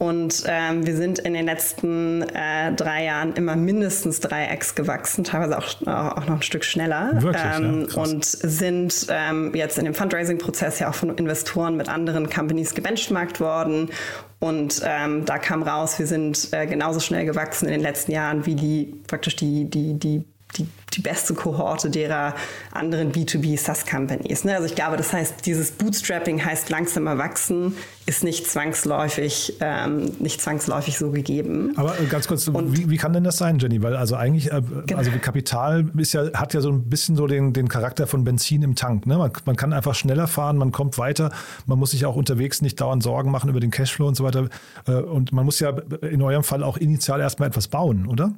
Und 0.00 0.44
ähm, 0.46 0.86
wir 0.86 0.96
sind 0.96 1.18
in 1.18 1.34
den 1.34 1.44
letzten 1.44 2.22
äh, 2.22 2.72
drei 2.72 3.04
Jahren 3.04 3.34
immer 3.34 3.54
mindestens 3.54 4.18
drei 4.18 4.50
X 4.54 4.74
gewachsen, 4.74 5.24
teilweise 5.24 5.58
auch, 5.58 5.66
auch 5.86 6.26
noch 6.26 6.36
ein 6.36 6.42
Stück 6.42 6.64
schneller. 6.64 7.20
Wirklich, 7.20 7.44
ähm, 7.58 7.86
ja, 7.86 8.02
und 8.02 8.24
sind 8.24 9.06
ähm, 9.10 9.54
jetzt 9.54 9.76
in 9.76 9.84
dem 9.84 9.92
Fundraising-Prozess 9.92 10.78
ja 10.78 10.88
auch 10.88 10.94
von 10.94 11.14
Investoren 11.18 11.76
mit 11.76 11.90
anderen 11.90 12.30
Companies 12.30 12.74
gebenchmarkt 12.74 13.40
worden. 13.40 13.90
Und 14.38 14.80
ähm, 14.86 15.26
da 15.26 15.36
kam 15.36 15.62
raus, 15.62 15.98
wir 15.98 16.06
sind 16.06 16.48
äh, 16.52 16.64
genauso 16.66 17.00
schnell 17.00 17.26
gewachsen 17.26 17.66
in 17.66 17.72
den 17.72 17.82
letzten 17.82 18.12
Jahren 18.12 18.46
wie 18.46 18.54
die 18.54 19.02
praktisch 19.06 19.36
die, 19.36 19.68
die, 19.68 19.98
die 19.98 20.24
die, 20.58 20.66
die 20.94 21.00
beste 21.00 21.34
Kohorte 21.34 21.90
derer 21.90 22.34
anderen 22.72 23.12
B2B 23.12 23.56
SaaS 23.58 23.86
Companies. 23.86 24.44
Ne? 24.44 24.54
Also 24.54 24.66
ich 24.66 24.74
glaube, 24.74 24.96
das 24.96 25.12
heißt, 25.12 25.46
dieses 25.46 25.72
Bootstrapping 25.72 26.44
heißt 26.44 26.70
langsamer 26.70 27.18
wachsen, 27.18 27.76
ist 28.06 28.24
nicht 28.24 28.46
zwangsläufig, 28.48 29.56
ähm, 29.60 30.12
nicht 30.18 30.40
zwangsläufig 30.40 30.98
so 30.98 31.10
gegeben. 31.10 31.72
Aber 31.76 31.98
äh, 32.00 32.06
ganz 32.06 32.26
kurz, 32.26 32.48
wie, 32.48 32.90
wie, 32.90 32.96
kann 32.96 33.12
denn 33.12 33.24
das 33.24 33.38
sein, 33.38 33.58
Jenny? 33.58 33.82
Weil 33.82 33.96
also 33.96 34.16
eigentlich, 34.16 34.50
äh, 34.50 34.62
genau. 34.86 34.98
also 34.98 35.10
Kapital 35.20 35.86
ist 35.96 36.12
ja, 36.12 36.32
hat 36.34 36.54
ja 36.54 36.60
so 36.60 36.70
ein 36.70 36.88
bisschen 36.88 37.16
so 37.16 37.26
den, 37.26 37.52
den 37.52 37.68
Charakter 37.68 38.06
von 38.06 38.24
Benzin 38.24 38.62
im 38.62 38.74
Tank. 38.74 39.06
Ne? 39.06 39.16
Man, 39.16 39.30
man 39.44 39.56
kann 39.56 39.72
einfach 39.72 39.94
schneller 39.94 40.26
fahren, 40.26 40.56
man 40.56 40.72
kommt 40.72 40.98
weiter, 40.98 41.30
man 41.66 41.78
muss 41.78 41.92
sich 41.92 42.06
auch 42.06 42.16
unterwegs 42.16 42.62
nicht 42.62 42.80
dauernd 42.80 43.02
Sorgen 43.02 43.30
machen 43.30 43.48
über 43.48 43.60
den 43.60 43.70
Cashflow 43.70 44.08
und 44.08 44.16
so 44.16 44.24
weiter. 44.24 44.48
Äh, 44.86 44.92
und 44.92 45.32
man 45.32 45.44
muss 45.44 45.60
ja 45.60 45.70
in 46.02 46.20
eurem 46.22 46.42
Fall 46.42 46.64
auch 46.64 46.76
initial 46.76 47.20
erstmal 47.20 47.48
etwas 47.48 47.68
bauen, 47.68 48.06
oder? 48.06 48.32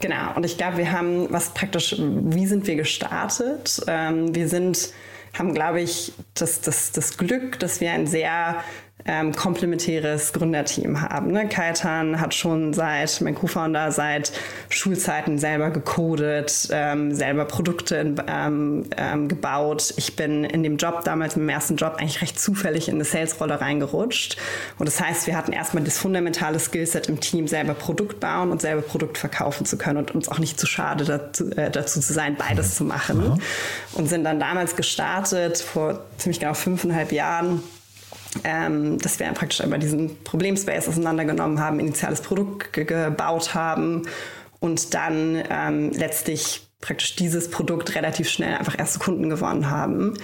Genau, 0.00 0.34
und 0.36 0.46
ich 0.46 0.56
glaube, 0.56 0.76
wir 0.76 0.92
haben 0.92 1.26
was 1.32 1.50
praktisch, 1.50 1.96
wie 1.98 2.46
sind 2.46 2.66
wir 2.66 2.76
gestartet? 2.76 3.80
Ähm, 3.88 4.32
wir 4.34 4.48
sind, 4.48 4.92
haben, 5.36 5.54
glaube 5.54 5.80
ich, 5.80 6.12
das, 6.34 6.60
das, 6.60 6.92
das 6.92 7.16
Glück, 7.16 7.58
dass 7.58 7.80
wir 7.80 7.90
ein 7.90 8.06
sehr 8.06 8.62
ähm, 9.08 9.34
komplementäres 9.34 10.34
Gründerteam 10.34 11.00
haben. 11.00 11.32
Ne? 11.32 11.48
Kaitan 11.48 12.20
hat 12.20 12.34
schon 12.34 12.74
seit, 12.74 13.20
mein 13.22 13.34
Co-Founder, 13.34 13.90
seit 13.90 14.32
Schulzeiten 14.68 15.38
selber 15.38 15.70
gecodet, 15.70 16.68
ähm, 16.70 17.14
selber 17.14 17.46
Produkte 17.46 18.14
ähm, 18.28 18.84
ähm, 18.96 19.28
gebaut. 19.28 19.94
Ich 19.96 20.14
bin 20.14 20.44
in 20.44 20.62
dem 20.62 20.76
Job, 20.76 21.04
damals 21.04 21.36
im 21.36 21.48
ersten 21.48 21.76
Job, 21.76 21.96
eigentlich 21.98 22.20
recht 22.20 22.38
zufällig 22.38 22.88
in 22.88 22.96
eine 22.96 23.04
Sales-Rolle 23.04 23.62
reingerutscht. 23.62 24.36
Und 24.78 24.86
das 24.86 25.00
heißt, 25.00 25.26
wir 25.26 25.36
hatten 25.36 25.52
erstmal 25.52 25.82
das 25.82 25.96
fundamentale 25.96 26.58
Skillset 26.58 27.08
im 27.08 27.18
Team, 27.18 27.48
selber 27.48 27.72
Produkt 27.72 28.20
bauen 28.20 28.50
und 28.50 28.60
selber 28.60 28.82
Produkt 28.82 29.16
verkaufen 29.16 29.64
zu 29.64 29.78
können 29.78 29.98
und 29.98 30.14
uns 30.14 30.28
auch 30.28 30.38
nicht 30.38 30.60
zu 30.60 30.66
schade 30.66 31.04
dazu, 31.04 31.50
äh, 31.52 31.70
dazu 31.70 32.00
zu 32.00 32.12
sein, 32.12 32.36
beides 32.36 32.74
zu 32.74 32.84
machen. 32.84 33.22
Ja. 33.24 33.38
Und 33.94 34.10
sind 34.10 34.24
dann 34.24 34.38
damals 34.38 34.76
gestartet, 34.76 35.56
vor 35.56 36.04
ziemlich 36.18 36.40
genau 36.40 36.52
fünfeinhalb 36.52 37.10
Jahren 37.10 37.62
ähm, 38.44 38.98
dass 38.98 39.18
wir 39.18 39.26
praktisch 39.32 39.60
einmal 39.60 39.78
diesen 39.78 40.22
Problemspace 40.24 40.88
auseinandergenommen 40.88 41.60
haben, 41.60 41.80
initiales 41.80 42.20
Produkt 42.20 42.72
gebaut 42.72 43.54
haben 43.54 44.02
und 44.60 44.94
dann 44.94 45.42
ähm, 45.50 45.90
letztlich 45.92 46.68
praktisch 46.80 47.16
dieses 47.16 47.50
Produkt 47.50 47.94
relativ 47.94 48.28
schnell 48.28 48.56
einfach 48.56 48.78
erste 48.78 48.98
Kunden 48.98 49.28
gewonnen 49.28 49.70
haben 49.70 50.14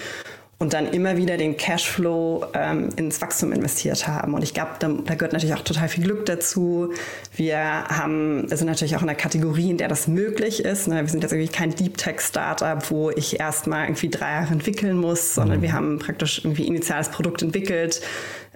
und 0.64 0.72
dann 0.72 0.86
immer 0.86 1.18
wieder 1.18 1.36
den 1.36 1.58
Cashflow 1.58 2.46
ähm, 2.54 2.88
ins 2.96 3.20
Wachstum 3.20 3.52
investiert 3.52 4.08
haben. 4.08 4.32
Und 4.32 4.42
ich 4.42 4.54
glaube, 4.54 4.70
da, 4.78 4.88
da, 4.88 5.14
gehört 5.14 5.34
natürlich 5.34 5.54
auch 5.54 5.60
total 5.60 5.88
viel 5.88 6.04
Glück 6.04 6.24
dazu. 6.24 6.90
Wir 7.36 7.58
haben, 7.58 8.48
sind 8.48 8.66
natürlich 8.66 8.96
auch 8.96 9.02
in 9.02 9.08
der 9.08 9.14
Kategorie, 9.14 9.68
in 9.68 9.76
der 9.76 9.88
das 9.88 10.08
möglich 10.08 10.64
ist. 10.64 10.88
Ne? 10.88 11.02
Wir 11.02 11.08
sind 11.08 11.22
jetzt 11.22 11.32
irgendwie 11.32 11.52
kein 11.52 11.74
Deep 11.74 11.98
Tech 11.98 12.18
Startup, 12.22 12.90
wo 12.90 13.10
ich 13.10 13.38
erstmal 13.38 13.84
irgendwie 13.84 14.08
drei 14.08 14.30
Jahre 14.30 14.54
entwickeln 14.54 14.96
muss, 14.96 15.34
sondern 15.34 15.60
wir 15.60 15.74
haben 15.74 15.98
praktisch 15.98 16.38
irgendwie 16.42 16.66
initiales 16.66 17.10
Produkt 17.10 17.42
entwickelt, 17.42 18.00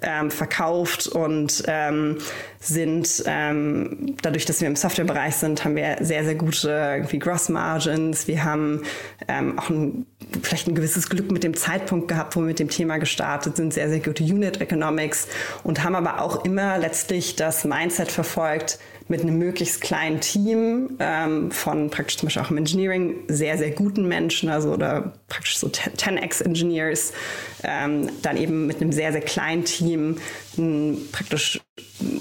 ähm, 0.01 0.31
verkauft 0.31 1.09
und 1.09 1.63
ähm, 1.67 2.17
sind 2.61 3.23
ähm, 3.27 4.17
dadurch, 4.23 4.45
dass 4.45 4.61
wir 4.61 4.69
im 4.69 4.77
Softwarebereich 4.77 5.37
sind, 5.37 5.65
haben 5.65 5.77
wir 5.77 5.97
sehr, 6.01 6.25
sehr 6.25 6.35
gute 6.35 6.69
irgendwie 6.69 7.19
Gross 7.19 7.49
Margins. 7.49 8.27
Wir 8.27 8.45
haben 8.45 8.83
ähm, 9.29 9.59
auch 9.59 9.71
ein, 9.71 10.07
vielleicht 10.43 10.67
ein 10.67 10.75
gewisses 10.75 11.09
Glück 11.09 11.31
mit 11.31 11.45
dem 11.45 11.55
Zeitpunkt 11.55 12.09
gehabt, 12.09 12.35
wo 12.35 12.41
wir 12.41 12.47
mit 12.47 12.59
dem 12.59 12.69
Thema 12.69 12.99
gestartet 12.99 13.57
sind, 13.57 13.73
sehr, 13.73 13.89
sehr 13.89 14.01
gute 14.01 14.25
Unit 14.25 14.61
Economics 14.61 15.29
und 15.63 15.85
haben 15.85 15.95
aber 15.95 16.21
auch 16.21 16.45
immer 16.45 16.79
letztlich 16.79 17.37
das 17.37 17.65
Mindset 17.65 18.11
verfolgt, 18.11 18.79
mit 19.09 19.23
einem 19.23 19.39
möglichst 19.39 19.81
kleinen 19.81 20.21
Team 20.21 20.97
ähm, 20.99 21.51
von 21.51 21.91
praktisch 21.91 22.19
zum 22.19 22.27
Beispiel 22.27 22.43
auch 22.43 22.51
im 22.51 22.59
Engineering 22.59 23.17
sehr, 23.29 23.57
sehr 23.57 23.71
guten 23.71 24.07
Menschen, 24.07 24.51
also 24.51 24.71
oder 24.71 25.15
praktisch 25.29 25.59
so 25.59 25.69
10x-Engineers, 25.69 27.13
ähm, 27.63 28.11
dann 28.23 28.37
eben 28.37 28.67
mit 28.67 28.81
einem 28.81 28.93
sehr, 28.93 29.13
sehr 29.13 29.23
kleinen 29.23 29.65
Team 29.65 30.19
praktisch 31.13 31.61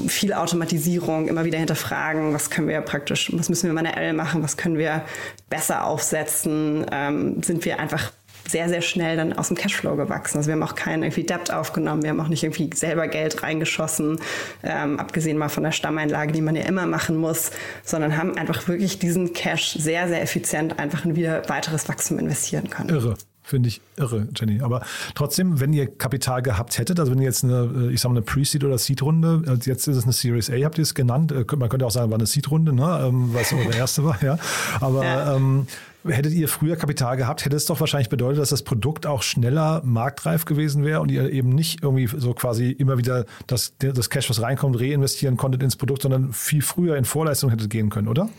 viel 0.08 0.34
Automatisierung, 0.34 1.28
immer 1.28 1.46
wieder 1.46 1.58
hinterfragen, 1.58 2.34
was 2.34 2.50
können 2.50 2.68
wir 2.68 2.82
praktisch, 2.82 3.32
was 3.34 3.50
müssen 3.50 3.68
wir 3.68 3.74
manuell 3.74 4.14
machen, 4.14 4.44
was 4.44 4.58
können 4.58 4.78
wir 4.78 5.04
besser 5.50 5.86
aufsetzen, 5.86 6.86
ähm, 6.92 7.42
sind 7.44 7.66
wir 7.66 7.80
einfach 7.80 8.12
sehr, 8.48 8.70
sehr 8.70 8.82
schnell 8.82 9.18
dann 9.18 9.34
aus 9.34 9.50
dem 9.50 9.58
Cashflow 9.58 9.96
gewachsen. 9.96 10.38
Also 10.38 10.48
wir 10.48 10.54
haben 10.54 10.64
auch 10.64 10.76
keinen 10.76 11.04
irgendwie 11.04 11.24
Debt 11.24 11.52
aufgenommen, 11.52 12.04
wir 12.04 12.12
haben 12.12 12.20
auch 12.20 12.30
nicht 12.30 12.44
irgendwie 12.44 12.70
selber 12.74 13.08
Geld 13.08 13.44
reingeschossen, 13.44 14.20
ähm, 14.64 15.00
abgesehen 15.00 15.38
mal 15.38 15.50
von 15.50 15.64
der 15.64 15.72
Stammeinlage, 15.72 16.32
die 16.32 16.42
man 16.42 16.56
ja 16.56 16.64
immer 16.64 16.86
machen 16.86 17.18
muss, 17.18 17.52
sondern 17.84 18.18
haben 18.18 18.38
einfach 18.38 18.68
wirklich 18.68 19.00
diesen 19.00 19.34
Cash 19.34 19.74
sehr, 19.74 20.08
sehr 20.08 20.22
effizient 20.22 20.80
einfach 20.80 21.06
in 21.06 21.16
wieder 21.16 21.48
weiteres 21.50 21.90
Wachstum 21.90 22.20
investieren 22.20 22.70
können. 22.70 22.90
Irre. 22.90 23.18
Finde 23.48 23.70
ich 23.70 23.80
irre, 23.96 24.28
Jenny. 24.36 24.62
Aber 24.62 24.82
trotzdem, 25.16 25.62
wenn 25.62 25.72
ihr 25.72 25.88
Kapital 25.88 26.42
gehabt 26.42 26.78
hättet, 26.78 27.00
also 27.00 27.14
wenn 27.14 27.20
ihr 27.20 27.28
jetzt 27.28 27.46
eine, 27.46 27.92
ich 27.94 28.02
sag 28.02 28.10
mal, 28.10 28.18
eine 28.18 28.26
Pre-Seed- 28.26 28.66
oder 28.66 28.78
Seed-Runde, 28.78 29.44
also 29.48 29.70
jetzt 29.70 29.88
ist 29.88 29.96
es 29.96 30.04
eine 30.04 30.12
Series 30.12 30.50
A, 30.50 30.56
habt 30.66 30.78
ihr 30.78 30.82
es 30.82 30.94
genannt. 30.94 31.32
Äh, 31.32 31.46
man 31.56 31.70
könnte 31.70 31.86
auch 31.86 31.92
sagen, 31.92 32.12
war 32.12 32.18
eine 32.18 32.26
Seed-Runde, 32.26 32.74
ne? 32.74 33.06
Ähm, 33.08 33.30
was 33.34 33.54
eure 33.54 33.74
erste 33.74 34.04
war, 34.04 34.22
ja. 34.22 34.38
Aber 34.82 35.06
ja. 35.06 35.38
Ähm, 35.38 35.66
hättet 36.06 36.34
ihr 36.34 36.50
früher 36.50 36.76
Kapital 36.76 37.16
gehabt, 37.16 37.46
hätte 37.46 37.56
es 37.56 37.66
doch 37.66 37.80
wahrscheinlich 37.80 38.10
bedeutet, 38.10 38.42
dass 38.42 38.50
das 38.50 38.64
Produkt 38.64 39.06
auch 39.06 39.22
schneller 39.22 39.82
marktreif 39.86 40.44
gewesen 40.44 40.84
wäre 40.84 41.00
und 41.00 41.10
ihr 41.10 41.32
eben 41.32 41.50
nicht 41.50 41.84
irgendwie 41.84 42.08
so 42.08 42.34
quasi 42.34 42.72
immer 42.72 42.98
wieder 42.98 43.26
das, 43.48 43.74
das 43.80 44.10
Cash, 44.10 44.30
was 44.30 44.42
reinkommt, 44.42 44.78
reinvestieren 44.78 45.38
konntet 45.38 45.64
ins 45.64 45.78
Produkt, 45.78 46.02
sondern 46.02 46.34
viel 46.34 46.62
früher 46.62 46.98
in 46.98 47.06
Vorleistung 47.06 47.50
hättet 47.50 47.70
gehen 47.70 47.90
können, 47.90 48.10
oder? 48.10 48.30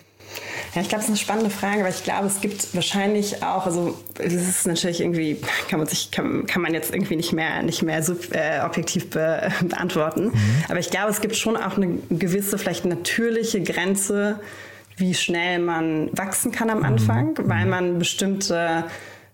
Ja, 0.74 0.82
ich 0.82 0.88
glaube, 0.88 1.00
es 1.02 1.06
ist 1.06 1.10
eine 1.10 1.16
spannende 1.18 1.50
Frage, 1.50 1.82
weil 1.82 1.90
ich 1.90 2.04
glaube, 2.04 2.26
es 2.26 2.40
gibt 2.40 2.74
wahrscheinlich 2.74 3.42
auch, 3.42 3.66
also 3.66 3.98
das 4.14 4.32
ist 4.32 4.66
natürlich 4.66 5.00
irgendwie, 5.00 5.40
kann 5.68 5.78
man 5.78 5.88
sich, 5.88 6.10
kann, 6.10 6.46
kann 6.46 6.62
man 6.62 6.74
jetzt 6.74 6.92
irgendwie 6.92 7.16
nicht 7.16 7.32
mehr, 7.32 7.62
nicht 7.62 7.82
mehr 7.82 8.02
so 8.02 8.14
äh, 8.32 8.60
objektiv 8.64 9.10
be, 9.10 9.50
beantworten. 9.62 10.26
Mhm. 10.26 10.64
Aber 10.68 10.78
ich 10.78 10.90
glaube, 10.90 11.10
es 11.10 11.20
gibt 11.20 11.36
schon 11.36 11.56
auch 11.56 11.76
eine 11.76 11.98
gewisse, 12.10 12.58
vielleicht 12.58 12.84
natürliche 12.84 13.62
Grenze, 13.62 14.40
wie 14.96 15.14
schnell 15.14 15.60
man 15.60 16.10
wachsen 16.12 16.52
kann 16.52 16.70
am 16.70 16.84
Anfang, 16.84 17.30
mhm. 17.30 17.48
weil 17.48 17.66
man 17.66 17.98
bestimmte 17.98 18.84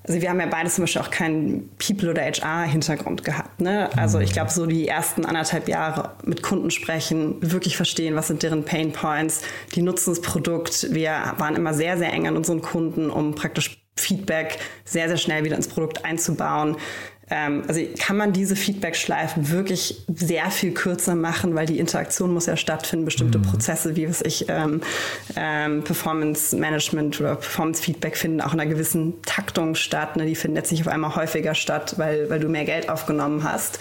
also 0.07 0.21
wir 0.21 0.29
haben 0.29 0.39
ja 0.39 0.47
beide 0.47 0.69
zum 0.69 0.85
Beispiel 0.85 1.01
auch 1.01 1.11
keinen 1.11 1.71
People- 1.79 2.11
oder 2.11 2.23
HR-Hintergrund 2.23 3.25
gehabt. 3.25 3.61
Ne? 3.61 3.89
Also 3.97 4.21
ich 4.21 4.33
glaube, 4.33 4.51
so 4.51 4.67
die 4.67 4.87
ersten 4.87 5.25
anderthalb 5.25 5.67
Jahre 5.67 6.11
mit 6.25 6.43
Kunden 6.43 6.71
sprechen, 6.71 7.37
wirklich 7.41 7.77
verstehen, 7.77 8.15
was 8.15 8.29
sind 8.29 8.43
deren 8.43 8.65
Pain 8.65 8.93
Points, 8.93 9.41
die 9.75 9.81
nutzen 9.81 10.11
das 10.11 10.21
Produkt. 10.21 10.89
Wir 10.93 11.35
waren 11.39 11.57
immer 11.57 11.73
sehr, 11.73 11.97
sehr 11.97 12.13
eng 12.13 12.27
an 12.27 12.37
unseren 12.37 12.61
Kunden, 12.61 13.09
um 13.09 13.35
praktisch 13.35 13.81
Feedback 13.97 14.59
sehr, 14.85 15.09
sehr 15.09 15.17
schnell 15.17 15.45
wieder 15.45 15.57
ins 15.57 15.69
Produkt 15.69 16.05
einzubauen. 16.05 16.77
Ähm, 17.31 17.63
also 17.69 17.81
kann 17.99 18.17
man 18.17 18.33
diese 18.33 18.55
Feedback-Schleifen 18.55 19.51
wirklich 19.51 20.05
sehr 20.15 20.51
viel 20.51 20.73
kürzer 20.73 21.15
machen, 21.15 21.55
weil 21.55 21.67
die 21.67 21.79
Interaktion 21.79 22.33
muss 22.33 22.47
ja 22.47 22.57
stattfinden, 22.57 23.05
bestimmte 23.05 23.39
mhm. 23.39 23.45
Prozesse, 23.45 23.97
wie 23.97 24.09
was 24.09 24.21
ich 24.21 24.47
ähm, 24.49 24.83
ähm, 25.37 25.83
Performance 25.85 26.55
Management 26.57 27.21
oder 27.21 27.37
Performance 27.37 27.83
Feedback 27.83 28.17
finden 28.17 28.41
auch 28.41 28.53
in 28.53 28.61
einer 28.61 28.71
gewissen 28.71 29.23
Taktung 29.23 29.75
statt. 29.75 30.17
Ne? 30.17 30.27
Die 30.27 30.35
finden 30.35 30.57
jetzt 30.57 30.71
nicht 30.71 30.83
auf 30.83 30.89
einmal 30.89 31.17
häufiger 31.17 31.55
statt, 31.55 31.95
weil, 31.97 32.29
weil 32.29 32.41
du 32.41 32.49
mehr 32.49 32.65
Geld 32.65 32.89
aufgenommen 32.89 33.43
hast. 33.45 33.79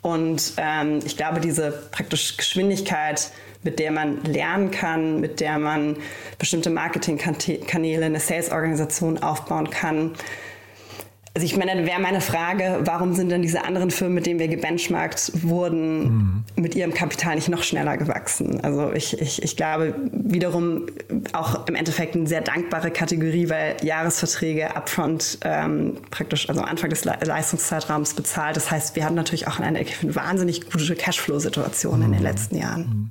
Und 0.00 0.54
ähm, 0.56 0.98
ich 1.04 1.16
glaube, 1.16 1.38
diese 1.38 1.70
praktisch 1.92 2.36
Geschwindigkeit, 2.36 3.30
mit 3.62 3.78
der 3.78 3.92
man 3.92 4.24
lernen 4.24 4.72
kann, 4.72 5.20
mit 5.20 5.38
der 5.38 5.58
man 5.58 5.96
bestimmte 6.38 6.70
Marketingkanäle, 6.70 8.04
eine 8.04 8.18
Sales-Organisation 8.18 9.22
aufbauen 9.22 9.70
kann, 9.70 10.10
also 11.34 11.46
ich 11.46 11.56
meine, 11.56 11.86
wäre 11.86 11.98
meine 11.98 12.20
Frage, 12.20 12.80
warum 12.84 13.14
sind 13.14 13.30
denn 13.30 13.40
diese 13.40 13.64
anderen 13.64 13.90
Firmen, 13.90 14.16
mit 14.16 14.26
denen 14.26 14.38
wir 14.38 14.48
gebenchmarkt 14.48 15.32
wurden, 15.42 16.02
mhm. 16.02 16.44
mit 16.56 16.74
ihrem 16.74 16.92
Kapital 16.92 17.36
nicht 17.36 17.48
noch 17.48 17.62
schneller 17.62 17.96
gewachsen? 17.96 18.60
Also 18.62 18.92
ich, 18.92 19.18
ich, 19.18 19.42
ich 19.42 19.56
glaube 19.56 19.94
wiederum 20.12 20.86
auch 21.32 21.66
im 21.68 21.74
Endeffekt 21.74 22.16
eine 22.16 22.26
sehr 22.26 22.42
dankbare 22.42 22.90
Kategorie, 22.90 23.48
weil 23.48 23.76
Jahresverträge 23.82 24.76
upfront 24.76 25.38
ähm, 25.42 25.96
praktisch, 26.10 26.50
also 26.50 26.60
Anfang 26.60 26.90
des 26.90 27.06
Le 27.06 27.16
Leistungszeitraums 27.24 28.12
bezahlt. 28.12 28.56
Das 28.56 28.70
heißt, 28.70 28.94
wir 28.94 29.06
hatten 29.06 29.14
natürlich 29.14 29.48
auch 29.48 29.58
eine, 29.58 29.78
eine 29.78 30.14
wahnsinnig 30.14 30.70
gute 30.70 30.94
Cashflow-Situation 30.94 31.98
mhm. 31.98 32.04
in 32.04 32.12
den 32.12 32.20
mhm. 32.20 32.26
letzten 32.26 32.56
Jahren. 32.58 33.10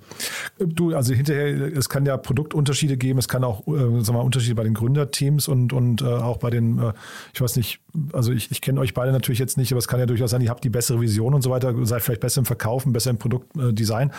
Mhm. 0.60 0.76
Du, 0.76 0.94
also 0.96 1.16
hinterher, 1.16 1.76
es 1.76 1.90
kann 1.90 2.06
ja 2.06 2.18
Produktunterschiede 2.18 2.98
geben, 2.98 3.18
es 3.18 3.28
kann 3.28 3.44
auch 3.44 3.66
äh, 3.68 3.72
sagen 4.04 4.14
wir, 4.14 4.24
Unterschiede 4.24 4.54
bei 4.54 4.64
den 4.64 4.76
Gründerteams 4.76 5.48
und, 5.48 5.74
und 5.74 6.04
äh, 6.04 6.06
auch 6.06 6.38
bei 6.38 6.52
den, 6.52 6.78
äh, 6.78 6.94
ich 7.34 7.42
weiß 7.42 7.56
nicht, 7.56 7.80
also 8.14 8.32
ich, 8.32 8.52
ich 8.52 8.62
kenne 8.62 8.80
euch 8.80 8.94
beide 8.94 9.12
natürlich 9.12 9.40
jetzt 9.40 9.58
nicht, 9.58 9.72
aber 9.72 9.80
es 9.80 9.88
kann 9.88 10.00
ja 10.00 10.06
durchaus 10.06 10.32
sein, 10.32 10.42
ihr 10.42 10.50
habt 10.50 10.64
die 10.64 10.70
bessere 10.70 11.02
Vision 11.02 11.34
und 11.34 11.42
so 11.42 11.50
weiter, 11.50 11.74
seid 11.86 12.02
vielleicht 12.02 12.22
besser 12.22 12.40
im 12.40 12.46
Verkaufen, 12.46 12.94
besser 12.94 13.10
im 13.10 13.18
Produktdesign. 13.18 14.12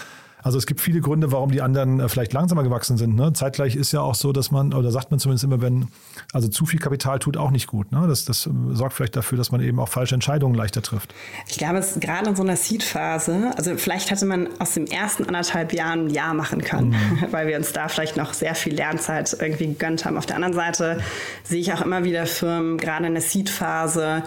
Also 0.42 0.58
es 0.58 0.66
gibt 0.66 0.80
viele 0.80 1.00
Gründe, 1.00 1.32
warum 1.32 1.50
die 1.50 1.62
anderen 1.62 2.00
äh, 2.00 2.08
vielleicht 2.08 2.32
langsamer 2.32 2.62
gewachsen 2.62 2.96
sind. 2.96 3.14
Ne? 3.14 3.32
Zeitgleich 3.32 3.76
ist 3.76 3.92
ja 3.92 4.00
auch 4.00 4.14
so, 4.14 4.32
dass 4.32 4.50
man, 4.50 4.74
oder 4.74 4.90
sagt 4.90 5.10
man 5.10 5.20
zumindest 5.20 5.44
immer, 5.44 5.60
wenn, 5.60 5.88
also 6.32 6.48
zu 6.48 6.66
viel 6.66 6.80
Kapital 6.80 7.18
tut 7.18 7.36
auch 7.36 7.50
nicht 7.50 7.66
gut. 7.66 7.92
Ne? 7.92 8.06
Das, 8.08 8.24
das 8.24 8.48
sorgt 8.70 8.94
vielleicht 8.94 9.16
dafür, 9.16 9.38
dass 9.38 9.52
man 9.52 9.60
eben 9.60 9.78
auch 9.78 9.88
falsche 9.88 10.14
Entscheidungen 10.14 10.54
leichter 10.54 10.82
trifft. 10.82 11.14
Ich 11.48 11.58
glaube, 11.58 11.78
es 11.78 11.92
ist 11.92 12.00
gerade 12.00 12.30
in 12.30 12.36
so 12.36 12.42
einer 12.42 12.56
Seed-Phase, 12.56 13.52
also 13.56 13.76
vielleicht 13.76 14.10
hätte 14.10 14.26
man 14.26 14.48
aus 14.58 14.74
dem 14.74 14.86
ersten 14.86 15.24
anderthalb 15.24 15.72
Jahren 15.72 16.06
ein 16.06 16.10
Jahr 16.10 16.34
machen 16.34 16.62
können, 16.62 16.90
mhm. 16.90 17.26
weil 17.30 17.46
wir 17.46 17.56
uns 17.56 17.72
da 17.72 17.88
vielleicht 17.88 18.16
noch 18.16 18.34
sehr 18.34 18.54
viel 18.54 18.74
Lernzeit 18.74 19.36
irgendwie 19.38 19.68
gegönnt 19.68 20.04
haben. 20.04 20.16
Auf 20.16 20.26
der 20.26 20.36
anderen 20.36 20.54
Seite 20.54 20.98
sehe 21.44 21.60
ich 21.60 21.72
auch 21.72 21.80
immer 21.80 22.04
wieder 22.04 22.26
Firmen, 22.26 22.78
gerade 22.78 23.06
in 23.06 23.14
der 23.14 23.22
Seed-Phase, 23.22 24.24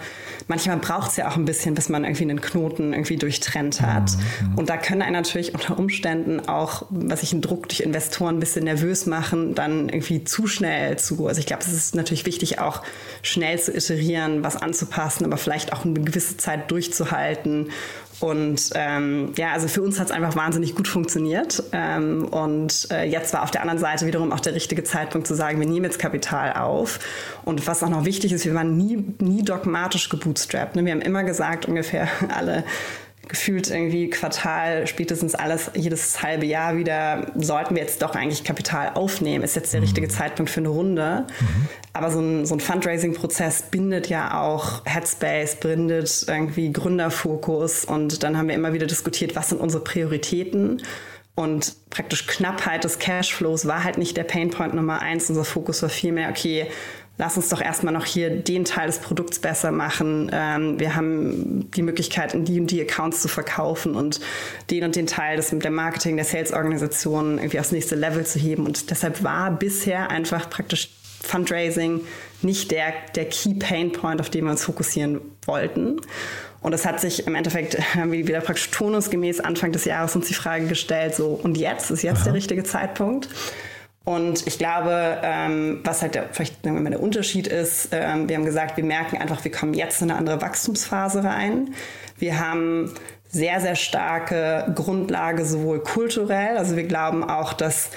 manchmal 0.48 0.76
braucht 0.78 1.10
es 1.10 1.16
ja 1.16 1.28
auch 1.28 1.36
ein 1.36 1.44
bisschen, 1.44 1.74
bis 1.74 1.88
man 1.88 2.04
irgendwie 2.04 2.24
einen 2.24 2.40
Knoten 2.40 2.92
irgendwie 2.92 3.16
durchtrennt 3.16 3.80
hat. 3.80 4.12
Mhm. 4.12 4.58
Und 4.58 4.68
da 4.68 4.76
können 4.76 5.02
einen 5.02 5.12
natürlich 5.12 5.54
unter 5.54 5.78
Umständen 5.78 6.48
auch, 6.48 6.86
was 6.90 7.22
ich 7.22 7.32
einen 7.32 7.42
Druck 7.42 7.68
durch 7.68 7.80
Investoren 7.80 8.36
ein 8.36 8.40
bisschen 8.40 8.64
nervös 8.64 9.06
machen, 9.06 9.54
dann 9.54 9.88
irgendwie 9.88 10.24
zu 10.24 10.46
schnell 10.46 10.98
zu. 10.98 11.26
Also 11.26 11.40
ich 11.40 11.46
glaube, 11.46 11.62
es 11.62 11.72
ist 11.72 11.94
natürlich 11.94 12.26
wichtig, 12.26 12.58
auch 12.60 12.82
schnell 13.22 13.58
zu 13.58 13.72
iterieren, 13.72 14.44
was 14.44 14.56
anzupassen, 14.56 15.24
aber 15.24 15.36
vielleicht 15.36 15.72
auch 15.72 15.84
eine 15.84 16.00
gewisse 16.00 16.36
Zeit 16.36 16.70
durchzuhalten 16.70 17.70
und 18.20 18.70
ähm, 18.74 19.32
ja, 19.36 19.52
also 19.52 19.68
für 19.68 19.82
uns 19.82 20.00
hat 20.00 20.06
es 20.06 20.12
einfach 20.12 20.36
wahnsinnig 20.36 20.74
gut 20.74 20.88
funktioniert. 20.88 21.62
Ähm, 21.72 22.26
und 22.28 22.88
äh, 22.90 23.04
jetzt 23.04 23.34
war 23.34 23.42
auf 23.42 23.50
der 23.50 23.60
anderen 23.60 23.78
Seite 23.78 24.06
wiederum 24.06 24.32
auch 24.32 24.40
der 24.40 24.54
richtige 24.54 24.84
Zeitpunkt 24.84 25.26
zu 25.26 25.34
sagen, 25.34 25.60
wir 25.60 25.66
nehmen 25.66 25.84
jetzt 25.84 25.98
Kapital 25.98 26.54
auf. 26.54 26.98
Und 27.44 27.66
was 27.66 27.82
auch 27.82 27.90
noch 27.90 28.04
wichtig 28.04 28.32
ist, 28.32 28.46
wir 28.46 28.54
waren 28.54 28.76
nie, 28.76 29.04
nie 29.20 29.42
dogmatisch 29.42 30.08
gebootstrapped. 30.08 30.76
Ne? 30.76 30.84
Wir 30.84 30.92
haben 30.92 31.02
immer 31.02 31.24
gesagt, 31.24 31.66
ungefähr 31.66 32.08
alle 32.34 32.64
gefühlt 33.28 33.70
irgendwie 33.70 34.08
Quartal, 34.08 34.86
spätestens 34.86 35.34
alles, 35.34 35.70
jedes 35.74 36.22
halbe 36.22 36.46
Jahr 36.46 36.76
wieder, 36.76 37.32
sollten 37.36 37.74
wir 37.74 37.82
jetzt 37.82 38.02
doch 38.02 38.14
eigentlich 38.14 38.44
Kapital 38.44 38.92
aufnehmen. 38.94 39.42
Ist 39.42 39.56
jetzt 39.56 39.72
der 39.72 39.80
mhm. 39.80 39.86
richtige 39.86 40.08
Zeitpunkt 40.08 40.50
für 40.50 40.60
eine 40.60 40.68
Runde. 40.68 41.26
Mhm. 41.40 41.68
Aber 41.92 42.10
so 42.10 42.20
ein, 42.20 42.46
so 42.46 42.54
ein 42.54 42.60
Fundraising-Prozess 42.60 43.62
bindet 43.70 44.08
ja 44.08 44.40
auch 44.40 44.84
Headspace, 44.84 45.56
bindet 45.56 46.24
irgendwie 46.28 46.72
Gründerfokus. 46.72 47.84
Und 47.84 48.22
dann 48.22 48.36
haben 48.36 48.48
wir 48.48 48.54
immer 48.54 48.72
wieder 48.72 48.86
diskutiert, 48.86 49.34
was 49.34 49.48
sind 49.48 49.60
unsere 49.60 49.82
Prioritäten. 49.82 50.82
Und 51.34 51.74
praktisch 51.90 52.26
Knappheit 52.26 52.84
des 52.84 52.98
Cashflows 52.98 53.66
war 53.66 53.84
halt 53.84 53.98
nicht 53.98 54.16
der 54.16 54.24
Painpoint 54.24 54.74
Nummer 54.74 55.02
eins. 55.02 55.28
Unser 55.28 55.44
Fokus 55.44 55.82
war 55.82 55.90
vielmehr, 55.90 56.30
okay, 56.30 56.66
lass 57.18 57.36
uns 57.36 57.48
doch 57.48 57.60
erstmal 57.60 57.94
noch 57.94 58.04
hier 58.04 58.30
den 58.30 58.64
Teil 58.64 58.86
des 58.86 58.98
Produkts 58.98 59.38
besser 59.38 59.72
machen. 59.72 60.30
Ähm, 60.32 60.78
wir 60.78 60.94
haben 60.94 61.70
die 61.72 61.82
Möglichkeit, 61.82 62.34
in 62.34 62.44
die 62.44 62.60
und 62.60 62.70
die 62.70 62.80
Accounts 62.80 63.22
zu 63.22 63.28
verkaufen 63.28 63.94
und 63.94 64.20
den 64.70 64.84
und 64.84 64.96
den 64.96 65.06
Teil 65.06 65.36
des, 65.36 65.50
der 65.50 65.70
Marketing, 65.70 66.16
der 66.16 66.24
Sales-Organisation 66.24 67.38
irgendwie 67.38 67.60
aufs 67.60 67.72
nächste 67.72 67.94
Level 67.94 68.24
zu 68.26 68.38
heben. 68.38 68.66
Und 68.66 68.90
deshalb 68.90 69.22
war 69.22 69.50
bisher 69.50 70.10
einfach 70.10 70.50
praktisch 70.50 70.90
Fundraising 71.22 72.02
nicht 72.42 72.70
der, 72.70 72.92
der 73.14 73.24
Key 73.26 73.54
Pain 73.54 73.92
Point, 73.92 74.20
auf 74.20 74.30
den 74.30 74.44
wir 74.44 74.50
uns 74.50 74.64
fokussieren 74.64 75.20
wollten. 75.44 76.00
Und 76.60 76.72
es 76.72 76.84
hat 76.84 77.00
sich 77.00 77.26
im 77.26 77.34
Endeffekt 77.34 77.78
haben 77.94 78.12
wir 78.12 78.26
wieder 78.26 78.40
praktisch 78.40 78.70
tonusgemäß 78.70 79.40
Anfang 79.40 79.72
des 79.72 79.84
Jahres 79.84 80.16
uns 80.16 80.28
die 80.28 80.34
Frage 80.34 80.66
gestellt, 80.66 81.14
so 81.14 81.28
und 81.28 81.56
jetzt 81.56 81.90
ist 81.90 82.02
jetzt 82.02 82.18
Aha. 82.18 82.24
der 82.24 82.34
richtige 82.34 82.64
Zeitpunkt. 82.64 83.28
Und 84.06 84.46
ich 84.46 84.56
glaube, 84.56 85.18
ähm, 85.24 85.80
was 85.82 86.00
halt 86.00 86.14
der, 86.14 86.28
vielleicht 86.30 86.62
sagen 86.62 86.76
wir 86.76 86.82
mal, 86.82 86.90
der 86.90 87.02
Unterschied 87.02 87.48
ist, 87.48 87.88
ähm, 87.90 88.28
wir 88.28 88.36
haben 88.36 88.44
gesagt, 88.44 88.76
wir 88.76 88.84
merken 88.84 89.16
einfach, 89.16 89.42
wir 89.42 89.50
kommen 89.50 89.74
jetzt 89.74 90.00
in 90.00 90.12
eine 90.12 90.18
andere 90.20 90.40
Wachstumsphase 90.40 91.24
rein. 91.24 91.74
Wir 92.16 92.38
haben 92.38 92.94
sehr, 93.28 93.60
sehr 93.60 93.74
starke 93.74 94.72
Grundlage, 94.76 95.44
sowohl 95.44 95.80
kulturell, 95.80 96.56
also 96.56 96.76
wir 96.76 96.84
glauben 96.84 97.24
auch, 97.24 97.52
dass 97.52 97.90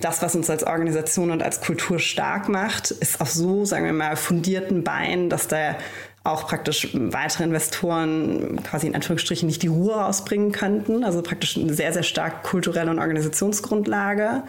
das, 0.00 0.20
was 0.20 0.34
uns 0.36 0.50
als 0.50 0.64
Organisation 0.64 1.30
und 1.30 1.42
als 1.42 1.62
Kultur 1.62 1.98
stark 1.98 2.50
macht, 2.50 2.90
ist 2.90 3.22
auf 3.22 3.30
so, 3.30 3.64
sagen 3.64 3.86
wir 3.86 3.94
mal, 3.94 4.16
fundierten 4.16 4.84
Beinen, 4.84 5.30
dass 5.30 5.48
da 5.48 5.76
auch 6.24 6.48
praktisch 6.48 6.88
weitere 6.94 7.44
Investoren 7.44 8.60
quasi 8.64 8.86
in 8.86 8.94
Anführungsstrichen 8.94 9.46
nicht 9.46 9.62
die 9.62 9.68
Ruhe 9.68 9.94
rausbringen 9.94 10.52
könnten. 10.52 11.04
Also 11.04 11.22
praktisch 11.22 11.56
eine 11.56 11.74
sehr, 11.74 11.92
sehr 11.92 12.02
starke 12.02 12.42
kulturelle 12.42 12.90
und 12.90 12.98
Organisationsgrundlage. 12.98 14.42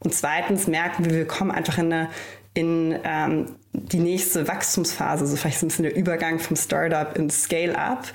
Und 0.00 0.14
zweitens 0.14 0.66
merken 0.66 1.04
wir, 1.04 1.12
wir 1.12 1.26
kommen 1.26 1.50
einfach 1.50 1.78
in 1.78 1.92
eine 1.92 2.08
in 2.54 2.98
ähm, 3.04 3.54
die 3.72 4.00
nächste 4.00 4.48
Wachstumsphase, 4.48 5.26
so 5.26 5.36
vielleicht 5.36 5.60
so 5.60 5.66
ein 5.66 5.68
bisschen 5.68 5.84
der 5.84 5.94
Übergang 5.94 6.40
vom 6.40 6.56
Startup 6.56 7.16
ins 7.16 7.44
Scale-up 7.44 8.08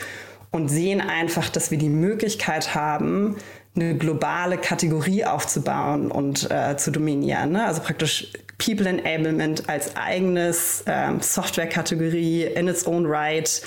und 0.51 0.67
sehen 0.67 0.99
einfach, 0.99 1.47
dass 1.49 1.71
wir 1.71 1.77
die 1.77 1.89
Möglichkeit 1.89 2.75
haben, 2.75 3.37
eine 3.75 3.95
globale 3.95 4.57
Kategorie 4.57 5.25
aufzubauen 5.25 6.11
und 6.11 6.49
äh, 6.51 6.77
zu 6.77 6.91
dominieren. 6.91 7.53
Ne? 7.53 7.65
Also 7.65 7.81
praktisch 7.81 8.31
People 8.57 8.87
Enablement 8.87 9.67
als 9.67 9.95
eigenes 9.95 10.83
ähm, 10.85 11.21
Software-Kategorie 11.21 12.43
in 12.43 12.67
its 12.67 12.85
own 12.85 13.05
right 13.05 13.61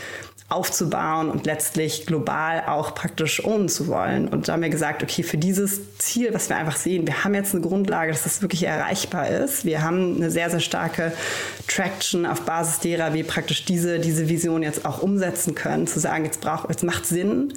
aufzubauen 0.48 1.28
und 1.28 1.44
letztlich 1.44 2.06
global 2.06 2.62
auch 2.68 2.94
praktisch 2.94 3.44
ownen 3.44 3.68
zu 3.68 3.88
wollen. 3.88 4.28
Und 4.28 4.46
da 4.46 4.52
haben 4.52 4.62
wir 4.62 4.68
gesagt, 4.68 5.02
okay, 5.02 5.24
für 5.24 5.38
dieses 5.38 5.98
Ziel, 5.98 6.32
was 6.32 6.48
wir 6.48 6.56
einfach 6.56 6.76
sehen, 6.76 7.04
wir 7.04 7.24
haben 7.24 7.34
jetzt 7.34 7.52
eine 7.52 7.62
Grundlage, 7.64 8.12
dass 8.12 8.22
das 8.22 8.42
wirklich 8.42 8.62
erreichbar 8.62 9.28
ist. 9.28 9.64
Wir 9.64 9.82
haben 9.82 10.16
eine 10.16 10.30
sehr, 10.30 10.48
sehr 10.48 10.60
starke 10.60 11.12
Traction 11.66 12.26
auf 12.26 12.42
Basis 12.42 12.78
derer 12.78 13.12
wir 13.12 13.24
praktisch 13.24 13.64
diese, 13.64 13.98
diese 13.98 14.28
Vision 14.28 14.62
jetzt 14.62 14.86
auch 14.86 15.02
umsetzen 15.02 15.56
können, 15.56 15.88
zu 15.88 15.98
sagen, 15.98 16.24
jetzt 16.24 16.40
braucht, 16.40 16.68
jetzt 16.68 16.84
macht 16.84 17.06
Sinn, 17.06 17.52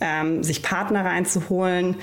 ähm, 0.00 0.42
sich 0.42 0.62
Partner 0.62 1.04
reinzuholen, 1.04 1.96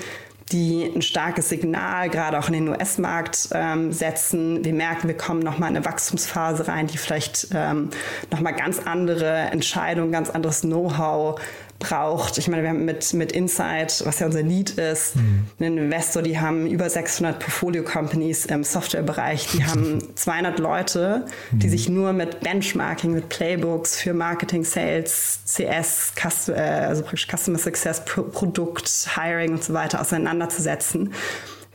die 0.52 0.84
ein 0.84 1.02
starkes 1.02 1.48
Signal 1.48 2.08
gerade 2.08 2.38
auch 2.38 2.46
in 2.46 2.54
den 2.54 2.68
US-Markt 2.68 3.48
ähm, 3.52 3.92
setzen. 3.92 4.64
Wir 4.64 4.74
merken, 4.74 5.08
wir 5.08 5.16
kommen 5.16 5.40
nochmal 5.40 5.70
in 5.70 5.76
eine 5.76 5.84
Wachstumsphase 5.84 6.68
rein, 6.68 6.86
die 6.86 6.98
vielleicht 6.98 7.48
ähm, 7.52 7.90
nochmal 8.30 8.54
ganz 8.54 8.78
andere 8.78 9.34
Entscheidungen, 9.34 10.12
ganz 10.12 10.30
anderes 10.30 10.60
Know-how 10.60 11.40
braucht. 11.78 12.38
Ich 12.38 12.48
meine, 12.48 12.62
wir 12.62 12.70
haben 12.70 12.84
mit, 12.84 13.12
mit 13.14 13.32
Insight, 13.32 14.02
was 14.04 14.20
ja 14.20 14.26
unser 14.26 14.42
Lead 14.42 14.70
ist, 14.70 15.16
mhm. 15.16 15.46
einen 15.58 15.78
Investor, 15.78 16.22
die 16.22 16.38
haben 16.38 16.66
über 16.66 16.88
600 16.88 17.38
Portfolio-Companies 17.38 18.46
im 18.46 18.64
Softwarebereich. 18.64 19.48
Die 19.52 19.64
haben 19.64 19.98
200 20.14 20.58
Leute, 20.58 21.26
die 21.52 21.66
mhm. 21.66 21.70
sich 21.70 21.88
nur 21.88 22.12
mit 22.12 22.40
Benchmarking, 22.40 23.12
mit 23.12 23.28
Playbooks 23.28 24.00
für 24.00 24.14
Marketing, 24.14 24.64
Sales, 24.64 25.40
CS, 25.46 26.12
Cust 26.14 26.48
äh, 26.48 26.54
also 26.54 27.02
praktisch 27.02 27.26
Customer 27.28 27.58
Success, 27.58 28.04
Pro 28.04 28.22
Produkt, 28.22 28.90
Hiring 29.14 29.52
und 29.52 29.64
so 29.64 29.72
weiter 29.74 30.00
auseinanderzusetzen 30.00 31.12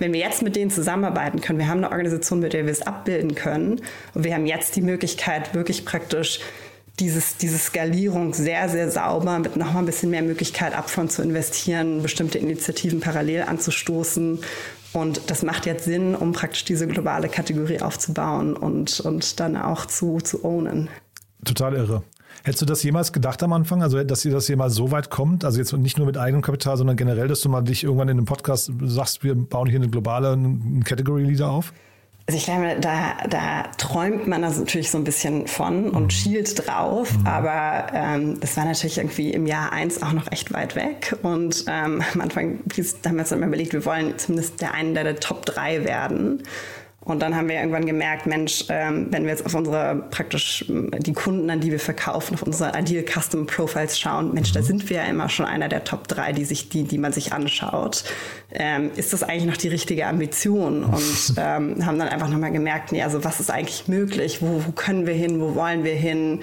wenn 0.02 0.14
wir 0.14 0.20
jetzt 0.20 0.42
mit 0.42 0.56
denen 0.56 0.72
zusammenarbeiten 0.72 1.42
können, 1.42 1.60
wir 1.60 1.68
haben 1.68 1.78
eine 1.78 1.92
Organisation, 1.92 2.40
mit 2.40 2.54
der 2.54 2.66
wir 2.66 2.72
es 2.72 2.82
abbilden 2.82 3.36
können 3.36 3.82
und 4.16 4.24
wir 4.24 4.34
haben 4.34 4.48
jetzt 4.48 4.76
die 4.76 4.82
Möglichkeit, 4.82 5.54
wirklich 5.54 5.86
praktisch 5.86 6.40
dieses, 7.00 7.38
diese 7.38 7.58
Skalierung 7.58 8.34
sehr, 8.34 8.70
sehr 8.70 8.92
sauber 8.92 9.40
mit 9.40 9.56
noch 9.56 9.74
mal 9.74 9.80
ein 9.80 9.86
bisschen 9.86 10.12
mehr 10.12 10.22
Möglichkeit, 10.22 10.78
upfront 10.78 11.12
zu 11.12 11.22
investieren, 11.24 12.02
bestimmte 12.02 12.38
Initiativen 12.38 13.00
parallel 13.00 13.44
anzustoßen. 13.44 14.40
Und 14.94 15.22
das 15.28 15.42
macht 15.44 15.66
jetzt 15.66 15.86
Sinn, 15.86 16.16
um 16.16 16.34
praktisch 16.34 16.66
diese 16.66 16.86
globale 16.86 17.30
Kategorie 17.30 17.82
aufzubauen 17.82 18.56
und, 18.56 19.00
und 19.00 19.40
dann 19.40 19.56
auch 19.56 19.86
zu, 19.86 20.20
zu 20.20 20.44
ownen. 20.44 20.90
Total 21.46 21.74
irre. 21.74 22.04
Hättest 22.44 22.62
du 22.62 22.66
das 22.66 22.82
jemals 22.84 23.14
gedacht 23.14 23.44
am 23.44 23.54
Anfang, 23.54 23.84
also 23.84 24.04
dass 24.04 24.26
ihr 24.26 24.32
das 24.32 24.48
jemals 24.48 24.74
so 24.74 24.92
weit 24.92 25.10
kommt? 25.10 25.46
Also 25.46 25.60
jetzt 25.60 25.74
nicht 25.74 25.98
nur 25.98 26.08
mit 26.08 26.18
eigenem 26.18 26.42
Kapital, 26.42 26.76
sondern 26.76 26.98
generell, 26.98 27.28
dass 27.28 27.42
du 27.42 27.50
mal 27.50 27.62
dich 27.62 27.84
irgendwann 27.84 28.10
in 28.10 28.18
einem 28.18 28.26
Podcast 28.26 28.72
sagst, 28.82 29.24
wir 29.24 29.36
bauen 29.36 29.70
hier 29.70 29.80
eine 29.80 29.90
globale 29.90 30.38
Category 30.84 31.24
Leader 31.24 31.50
auf? 31.50 31.74
Also 32.32 32.40
ich 32.40 32.46
glaube, 32.46 32.78
da, 32.80 33.18
da 33.30 33.64
träumt 33.78 34.26
man 34.26 34.42
das 34.42 34.58
natürlich 34.58 34.90
so 34.90 34.98
ein 34.98 35.04
bisschen 35.04 35.48
von 35.48 35.90
und 35.90 36.04
mhm. 36.04 36.10
schielt 36.12 36.66
drauf, 36.66 37.12
mhm. 37.12 37.28
aber 37.28 37.88
ähm, 37.94 38.40
das 38.40 38.56
war 38.56 38.64
natürlich 38.64 39.00
irgendwie 39.00 39.32
im 39.32 39.46
Jahr 39.46 39.74
eins 39.74 40.02
auch 40.02 40.14
noch 40.14 40.32
echt 40.32 40.54
weit 40.54 40.78
weg. 40.78 41.14
Und 41.24 41.66
ähm, 41.68 42.02
am 42.14 42.22
Anfang 42.22 42.60
haben 43.06 43.16
wir 43.16 43.20
uns 43.20 43.30
dann 43.32 43.44
überlegt, 43.44 43.74
wir 43.74 43.84
wollen 43.84 44.18
zumindest 44.18 44.62
der 44.62 44.74
einen 44.74 44.94
der, 44.94 45.04
der 45.04 45.20
Top 45.20 45.46
3 45.46 45.84
werden. 45.84 46.44
Und 47.04 47.20
dann 47.20 47.36
haben 47.36 47.50
wir 47.50 47.56
irgendwann 47.56 47.88
gemerkt, 47.88 48.28
Mensch, 48.28 48.66
ähm, 48.70 49.08
wenn 49.10 49.24
wir 49.24 49.32
jetzt 49.32 49.44
auf 49.44 49.56
unsere 49.56 49.96
praktisch 50.12 50.64
die 50.68 51.14
Kunden, 51.14 51.50
an 51.50 51.60
die 51.60 51.72
wir 51.72 51.80
verkaufen, 51.80 52.36
auf 52.36 52.44
unsere 52.44 52.78
Ideal 52.78 53.04
Custom 53.04 53.48
Profiles 53.48 54.00
schauen, 54.00 54.36
Mensch, 54.36 54.52
da 54.52 54.62
sind 54.62 54.88
wir 54.88 54.98
ja 54.98 55.04
immer 55.06 55.28
schon 55.28 55.48
einer 55.48 55.68
der 55.68 55.84
Top 55.84 56.08
3, 56.08 56.34
die 56.34 56.46
sich, 56.46 56.70
die, 56.70 56.84
die 56.84 57.00
man 57.00 57.12
sich 57.12 57.34
anschaut. 57.34 58.04
Ähm, 58.52 58.92
ist 58.96 59.14
das 59.14 59.24
eigentlich 59.24 59.46
noch 59.46 59.58
die 59.58 59.70
richtige 59.70 60.06
Ambition? 60.06 60.84
Und 60.84 61.34
ähm, 61.38 61.84
haben 61.84 61.98
dann 61.98 62.08
einfach 62.08 62.30
nochmal 62.30 62.52
gemerkt, 62.52 62.92
nee, 62.92 63.02
also 63.02 63.24
was 63.24 63.40
ist 63.40 63.50
eigentlich 63.50 63.88
möglich? 63.88 64.44
Wo, 64.44 64.64
wo 64.68 64.72
können 64.72 65.08
wir 65.08 65.16
hin? 65.16 65.42
Wo 65.42 65.56
wollen 65.56 65.84
wir 65.84 65.96
hin? 65.96 66.42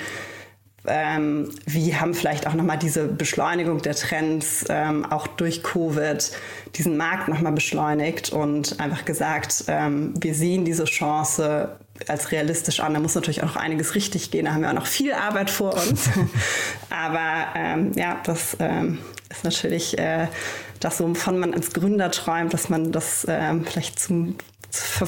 Ähm, 0.88 1.50
wie 1.66 1.94
haben 1.94 2.14
vielleicht 2.14 2.46
auch 2.46 2.54
nochmal 2.54 2.78
diese 2.78 3.06
Beschleunigung 3.06 3.82
der 3.82 3.94
Trends 3.94 4.64
ähm, 4.68 5.04
auch 5.04 5.26
durch 5.26 5.62
Covid 5.62 6.30
diesen 6.76 6.96
Markt 6.96 7.28
nochmal 7.28 7.52
beschleunigt 7.52 8.30
und 8.30 8.80
einfach 8.80 9.04
gesagt, 9.04 9.64
ähm, 9.68 10.14
wir 10.20 10.34
sehen 10.34 10.64
diese 10.64 10.84
Chance 10.84 11.76
als 12.06 12.30
realistisch 12.30 12.80
an. 12.80 12.94
Da 12.94 13.00
muss 13.00 13.14
natürlich 13.14 13.42
auch 13.42 13.48
noch 13.48 13.56
einiges 13.56 13.94
richtig 13.94 14.30
gehen. 14.30 14.44
Da 14.44 14.52
haben 14.52 14.62
wir 14.62 14.70
auch 14.70 14.74
noch 14.74 14.86
viel 14.86 15.12
Arbeit 15.12 15.50
vor 15.50 15.74
uns. 15.74 16.08
Aber 16.90 17.46
ähm, 17.56 17.92
ja, 17.94 18.20
das 18.24 18.56
ähm, 18.60 18.98
ist 19.30 19.44
natürlich 19.44 19.98
äh, 19.98 20.28
das, 20.80 21.00
wovon 21.00 21.38
man 21.38 21.54
als 21.54 21.72
Gründer 21.72 22.10
träumt, 22.10 22.54
dass 22.54 22.68
man 22.68 22.92
das 22.92 23.26
ähm, 23.28 23.64
vielleicht 23.64 23.98
zum 23.98 24.36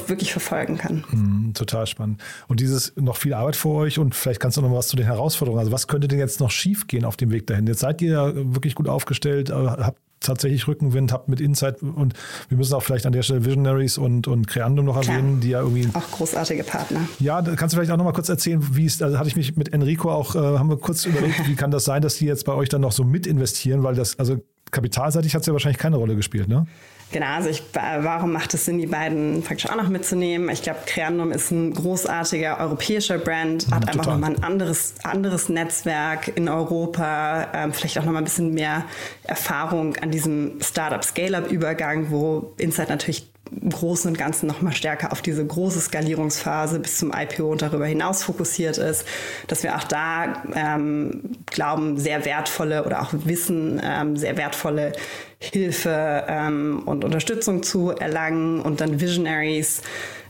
wirklich 0.06 0.32
verfolgen 0.32 0.78
kann. 0.78 1.04
Mm, 1.10 1.52
total 1.54 1.86
spannend. 1.86 2.22
Und 2.48 2.60
dieses 2.60 2.94
noch 2.96 3.16
viel 3.16 3.34
Arbeit 3.34 3.56
vor 3.56 3.82
euch 3.82 3.98
und 3.98 4.14
vielleicht 4.14 4.40
kannst 4.40 4.56
du 4.56 4.62
noch 4.62 4.72
was 4.72 4.88
zu 4.88 4.96
den 4.96 5.06
Herausforderungen. 5.06 5.60
Also 5.60 5.72
was 5.72 5.86
könnte 5.86 6.08
denn 6.08 6.18
jetzt 6.18 6.40
noch 6.40 6.50
schief 6.50 6.86
gehen 6.86 7.04
auf 7.04 7.16
dem 7.16 7.30
Weg 7.30 7.46
dahin? 7.46 7.66
Jetzt 7.66 7.80
seid 7.80 8.00
ihr 8.02 8.12
ja 8.12 8.32
wirklich 8.34 8.74
gut 8.74 8.88
aufgestellt, 8.88 9.50
äh, 9.50 9.54
habt 9.54 9.98
tatsächlich 10.20 10.68
Rückenwind, 10.68 11.12
habt 11.12 11.28
mit 11.28 11.40
Insight 11.40 11.82
und 11.82 12.14
wir 12.48 12.58
müssen 12.58 12.74
auch 12.74 12.82
vielleicht 12.82 13.06
an 13.06 13.12
der 13.12 13.22
Stelle 13.22 13.44
Visionaries 13.44 13.98
und, 13.98 14.28
und 14.28 14.46
Creandum 14.46 14.84
noch 14.84 15.00
Klar. 15.00 15.16
erwähnen, 15.16 15.40
die 15.40 15.50
ja 15.50 15.60
irgendwie. 15.60 15.88
Auch 15.94 16.10
großartige 16.10 16.62
Partner. 16.62 17.08
Ja, 17.18 17.40
da 17.42 17.56
kannst 17.56 17.72
du 17.72 17.78
vielleicht 17.78 17.90
auch 17.90 17.96
noch 17.96 18.04
mal 18.04 18.12
kurz 18.12 18.28
erzählen, 18.28 18.76
wie 18.76 18.84
es, 18.84 19.00
also 19.00 19.18
hatte 19.18 19.28
ich 19.28 19.36
mich 19.36 19.56
mit 19.56 19.72
Enrico 19.72 20.10
auch, 20.10 20.34
äh, 20.34 20.38
haben 20.38 20.68
wir 20.68 20.76
kurz 20.76 21.06
überlegt, 21.06 21.46
wie 21.48 21.54
kann 21.54 21.70
das 21.70 21.84
sein, 21.84 22.02
dass 22.02 22.16
die 22.16 22.26
jetzt 22.26 22.44
bei 22.44 22.52
euch 22.52 22.68
dann 22.68 22.82
noch 22.82 22.92
so 22.92 23.02
mit 23.02 23.26
investieren, 23.26 23.82
weil 23.82 23.94
das, 23.94 24.18
also 24.18 24.44
kapitalseitig 24.70 25.34
hat 25.34 25.40
es 25.40 25.46
ja 25.46 25.52
wahrscheinlich 25.52 25.78
keine 25.78 25.96
Rolle 25.96 26.16
gespielt, 26.16 26.48
ne? 26.48 26.66
Genau, 27.12 27.26
also 27.26 27.48
ich, 27.48 27.64
warum 27.72 28.32
macht 28.32 28.54
es 28.54 28.66
Sinn, 28.66 28.78
die 28.78 28.86
beiden 28.86 29.42
praktisch 29.42 29.68
auch 29.68 29.74
noch 29.74 29.88
mitzunehmen? 29.88 30.48
Ich 30.48 30.62
glaube, 30.62 30.80
Creandum 30.86 31.32
ist 31.32 31.50
ein 31.50 31.74
großartiger 31.74 32.60
europäischer 32.60 33.18
Brand, 33.18 33.66
hat 33.72 33.86
ja, 33.86 33.92
einfach 33.92 34.06
nochmal 34.06 34.36
ein 34.36 34.42
anderes, 34.44 34.94
anderes 35.02 35.48
Netzwerk 35.48 36.36
in 36.36 36.48
Europa, 36.48 37.48
ähm, 37.52 37.72
vielleicht 37.72 37.98
auch 37.98 38.04
nochmal 38.04 38.22
ein 38.22 38.24
bisschen 38.24 38.54
mehr 38.54 38.84
Erfahrung 39.24 39.96
an 39.96 40.12
diesem 40.12 40.60
Startup-Scale-Up-Übergang, 40.60 42.10
wo 42.10 42.52
Insight 42.58 42.90
natürlich 42.90 43.29
Großen 43.68 44.10
und 44.10 44.16
Ganzen 44.16 44.46
noch 44.46 44.62
mal 44.62 44.72
stärker 44.72 45.12
auf 45.12 45.22
diese 45.22 45.44
große 45.44 45.80
Skalierungsphase 45.80 46.78
bis 46.80 46.98
zum 46.98 47.12
IPO 47.14 47.50
und 47.50 47.62
darüber 47.62 47.86
hinaus 47.86 48.22
fokussiert 48.22 48.78
ist, 48.78 49.04
dass 49.48 49.62
wir 49.62 49.76
auch 49.76 49.84
da 49.84 50.42
ähm, 50.54 51.36
glauben, 51.46 51.98
sehr 51.98 52.24
wertvolle 52.24 52.84
oder 52.84 53.02
auch 53.02 53.08
wissen, 53.12 53.80
ähm, 53.84 54.16
sehr 54.16 54.36
wertvolle 54.36 54.92
Hilfe 55.38 56.24
ähm, 56.28 56.82
und 56.86 57.04
Unterstützung 57.04 57.62
zu 57.62 57.90
erlangen. 57.90 58.60
Und 58.60 58.80
dann 58.80 59.00
Visionaries 59.00 59.82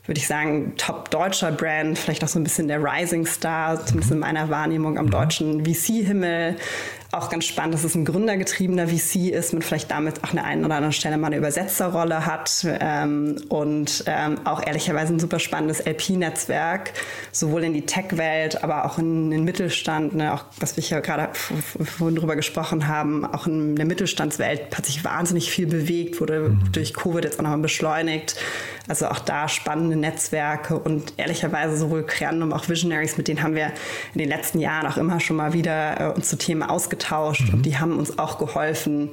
würde 0.06 0.18
ich 0.18 0.26
sagen, 0.26 0.72
top 0.76 1.10
deutscher 1.10 1.52
Brand, 1.52 1.98
vielleicht 1.98 2.24
auch 2.24 2.28
so 2.28 2.40
ein 2.40 2.44
bisschen 2.44 2.68
der 2.68 2.82
Rising 2.82 3.26
Star, 3.26 3.84
zumindest 3.84 4.10
in 4.10 4.18
meiner 4.18 4.48
Wahrnehmung 4.48 4.98
am 4.98 5.10
deutschen 5.10 5.64
VC-Himmel, 5.64 6.56
auch 7.12 7.28
ganz 7.28 7.44
spannend, 7.44 7.74
dass 7.74 7.82
es 7.82 7.96
ein 7.96 8.04
gründergetriebener 8.04 8.86
VC 8.86 9.30
ist, 9.32 9.52
mit 9.52 9.64
vielleicht 9.64 9.90
damit 9.90 10.22
auch 10.22 10.30
eine 10.30 10.44
einen 10.44 10.64
oder 10.64 10.76
anderen 10.76 10.92
Stelle 10.92 11.18
mal 11.18 11.26
eine 11.26 11.38
Übersetzerrolle 11.38 12.24
hat 12.24 12.64
ähm, 12.64 13.36
und 13.48 14.04
ähm, 14.06 14.38
auch 14.44 14.64
ehrlicherweise 14.64 15.14
ein 15.14 15.18
super 15.18 15.40
spannendes 15.40 15.80
LP-Netzwerk, 15.80 16.92
sowohl 17.32 17.64
in 17.64 17.72
die 17.72 17.84
Tech-Welt, 17.84 18.62
aber 18.62 18.84
auch 18.84 18.98
in 18.98 19.30
den 19.30 19.42
Mittelstand, 19.42 20.14
ne, 20.14 20.32
auch 20.32 20.44
was 20.61 20.76
wir 20.76 20.84
ja 20.84 21.00
gerade 21.00 21.30
vorhin 21.34 22.14
drüber 22.14 22.36
gesprochen 22.36 22.86
haben, 22.86 23.24
auch 23.24 23.48
in 23.48 23.74
der 23.74 23.86
Mittelstandswelt 23.86 24.76
hat 24.76 24.86
sich 24.86 25.04
wahnsinnig 25.04 25.50
viel 25.50 25.66
bewegt, 25.66 26.20
wurde 26.20 26.50
mhm. 26.50 26.72
durch 26.72 26.94
Covid 26.94 27.24
jetzt 27.24 27.40
auch 27.40 27.42
nochmal 27.42 27.58
beschleunigt. 27.58 28.36
Also 28.88 29.06
auch 29.06 29.20
da 29.20 29.48
spannende 29.48 29.94
Netzwerke 29.94 30.76
und 30.76 31.12
ehrlicherweise 31.16 31.76
sowohl 31.76 32.04
Creandum, 32.04 32.52
auch 32.52 32.68
Visionaries, 32.68 33.16
mit 33.16 33.28
denen 33.28 33.42
haben 33.42 33.54
wir 33.54 33.66
in 34.14 34.18
den 34.18 34.28
letzten 34.28 34.58
Jahren 34.58 34.86
auch 34.86 34.96
immer 34.96 35.20
schon 35.20 35.36
mal 35.36 35.52
wieder 35.52 36.00
äh, 36.00 36.12
uns 36.12 36.28
zu 36.28 36.36
Themen 36.36 36.62
ausgetauscht 36.62 36.99
mhm. 37.09 37.55
und 37.55 37.66
die 37.66 37.78
haben 37.78 37.98
uns 37.98 38.18
auch 38.18 38.38
geholfen, 38.38 39.11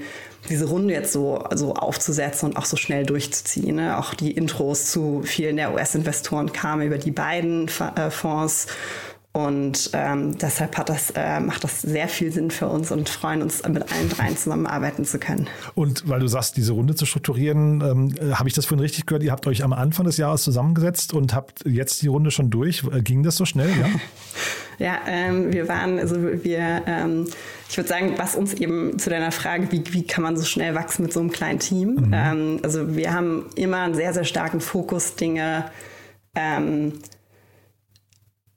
diese 0.50 0.66
Runde 0.66 0.94
jetzt 0.94 1.12
so, 1.12 1.44
so 1.54 1.76
aufzusetzen 1.76 2.50
und 2.50 2.58
auch 2.58 2.66
so 2.66 2.78
schnell 2.78 3.06
durchzuziehen. 3.06 3.78
Ne? 3.78 3.98
Auch 3.98 4.14
die 4.14 4.32
Intros 4.32 4.92
zu 4.92 5.22
vielen 5.24 5.58
der 5.58 5.74
US-Investoren 5.74 6.54
kamen 6.54 6.88
über 6.88 6.98
die 6.98 7.12
beiden 7.12 7.68
äh, 7.96 8.10
Fonds 8.10 8.68
und 9.38 9.92
ähm, 9.94 10.36
deshalb 10.40 10.80
hat 10.80 10.90
das, 10.90 11.12
äh, 11.12 11.40
macht 11.40 11.64
das 11.64 11.84
sehr 11.84 12.08
viel 12.08 12.32
Sinn 12.32 12.50
für 12.50 12.68
uns 12.68 12.92
und 12.92 13.08
freuen 13.08 13.44
uns, 13.44 13.62
mit 13.68 13.92
allen 13.92 14.10
dreien 14.10 14.36
zusammenarbeiten 14.36 15.06
zu 15.06 15.20
können. 15.20 15.48
Und 15.76 16.10
weil 16.10 16.20
du 16.20 16.28
sagst, 16.28 16.58
diese 16.58 16.74
Runde 16.74 16.96
zu 16.96 17.06
strukturieren, 17.06 17.82
ähm, 17.82 18.16
äh, 18.20 18.34
habe 18.34 18.50
ich 18.50 18.56
das 18.56 18.66
vorhin 18.66 18.82
richtig 18.82 19.06
gehört? 19.06 19.22
Ihr 19.22 19.32
habt 19.32 19.46
euch 19.46 19.64
am 19.64 19.74
Anfang 19.74 20.08
des 20.08 20.18
Jahres 20.18 20.42
zusammengesetzt 20.42 21.14
und 21.14 21.36
habt 21.36 21.64
jetzt 21.68 22.02
die 22.02 22.08
Runde 22.08 22.32
schon 22.32 22.50
durch. 22.50 22.84
Äh, 22.92 23.04
ging 23.04 23.22
das 23.22 23.36
so 23.36 23.46
schnell? 23.46 23.70
Ja, 23.70 23.86
ja 24.78 25.00
ähm, 25.08 25.54
wir 25.54 25.68
waren, 25.68 26.00
also 26.00 26.16
wir, 26.22 26.84
ähm, 26.86 27.28
ich 27.70 27.78
würde 27.78 27.90
sagen, 27.90 28.14
was 28.18 28.36
uns 28.36 28.54
eben 28.54 29.00
zu 29.00 29.10
deiner 29.10 29.32
Frage, 29.32 29.72
wie, 29.72 29.84
wie 29.94 30.06
kann 30.06 30.24
man 30.24 30.38
so 30.38 30.46
schnell 30.46 30.76
wachsen 30.76 31.04
mit 31.04 31.14
so 31.14 31.20
einem 31.20 31.32
kleinen 31.32 31.60
Team? 31.60 31.96
Mhm. 31.96 32.12
Ähm, 32.14 32.60
also 32.64 32.96
wir 32.96 33.14
haben 33.14 33.50
immer 33.56 33.82
einen 33.82 33.96
sehr, 33.96 34.14
sehr 34.14 34.26
starken 34.26 34.62
Fokus, 34.62 35.16
Dinge 35.16 35.66
ähm, 36.36 36.94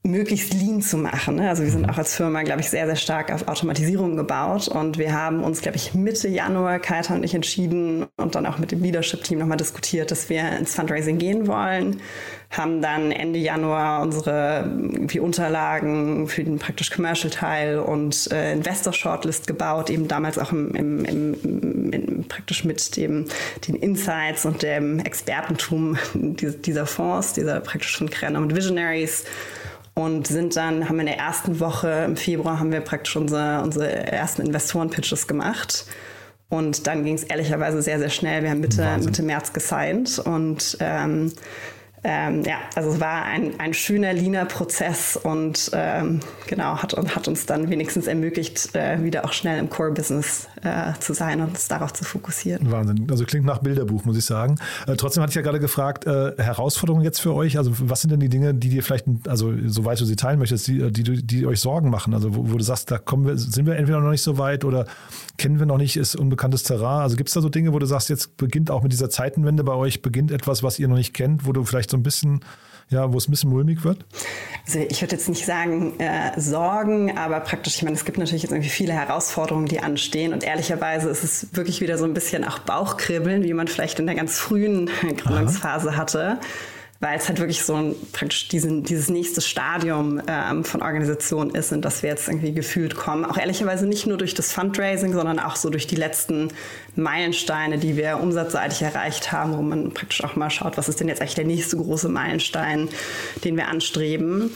möglichst 0.03 0.55
lean 0.55 0.81
zu 0.81 0.97
machen. 0.97 1.37
Ne? 1.37 1.49
Also 1.49 1.63
wir 1.63 1.71
sind 1.71 1.83
mhm. 1.83 1.91
auch 1.91 1.99
als 1.99 2.15
Firma, 2.15 2.43
glaube 2.43 2.61
ich, 2.61 2.71
sehr, 2.71 2.87
sehr 2.87 2.97
stark 2.97 3.31
auf 3.33 3.49
Automatisierung 3.49 4.17
gebaut 4.17 4.67
und 4.67 4.97
wir 4.97 5.13
haben 5.13 5.45
uns, 5.45 5.61
glaube 5.61 5.77
ich, 5.77 5.93
Mitte 5.93 6.27
Januar, 6.29 6.79
Kaita 6.79 7.15
und 7.15 7.23
ich 7.23 7.35
entschieden 7.35 8.07
und 8.17 8.35
dann 8.35 8.47
auch 8.47 8.59
mit 8.59 8.73
dem 8.73 8.83
Leadership-Team 8.83 9.39
nochmal 9.39 9.59
diskutiert, 9.59 10.11
dass 10.11 10.31
wir 10.31 10.57
ins 10.59 10.75
Fundraising 10.75 11.19
gehen 11.19 11.47
wollen, 11.47 12.01
haben 12.51 12.81
dann 12.81 13.13
Ende 13.13 13.39
Januar 13.39 14.01
unsere 14.01 14.73
wie 14.75 15.21
Unterlagen 15.21 16.29
für 16.29 16.45
den 16.45 16.59
praktisch 16.59 16.91
Commercial-Teil 16.91 17.79
und 17.79 18.33
äh, 18.33 18.55
Investor-Shortlist 18.55 19.47
gebaut, 19.47 19.91
eben 19.91 20.09
damals 20.09 20.39
auch 20.39 20.51
im, 20.51 20.75
im, 20.75 21.05
im, 21.05 21.91
im, 21.93 22.25
praktisch 22.27 22.65
mit 22.65 22.97
dem, 22.97 23.27
den 23.69 23.75
Insights 23.75 24.47
und 24.47 24.63
dem 24.63 24.99
Expertentum 25.01 25.99
dieser 26.15 26.87
Fonds, 26.87 27.35
dieser 27.35 27.61
praktisch 27.61 27.99
von 27.99 28.09
Krenner 28.09 28.39
und 28.39 28.57
Visionaries 28.57 29.25
und 30.01 30.27
sind 30.27 30.57
dann, 30.57 30.89
haben 30.89 30.99
in 31.01 31.07
der 31.07 31.19
ersten 31.19 31.61
Woche 31.61 32.05
im 32.07 32.17
Februar 32.17 32.59
haben 32.59 32.73
wir 32.73 32.81
praktisch 32.81 33.17
unsere, 33.17 33.63
unsere 33.63 33.89
ersten 33.91 34.43
Investoren-Pitches 34.43 35.27
gemacht. 35.27 35.85
Und 36.49 36.87
dann 36.87 37.05
ging 37.05 37.15
es 37.15 37.23
ehrlicherweise 37.23 37.81
sehr, 37.81 37.99
sehr 37.99 38.11
schnell. 38.11 38.43
Wir 38.43 38.51
haben 38.51 38.61
Mitte, 38.61 38.99
Mitte 39.05 39.23
März 39.23 39.53
gesigned 39.53 40.19
und 40.19 40.77
ähm, 40.81 41.33
ähm, 42.03 42.43
ja, 42.45 42.59
also 42.75 42.91
es 42.91 43.01
war 43.01 43.25
ein, 43.25 43.61
ein 43.61 43.75
schöner, 43.75 44.15
leaner 44.15 44.47
Prozess 44.47 45.17
und 45.23 45.71
ähm, 45.75 46.21
genau, 46.47 46.77
hat, 46.79 46.97
hat 46.97 47.29
uns 47.29 47.45
dann 47.45 47.69
wenigstens 47.69 48.07
ermöglicht, 48.07 48.75
äh, 48.75 49.03
wieder 49.03 49.27
auch 49.27 49.35
schnell 49.35 49.59
im 49.59 49.69
Core-Business 49.69 50.49
äh, 50.63 50.99
zu 50.99 51.13
sein 51.13 51.43
und 51.43 51.49
uns 51.49 51.69
darauf 51.69 51.93
zu 51.93 52.05
fokussieren. 52.05 52.71
Wahnsinn. 52.71 53.07
Also 53.11 53.25
klingt 53.25 53.45
nach 53.45 53.59
Bilderbuch, 53.59 54.07
muss 54.07 54.17
ich 54.17 54.25
sagen. 54.25 54.57
Äh, 54.87 54.97
trotzdem 54.97 55.23
hatte 55.23 55.31
ich 55.31 55.37
ja 55.37 55.43
gerade 55.43 55.61
gefragt, 55.61 56.07
äh, 56.07 56.33
Herausforderungen 56.39 57.05
jetzt 57.05 57.21
für 57.21 57.35
euch. 57.35 57.59
Also 57.59 57.73
was 57.81 58.01
sind 58.01 58.11
denn 58.11 58.21
die 58.21 58.31
Dinge, 58.31 58.55
die 58.55 58.71
dir 58.71 58.83
vielleicht, 58.83 59.05
also 59.29 59.53
soweit 59.67 60.01
du 60.01 60.07
sie 60.07 60.17
teilen 60.17 60.39
möchtest, 60.39 60.69
die, 60.69 60.91
die, 60.91 61.23
die 61.23 61.47
euch 61.47 61.61
Sorgen 61.61 61.91
machen? 61.91 62.15
Also 62.15 62.35
wo, 62.35 62.51
wo, 62.51 62.57
du 62.57 62.65
sagst, 62.65 62.91
da 62.91 62.97
kommen 62.97 63.27
wir, 63.27 63.37
sind 63.37 63.67
wir 63.67 63.77
entweder 63.77 64.01
noch 64.01 64.11
nicht 64.11 64.23
so 64.23 64.39
weit 64.39 64.65
oder 64.65 64.87
kennen 65.41 65.59
wir 65.59 65.65
noch 65.65 65.79
nicht, 65.79 65.97
ist 65.97 66.17
unbekanntes 66.17 66.65
Terrain. 66.65 67.01
Also 67.01 67.17
gibt 67.17 67.31
es 67.31 67.35
da 67.35 67.41
so 67.41 67.49
Dinge, 67.49 67.73
wo 67.73 67.79
du 67.79 67.87
sagst, 67.87 68.11
jetzt 68.11 68.37
beginnt 68.37 68.71
auch 68.71 68.83
mit 68.83 68.93
dieser 68.93 69.09
Zeitenwende 69.09 69.65
bei 69.65 69.73
euch, 69.73 70.03
beginnt 70.03 70.31
etwas, 70.31 70.63
was 70.63 70.79
ihr 70.79 70.87
noch 70.87 70.99
nicht 70.99 71.15
kennt, 71.15 71.47
wo 71.47 71.53
du 71.53 71.65
vielleicht 71.65 71.89
so 71.89 71.97
ein 71.97 72.03
bisschen, 72.03 72.45
ja, 72.91 73.11
wo 73.11 73.17
es 73.17 73.27
ein 73.27 73.31
bisschen 73.31 73.49
mulmig 73.49 73.83
wird? 73.83 74.05
Also 74.67 74.81
ich 74.81 75.01
würde 75.01 75.17
jetzt 75.17 75.31
nicht 75.31 75.47
sagen 75.47 75.99
äh, 75.99 76.39
Sorgen, 76.39 77.17
aber 77.17 77.41
praktisch, 77.41 77.77
ich 77.77 77.83
meine, 77.83 77.97
es 77.97 78.05
gibt 78.05 78.19
natürlich 78.19 78.43
jetzt 78.43 78.53
irgendwie 78.53 78.69
viele 78.69 78.93
Herausforderungen, 78.93 79.67
die 79.67 79.81
anstehen 79.81 80.35
und 80.35 80.45
ehrlicherweise 80.45 81.09
ist 81.09 81.25
es 81.25 81.57
wirklich 81.57 81.81
wieder 81.81 81.97
so 81.97 82.05
ein 82.05 82.13
bisschen 82.13 82.45
auch 82.45 82.59
Bauchkribbeln, 82.59 83.43
wie 83.43 83.55
man 83.55 83.67
vielleicht 83.67 83.99
in 83.99 84.05
der 84.05 84.17
ganz 84.17 84.39
frühen 84.39 84.91
Gründungsphase 85.17 85.97
hatte 85.97 86.39
weil 87.01 87.17
es 87.17 87.29
halt 87.29 87.39
wirklich 87.39 87.65
so 87.65 87.75
ein, 87.75 87.95
praktisch 88.13 88.49
diesen, 88.49 88.83
dieses 88.83 89.09
nächste 89.09 89.41
Stadium 89.41 90.21
ähm, 90.27 90.65
von 90.65 90.83
Organisation 90.83 91.49
ist, 91.51 91.73
in 91.73 91.81
das 91.81 92.03
wir 92.03 92.11
jetzt 92.11 92.29
irgendwie 92.29 92.53
gefühlt 92.53 92.95
kommen. 92.95 93.25
Auch 93.25 93.39
ehrlicherweise 93.39 93.87
nicht 93.87 94.07
nur 94.07 94.19
durch 94.19 94.35
das 94.35 94.53
Fundraising, 94.53 95.15
sondern 95.15 95.39
auch 95.39 95.57
so 95.57 95.71
durch 95.71 95.87
die 95.87 95.97
letzten 95.97 96.49
Meilensteine, 96.97 97.79
die 97.79 97.97
wir 97.97 98.21
umsatzseitig 98.21 98.83
erreicht 98.83 99.33
haben, 99.33 99.57
wo 99.57 99.63
man 99.63 99.95
praktisch 99.95 100.23
auch 100.23 100.37
mal 100.37 100.51
schaut, 100.51 100.77
was 100.77 100.91
ist 100.91 101.01
denn 101.01 101.09
jetzt 101.09 101.23
eigentlich 101.23 101.35
der 101.35 101.47
nächste 101.47 101.79
große 101.79 102.11
Meilenstein, 102.11 102.91
den 103.45 103.57
wir 103.57 103.69
anstreben. 103.69 104.51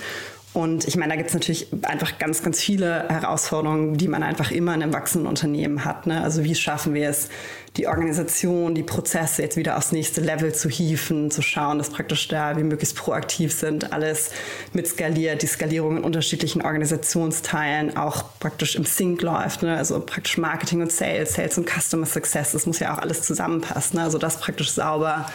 Und 0.52 0.86
ich 0.86 0.96
meine, 0.96 1.12
da 1.12 1.16
gibt 1.16 1.30
es 1.30 1.34
natürlich 1.34 1.66
einfach 1.82 2.18
ganz, 2.18 2.42
ganz 2.42 2.60
viele 2.60 3.08
Herausforderungen, 3.08 3.96
die 3.96 4.06
man 4.06 4.22
einfach 4.22 4.52
immer 4.52 4.72
in 4.74 4.84
einem 4.84 4.92
wachsenden 4.92 5.26
Unternehmen 5.28 5.84
hat. 5.84 6.06
Ne? 6.06 6.22
Also 6.22 6.44
wie 6.44 6.54
schaffen 6.54 6.94
wir 6.94 7.08
es, 7.08 7.28
die 7.76 7.88
Organisation, 7.88 8.74
die 8.74 8.84
Prozesse 8.84 9.42
jetzt 9.42 9.56
wieder 9.56 9.76
aufs 9.76 9.90
nächste 9.90 10.20
Level 10.20 10.54
zu 10.54 10.68
hieven, 10.68 11.32
zu 11.32 11.42
schauen, 11.42 11.78
dass 11.78 11.90
praktisch 11.90 12.28
da 12.28 12.56
wir 12.56 12.62
möglichst 12.62 12.94
proaktiv 12.94 13.52
sind, 13.52 13.92
alles 13.92 14.30
mit 14.72 14.86
skaliert, 14.86 15.42
die 15.42 15.48
Skalierung 15.48 15.96
in 15.96 16.04
unterschiedlichen 16.04 16.62
Organisationsteilen 16.62 17.96
auch 17.96 18.24
praktisch 18.38 18.76
im 18.76 18.84
Sync 18.84 19.22
läuft. 19.22 19.62
Ne? 19.62 19.76
Also 19.76 19.98
praktisch 19.98 20.38
Marketing 20.38 20.82
und 20.82 20.92
Sales, 20.92 21.34
Sales 21.34 21.58
und 21.58 21.68
Customer 21.68 22.06
Success, 22.06 22.52
das 22.52 22.66
muss 22.66 22.78
ja 22.78 22.94
auch 22.94 22.98
alles 22.98 23.22
zusammenpassen. 23.22 23.98
Ne? 23.98 24.04
Also 24.04 24.18
das 24.18 24.38
praktisch 24.38 24.70
sauber 24.70 25.26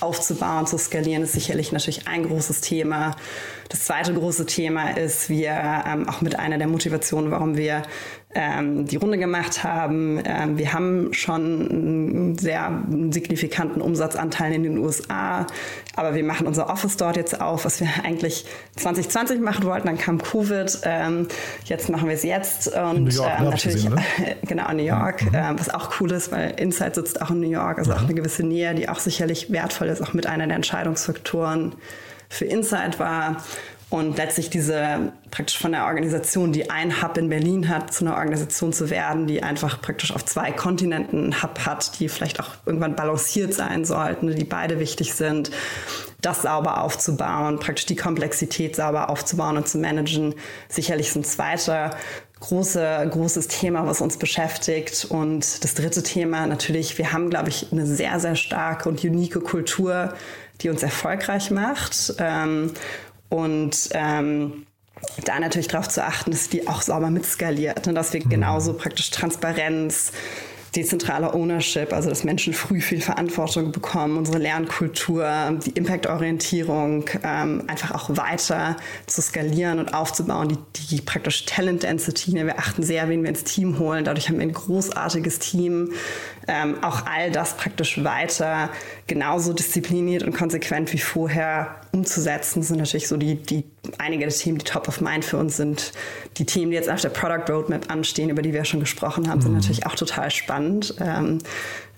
aufzubauen, 0.00 0.66
zu 0.66 0.78
skalieren, 0.78 1.22
ist 1.22 1.32
sicherlich 1.32 1.72
natürlich 1.72 2.08
ein 2.08 2.24
großes 2.24 2.60
Thema. 2.60 3.16
Das 3.68 3.84
zweite 3.84 4.14
große 4.14 4.46
Thema 4.46 4.96
ist, 4.96 5.28
wir 5.28 5.52
ähm, 5.86 6.08
auch 6.08 6.20
mit 6.20 6.38
einer 6.38 6.58
der 6.58 6.66
Motivationen, 6.66 7.30
warum 7.30 7.56
wir 7.56 7.82
ähm, 8.34 8.86
die 8.86 8.96
Runde 8.96 9.18
gemacht 9.18 9.64
haben. 9.64 10.20
Ähm, 10.24 10.56
wir 10.56 10.72
haben 10.72 11.12
schon 11.12 11.68
einen 11.70 12.38
sehr 12.38 12.70
signifikanten 13.10 13.82
Umsatzanteil 13.82 14.52
in 14.52 14.62
den 14.62 14.78
USA, 14.78 15.46
aber 15.96 16.14
wir 16.14 16.22
machen 16.22 16.46
unser 16.46 16.70
Office 16.70 16.96
dort 16.96 17.16
jetzt 17.16 17.40
auf, 17.40 17.64
was 17.64 17.80
wir 17.80 17.88
eigentlich 18.04 18.46
2020 18.76 19.40
machen 19.40 19.64
wollten. 19.64 19.88
Dann 19.88 19.98
kam 19.98 20.18
Covid. 20.22 20.80
Ähm, 20.84 21.26
jetzt 21.64 21.88
machen 21.90 22.06
wir 22.08 22.14
es 22.14 22.22
jetzt 22.22 22.68
und 22.68 22.96
in 22.96 23.04
New 23.04 23.10
York, 23.10 23.32
ähm, 23.38 23.44
natürlich 23.46 23.84
gesehen, 23.84 23.94
ne? 23.94 24.36
genau 24.46 24.68
in 24.70 24.76
New 24.76 24.84
York, 24.84 25.22
Mhm. 25.22 25.30
ähm, 25.34 25.58
was 25.58 25.68
auch 25.68 26.00
cool 26.00 26.12
ist, 26.12 26.30
weil 26.30 26.50
Insight 26.58 26.94
sitzt 26.94 27.20
auch 27.20 27.30
in 27.30 27.40
New 27.40 27.50
York, 27.50 27.78
also 27.78 27.92
auch 27.92 28.02
eine 28.02 28.14
gewisse 28.14 28.44
Nähe, 28.44 28.74
die 28.74 28.88
auch 28.88 28.98
sicherlich 29.00 29.50
wertvoll 29.50 29.88
ist, 29.88 30.00
auch 30.02 30.12
mit 30.12 30.26
einer 30.26 30.46
der 30.46 30.56
Entscheidungsfaktoren 30.56 31.74
für 32.28 32.44
Insight 32.44 32.98
war. 33.00 33.42
Und 33.90 34.16
letztlich 34.18 34.50
diese 34.50 35.12
praktisch 35.32 35.58
von 35.58 35.72
der 35.72 35.86
Organisation, 35.86 36.52
die 36.52 36.70
ein 36.70 37.02
Hub 37.02 37.18
in 37.18 37.28
Berlin 37.28 37.68
hat, 37.68 37.92
zu 37.92 38.04
einer 38.04 38.16
Organisation 38.16 38.72
zu 38.72 38.88
werden, 38.88 39.26
die 39.26 39.42
einfach 39.42 39.82
praktisch 39.82 40.14
auf 40.14 40.24
zwei 40.24 40.52
Kontinenten 40.52 41.24
einen 41.24 41.42
Hub 41.42 41.66
hat, 41.66 41.98
die 41.98 42.08
vielleicht 42.08 42.38
auch 42.38 42.50
irgendwann 42.66 42.94
balanciert 42.94 43.52
sein 43.52 43.84
sollten, 43.84 44.34
die 44.34 44.44
beide 44.44 44.78
wichtig 44.78 45.14
sind, 45.14 45.50
das 46.20 46.42
sauber 46.42 46.82
aufzubauen, 46.82 47.58
praktisch 47.58 47.86
die 47.86 47.96
Komplexität 47.96 48.76
sauber 48.76 49.10
aufzubauen 49.10 49.56
und 49.56 49.66
zu 49.66 49.78
managen, 49.78 50.34
sicherlich 50.68 51.08
ist 51.08 51.16
ein 51.16 51.24
zweiter 51.24 51.96
große, 52.38 53.08
großes 53.10 53.48
Thema, 53.48 53.86
was 53.86 54.00
uns 54.00 54.16
beschäftigt. 54.16 55.06
Und 55.08 55.62
das 55.64 55.74
dritte 55.74 56.02
Thema 56.02 56.46
natürlich, 56.46 56.96
wir 56.96 57.12
haben, 57.12 57.28
glaube 57.28 57.48
ich, 57.50 57.72
eine 57.72 57.86
sehr, 57.86 58.18
sehr 58.20 58.36
starke 58.36 58.88
und 58.88 59.04
unique 59.04 59.42
Kultur, 59.44 60.14
die 60.60 60.70
uns 60.70 60.82
erfolgreich 60.82 61.50
macht. 61.50 62.14
Ähm, 62.18 62.72
und 63.30 63.88
ähm, 63.92 64.66
da 65.24 65.40
natürlich 65.40 65.68
darauf 65.68 65.88
zu 65.88 66.04
achten, 66.04 66.30
dass 66.30 66.48
die 66.50 66.68
auch 66.68 66.82
sauber 66.82 67.10
mitskaliert 67.10 67.88
und 67.88 67.94
dass 67.94 68.12
wir 68.12 68.20
genauso 68.20 68.74
praktisch 68.74 69.10
Transparenz, 69.10 70.12
dezentraler 70.76 71.34
Ownership, 71.34 71.92
also 71.92 72.08
dass 72.08 72.22
Menschen 72.22 72.52
früh 72.52 72.80
viel 72.80 73.00
Verantwortung 73.00 73.72
bekommen, 73.72 74.16
unsere 74.16 74.38
Lernkultur, 74.38 75.58
die 75.64 75.70
Impact-Orientierung 75.70 77.06
ähm, 77.24 77.64
einfach 77.66 77.90
auch 77.92 78.16
weiter 78.16 78.76
zu 79.06 79.20
skalieren 79.20 79.80
und 79.80 79.94
aufzubauen, 79.94 80.56
die, 80.76 80.86
die 80.86 81.00
praktisch 81.00 81.44
Talent 81.46 81.82
Density, 81.82 82.32
ne, 82.34 82.46
wir 82.46 82.58
achten 82.58 82.82
sehr, 82.82 83.08
wen 83.08 83.22
wir 83.22 83.30
ins 83.30 83.44
Team 83.44 83.78
holen, 83.78 84.04
dadurch 84.04 84.28
haben 84.28 84.36
wir 84.36 84.46
ein 84.46 84.52
großartiges 84.52 85.40
Team, 85.40 85.92
ähm, 86.48 86.82
auch 86.82 87.06
all 87.06 87.30
das 87.30 87.56
praktisch 87.56 88.02
weiter 88.02 88.70
genauso 89.06 89.52
diszipliniert 89.52 90.22
und 90.22 90.34
konsequent 90.34 90.92
wie 90.92 90.98
vorher 90.98 91.76
umzusetzen, 91.92 92.62
sind 92.62 92.78
natürlich 92.78 93.08
so 93.08 93.16
die, 93.16 93.36
die 93.36 93.64
einige 93.98 94.26
der 94.26 94.34
Themen, 94.34 94.58
die 94.58 94.64
top 94.64 94.88
of 94.88 95.00
mind 95.00 95.24
für 95.24 95.36
uns 95.36 95.56
sind. 95.56 95.92
Die 96.36 96.46
Themen, 96.46 96.70
die 96.70 96.76
jetzt 96.76 96.88
auf 96.88 97.00
der 97.00 97.08
Product 97.08 97.52
Roadmap 97.52 97.90
anstehen, 97.90 98.30
über 98.30 98.42
die 98.42 98.52
wir 98.52 98.64
schon 98.64 98.80
gesprochen 98.80 99.28
haben, 99.28 99.40
sind 99.40 99.54
natürlich 99.54 99.86
auch 99.86 99.94
total 99.94 100.30
spannend. 100.30 100.94
Ähm, 101.00 101.38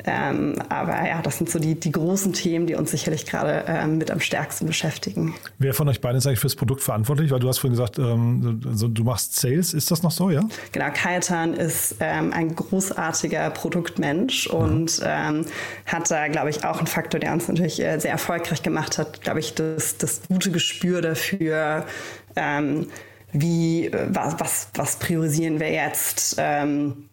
ähm, 0.04 0.56
aber 0.68 1.06
ja, 1.06 1.22
das 1.22 1.38
sind 1.38 1.50
so 1.50 1.58
die, 1.58 1.78
die 1.78 1.92
großen 1.92 2.32
Themen, 2.32 2.66
die 2.66 2.74
uns 2.74 2.90
sicherlich 2.90 3.26
gerade 3.26 3.64
ähm, 3.66 3.98
mit 3.98 4.10
am 4.10 4.20
stärksten 4.20 4.66
beschäftigen. 4.66 5.34
Wer 5.58 5.74
von 5.74 5.88
euch 5.88 6.00
beiden 6.00 6.18
ist 6.18 6.26
eigentlich 6.26 6.40
fürs 6.40 6.56
Produkt 6.56 6.82
verantwortlich? 6.82 7.30
Weil 7.30 7.40
du 7.40 7.48
hast 7.48 7.58
vorhin 7.58 7.76
gesagt, 7.76 7.98
ähm, 7.98 8.60
also 8.66 8.88
du 8.88 9.04
machst 9.04 9.38
Sales. 9.38 9.74
Ist 9.74 9.90
das 9.90 10.02
noch 10.02 10.10
so, 10.10 10.30
ja? 10.30 10.42
Genau, 10.72 10.86
Kajetan 10.92 11.54
ist 11.54 11.96
ähm, 12.00 12.32
ein 12.32 12.54
großartiger 12.54 13.50
Produktmensch 13.50 14.46
und 14.46 15.00
ähm, 15.04 15.46
hat 15.86 16.10
da, 16.10 16.28
glaube 16.28 16.50
ich, 16.50 16.64
auch 16.64 16.78
einen 16.78 16.86
Faktor, 16.86 17.20
der 17.20 17.32
uns 17.32 17.48
natürlich 17.48 17.80
äh, 17.80 17.98
sehr 17.98 18.12
erfolgreich 18.12 18.62
gemacht 18.62 18.98
hat, 18.98 19.20
glaube 19.20 19.40
ich, 19.40 19.54
das, 19.54 19.96
das 19.98 20.22
gute 20.28 20.50
Gespür 20.50 21.00
dafür, 21.02 21.86
ähm, 22.36 22.86
wie, 23.32 23.86
äh, 23.86 24.06
was, 24.08 24.38
was, 24.40 24.68
was 24.74 24.96
priorisieren 24.96 25.60
wir 25.60 25.70
jetzt, 25.70 26.36
ähm, 26.38 27.08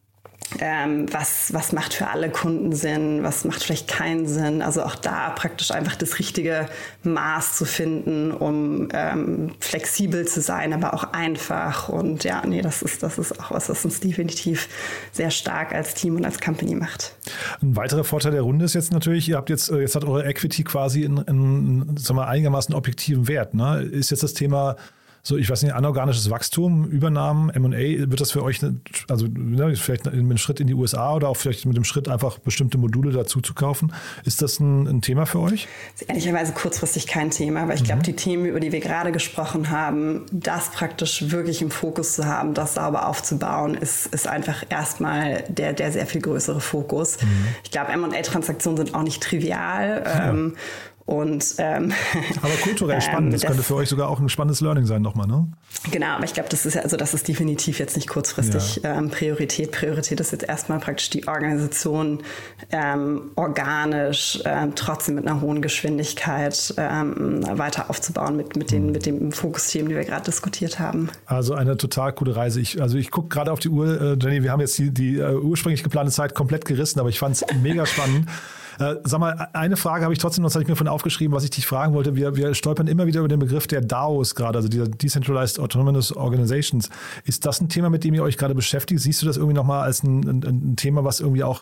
ähm, 0.60 1.06
was, 1.12 1.54
was 1.54 1.72
macht 1.72 1.94
für 1.94 2.08
alle 2.08 2.30
Kunden 2.30 2.74
Sinn, 2.74 3.24
was 3.24 3.46
macht 3.46 3.64
vielleicht 3.64 3.88
keinen 3.88 4.28
Sinn. 4.28 4.62
Also 4.62 4.84
auch 4.84 4.96
da 4.96 5.30
praktisch 5.30 5.72
einfach 5.72 5.96
das 5.96 6.18
richtige 6.20 6.68
Maß 7.04 7.58
zu 7.58 7.66
finden, 7.66 8.32
um 8.32 8.90
ähm, 8.94 9.52
flexibel 9.60 10.28
zu 10.28 10.42
sein, 10.42 10.74
aber 10.74 10.94
auch 10.94 11.14
einfach. 11.14 11.90
Und 11.90 12.24
ja, 12.24 12.44
nee, 12.46 12.62
das 12.62 12.82
ist, 12.82 13.04
das 13.04 13.18
ist 13.18 13.40
auch 13.40 13.52
was, 13.52 13.70
was 13.70 13.86
uns 13.86 14.00
definitiv 14.00 14.68
sehr 15.12 15.30
stark 15.30 15.74
als 15.74 15.94
Team 15.94 16.16
und 16.16 16.26
als 16.26 16.40
Company 16.40 16.76
macht. 16.76 17.14
Ein 17.62 17.76
weiterer 17.76 18.04
Vorteil 18.04 18.32
der 18.32 18.42
Runde 18.42 18.66
ist 18.66 18.74
jetzt 18.74 18.92
natürlich, 18.92 19.30
ihr 19.30 19.38
habt 19.38 19.50
jetzt, 19.50 19.70
äh, 19.70 19.80
jetzt 19.80 19.96
hat 19.96 20.04
eure 20.04 20.26
Equity 20.26 20.64
quasi 20.64 21.04
in, 21.04 21.18
in 21.18 21.98
sagen 21.98 22.18
wir, 22.18 22.28
einigermaßen 22.28 22.74
objektiven 22.74 23.28
Wert. 23.28 23.54
Ne? 23.54 23.82
Ist 23.84 24.10
jetzt 24.10 24.24
das 24.24 24.34
Thema 24.34 24.78
so, 25.22 25.38
ich 25.38 25.50
weiß 25.50 25.64
nicht, 25.64 25.74
anorganisches 25.74 26.30
Wachstum, 26.30 26.86
Übernahmen, 26.86 27.50
M&A, 27.50 28.10
wird 28.10 28.22
das 28.22 28.32
für 28.32 28.44
euch, 28.44 28.60
also 29.10 29.28
ne, 29.28 29.76
vielleicht 29.76 30.06
mit 30.06 30.14
einem 30.14 30.38
Schritt 30.38 30.60
in 30.60 30.68
die 30.68 30.74
USA 30.74 31.14
oder 31.14 31.30
auch 31.30 31.38
vielleicht 31.38 31.66
mit 31.66 31.76
dem 31.76 31.84
Schritt 31.84 32.08
einfach 32.08 32.40
bestimmte 32.40 32.78
Module 32.78 33.12
dazu 33.12 33.42
zu 33.42 33.54
kaufen, 33.54 33.94
ist 34.24 34.42
das 34.42 34.60
ein, 34.60 34.88
ein 34.88 35.02
Thema 35.02 35.26
für 35.26 35.40
euch? 35.40 35.68
Ehrlicherweise 36.08 36.54
kurzfristig 36.54 37.08
kein 37.08 37.32
Thema, 37.32 37.68
weil 37.68 37.76
ich 37.76 37.84
glaube, 37.84 38.04
die 38.04 38.16
Themen, 38.16 38.46
über 38.46 38.60
die 38.60 38.72
wir 38.72 38.80
gerade 38.80 39.12
gesprochen 39.12 39.70
haben, 39.70 40.26
das 40.32 40.72
praktisch 40.72 41.32
wirklich 41.32 41.62
im 41.62 41.72
Fokus 41.72 42.14
zu 42.14 42.26
haben, 42.26 42.54
das 42.54 42.76
sauber 42.76 43.08
aufzubauen, 43.08 43.76
ist, 43.76 44.08
ist 44.08 44.28
einfach 44.28 44.64
erstmal 44.70 45.44
der, 45.50 45.74
der 45.74 45.92
sehr 45.92 46.08
viel 46.08 46.22
größere 46.22 46.62
Fokus. 46.62 47.18
Ich 47.64 47.72
glaube, 47.72 47.92
M&A-Transaktionen 47.92 48.78
sind 48.78 48.96
auch 48.96 49.04
nicht 49.04 49.22
trivial. 49.22 50.04
Ähm, 50.06 50.56
und, 51.10 51.56
ähm, 51.58 51.92
Aber 52.44 52.54
kulturell 52.64 53.02
spannend. 53.02 53.34
Das, 53.34 53.42
das 53.42 53.48
könnte 53.48 53.64
für 53.64 53.74
euch 53.74 53.90
sogar 53.90 54.10
auch 54.10 54.20
ein 54.20 54.30
spannendes 54.30 54.62
Learning 54.62 54.86
sein 54.86 55.02
nochmal, 55.02 55.26
ne? 55.26 55.48
Genau, 55.90 56.08
aber 56.08 56.24
ich 56.24 56.36
glaube, 56.36 56.50
das 56.50 56.68
ist 56.68 56.76
ja, 56.76 56.82
also 56.82 56.98
das 56.98 57.16
ist 57.16 57.28
definitiv 57.28 57.80
jetzt 57.80 57.96
nicht 57.96 58.08
kurzfristig 58.08 58.82
ähm, 58.84 59.10
Priorität. 59.10 59.72
Priorität 59.72 60.20
ist 60.20 60.32
jetzt 60.32 60.44
erstmal 60.44 60.78
praktisch 60.80 61.10
die 61.10 61.28
Organisation 61.28 62.20
ähm, 62.72 63.32
organisch, 63.36 64.40
ähm, 64.46 64.74
trotzdem 64.76 65.16
mit 65.16 65.28
einer 65.28 65.42
hohen 65.42 65.64
Geschwindigkeit 65.64 66.76
ähm, 66.78 67.44
weiter 67.58 67.90
aufzubauen 67.90 68.38
mit, 68.38 68.56
mit, 68.56 68.70
den, 68.70 68.92
mit 68.92 69.08
dem 69.08 69.32
Fokusthemen, 69.32 69.90
die 69.90 69.96
wir 69.96 70.04
gerade 70.04 70.26
diskutiert 70.26 70.78
haben. 70.78 71.10
Also 71.26 71.56
eine 71.56 71.76
total 71.76 72.14
coole 72.14 72.36
Reise. 72.36 72.62
Ich, 72.62 72.80
also 72.80 73.00
ich 73.00 73.10
gucke 73.10 73.30
gerade 73.30 73.52
auf 73.52 73.60
die 73.60 73.70
Uhr, 73.70 74.00
äh, 74.00 74.18
Jenny, 74.22 74.44
wir 74.44 74.52
haben 74.52 74.62
jetzt 74.62 74.78
die, 74.78 74.92
die 74.92 75.20
uh, 75.20 75.40
ursprünglich 75.40 75.82
geplante 75.82 76.12
Zeit 76.12 76.36
komplett 76.36 76.66
gerissen, 76.66 77.00
aber 77.00 77.10
ich 77.10 77.18
fand 77.18 77.36
es 77.36 77.46
mega 77.64 77.88
spannend. 77.88 78.28
Äh, 78.80 78.96
sag 79.04 79.20
mal, 79.20 79.50
eine 79.54 79.76
Frage 79.76 80.06
habe 80.06 80.14
ich 80.14 80.20
trotzdem, 80.20 80.44
das 80.44 80.56
habe 80.56 80.64
ich 80.64 80.70
mir 80.70 80.76
von 80.78 80.88
aufgeschrieben, 80.88 81.36
was 81.36 81.44
ich 81.44 81.50
dich 81.50 81.68
fragen 81.68 81.94
wollte. 81.94 82.16
Wir, 82.16 82.38
wir 82.38 82.54
stolpern 82.54 82.88
immer 82.88 83.08
wieder 83.08 83.20
über 83.20 83.28
den 83.28 83.40
Begriff 83.40 83.68
der 83.68 83.82
DAOs 83.82 84.36
gerade, 84.36 84.58
also 84.58 84.70
dieser 84.70 84.88
Decentralized 84.88 85.60
Autonomous 85.60 86.16
Organizations. 86.16 86.90
Ist 87.26 87.46
das 87.46 87.60
ein 87.60 87.68
Thema, 87.68 87.90
mit 87.90 88.06
dem 88.06 88.14
ihr 88.14 88.24
euch 88.24 88.38
gerade 88.38 88.56
beschäftigt? 88.56 89.02
Siehst 89.02 89.22
du 89.22 89.26
das 89.26 89.36
irgendwie 89.36 89.56
nochmal 89.56 89.84
als 89.84 90.04
ein, 90.04 90.22
ein, 90.28 90.44
ein 90.44 90.76
Thema, 90.78 91.04
was 91.04 91.20
irgendwie 91.20 91.44
auch 91.44 91.62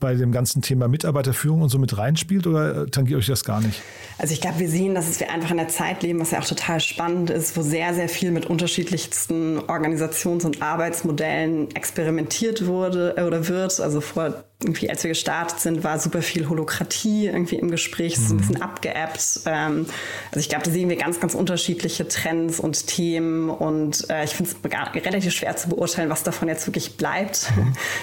bei 0.00 0.14
dem 0.14 0.32
ganzen 0.32 0.62
Thema 0.62 0.88
Mitarbeiterführung 0.88 1.62
und 1.62 1.68
so 1.68 1.78
mit 1.78 1.96
reinspielt 1.96 2.46
oder 2.46 2.90
tangiert 2.90 3.18
euch 3.18 3.26
das 3.26 3.44
gar 3.44 3.60
nicht? 3.60 3.80
Also 4.18 4.32
ich 4.32 4.40
glaube, 4.40 4.58
wir 4.58 4.68
sehen, 4.68 4.94
dass 4.94 5.20
wir 5.20 5.30
einfach 5.30 5.50
in 5.50 5.58
der 5.58 5.68
Zeit 5.68 6.02
leben, 6.02 6.20
was 6.20 6.30
ja 6.30 6.40
auch 6.40 6.44
total 6.44 6.80
spannend 6.80 7.30
ist, 7.30 7.56
wo 7.56 7.62
sehr, 7.62 7.94
sehr 7.94 8.08
viel 8.08 8.32
mit 8.32 8.46
unterschiedlichsten 8.46 9.58
Organisations- 9.58 10.44
und 10.44 10.62
Arbeitsmodellen 10.62 11.70
experimentiert 11.74 12.66
wurde 12.66 13.14
äh, 13.16 13.22
oder 13.22 13.46
wird. 13.46 13.78
Also 13.80 14.00
vor 14.00 14.44
irgendwie, 14.62 14.90
als 14.90 15.02
wir 15.02 15.08
gestartet 15.08 15.60
sind, 15.60 15.84
war 15.84 15.98
super 15.98 16.20
viel 16.20 16.48
Holokratie 16.48 17.26
irgendwie 17.26 17.56
im 17.56 17.70
Gespräch, 17.70 18.14
ist 18.14 18.28
so 18.28 18.34
ein 18.34 18.38
bisschen 18.38 18.60
abgeappt. 18.60 19.40
Ähm, 19.46 19.86
also 20.30 20.40
ich 20.40 20.48
glaube, 20.50 20.64
da 20.64 20.70
sehen 20.70 20.88
wir 20.90 20.96
ganz, 20.96 21.18
ganz 21.18 21.34
unterschiedliche 21.34 22.06
Trends 22.06 22.60
und 22.60 22.86
Themen 22.86 23.48
und 23.48 24.08
äh, 24.10 24.24
ich 24.24 24.34
finde 24.34 24.50
es 24.50 25.04
relativ 25.06 25.32
schwer 25.32 25.56
zu 25.56 25.70
beurteilen, 25.70 26.10
was 26.10 26.22
davon 26.24 26.48
jetzt 26.48 26.66
wirklich 26.66 26.96
bleibt. 26.96 27.50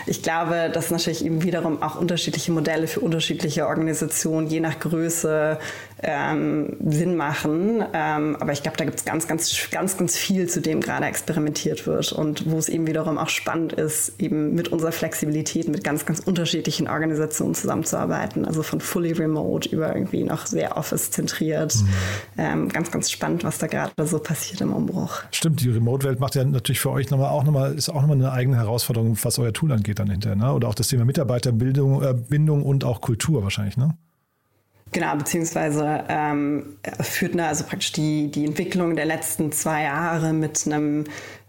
Ich 0.07 0.23
glaube, 0.23 0.71
dass 0.73 0.89
natürlich 0.89 1.23
eben 1.23 1.43
wiederum 1.43 1.83
auch 1.83 1.99
unterschiedliche 1.99 2.51
Modelle 2.51 2.87
für 2.87 3.01
unterschiedliche 3.01 3.67
Organisationen, 3.67 4.47
je 4.47 4.59
nach 4.59 4.79
Größe, 4.79 5.59
ähm, 6.03 6.77
Sinn 6.85 7.15
machen. 7.15 7.83
Ähm, 7.93 8.37
aber 8.39 8.51
ich 8.51 8.63
glaube, 8.63 8.77
da 8.77 8.85
gibt 8.85 8.99
es 8.99 9.05
ganz, 9.05 9.27
ganz, 9.27 9.69
ganz, 9.71 9.97
ganz 9.97 10.15
viel, 10.15 10.47
zu 10.47 10.61
dem 10.61 10.81
gerade 10.81 11.05
experimentiert 11.05 11.87
wird 11.87 12.11
und 12.11 12.49
wo 12.49 12.57
es 12.57 12.69
eben 12.69 12.87
wiederum 12.87 13.17
auch 13.17 13.29
spannend 13.29 13.73
ist, 13.73 14.13
eben 14.19 14.53
mit 14.53 14.69
unserer 14.69 14.91
Flexibilität 14.91 15.67
mit 15.67 15.83
ganz, 15.83 16.05
ganz 16.05 16.19
unterschiedlichen 16.19 16.87
Organisationen 16.87 17.55
zusammenzuarbeiten. 17.55 18.45
Also 18.45 18.63
von 18.63 18.79
fully 18.79 19.13
remote 19.13 19.69
über 19.69 19.95
irgendwie 19.95 20.23
noch 20.23 20.45
sehr 20.45 20.77
office-zentriert. 20.77 21.75
Mhm. 21.75 21.87
Ähm, 22.37 22.69
ganz, 22.69 22.91
ganz 22.91 23.11
spannend, 23.11 23.43
was 23.43 23.57
da 23.57 23.67
gerade 23.67 23.91
so 24.05 24.19
passiert 24.19 24.61
im 24.61 24.73
Umbruch. 24.73 25.23
Stimmt, 25.31 25.61
die 25.61 25.69
Remote-Welt 25.69 26.19
macht 26.19 26.35
ja 26.35 26.43
natürlich 26.43 26.79
für 26.79 26.91
euch 26.91 27.09
nochmal 27.09 27.29
auch 27.29 27.43
nochmal, 27.43 27.73
ist 27.73 27.89
auch 27.89 28.01
nochmal 28.01 28.17
eine 28.17 28.31
eigene 28.31 28.57
Herausforderung, 28.57 29.17
was 29.21 29.39
euer 29.39 29.53
Tool 29.53 29.71
angeht 29.71 29.99
dann 29.99 30.09
hinterher, 30.09 30.35
ne? 30.35 30.53
Oder 30.53 30.67
auch 30.67 30.75
das 30.75 30.87
Thema 30.87 31.05
Mitarbeiterbildung, 31.05 32.03
äh, 32.03 32.13
Bindung 32.13 32.63
und 32.63 32.83
auch 32.83 33.01
Kultur 33.01 33.43
wahrscheinlich, 33.43 33.77
ne? 33.77 33.97
Genau, 34.91 35.15
beziehungsweise 35.15 36.03
ähm, 36.07 36.77
führt 37.01 37.35
ne, 37.35 37.47
also 37.47 37.65
praktisch 37.65 37.91
die, 37.91 38.31
die 38.31 38.45
Entwicklung 38.45 38.95
der 38.95 39.05
letzten 39.05 39.51
zwei 39.51 39.83
Jahre 39.83 40.33
mit 40.33 40.65
einem 40.65 41.05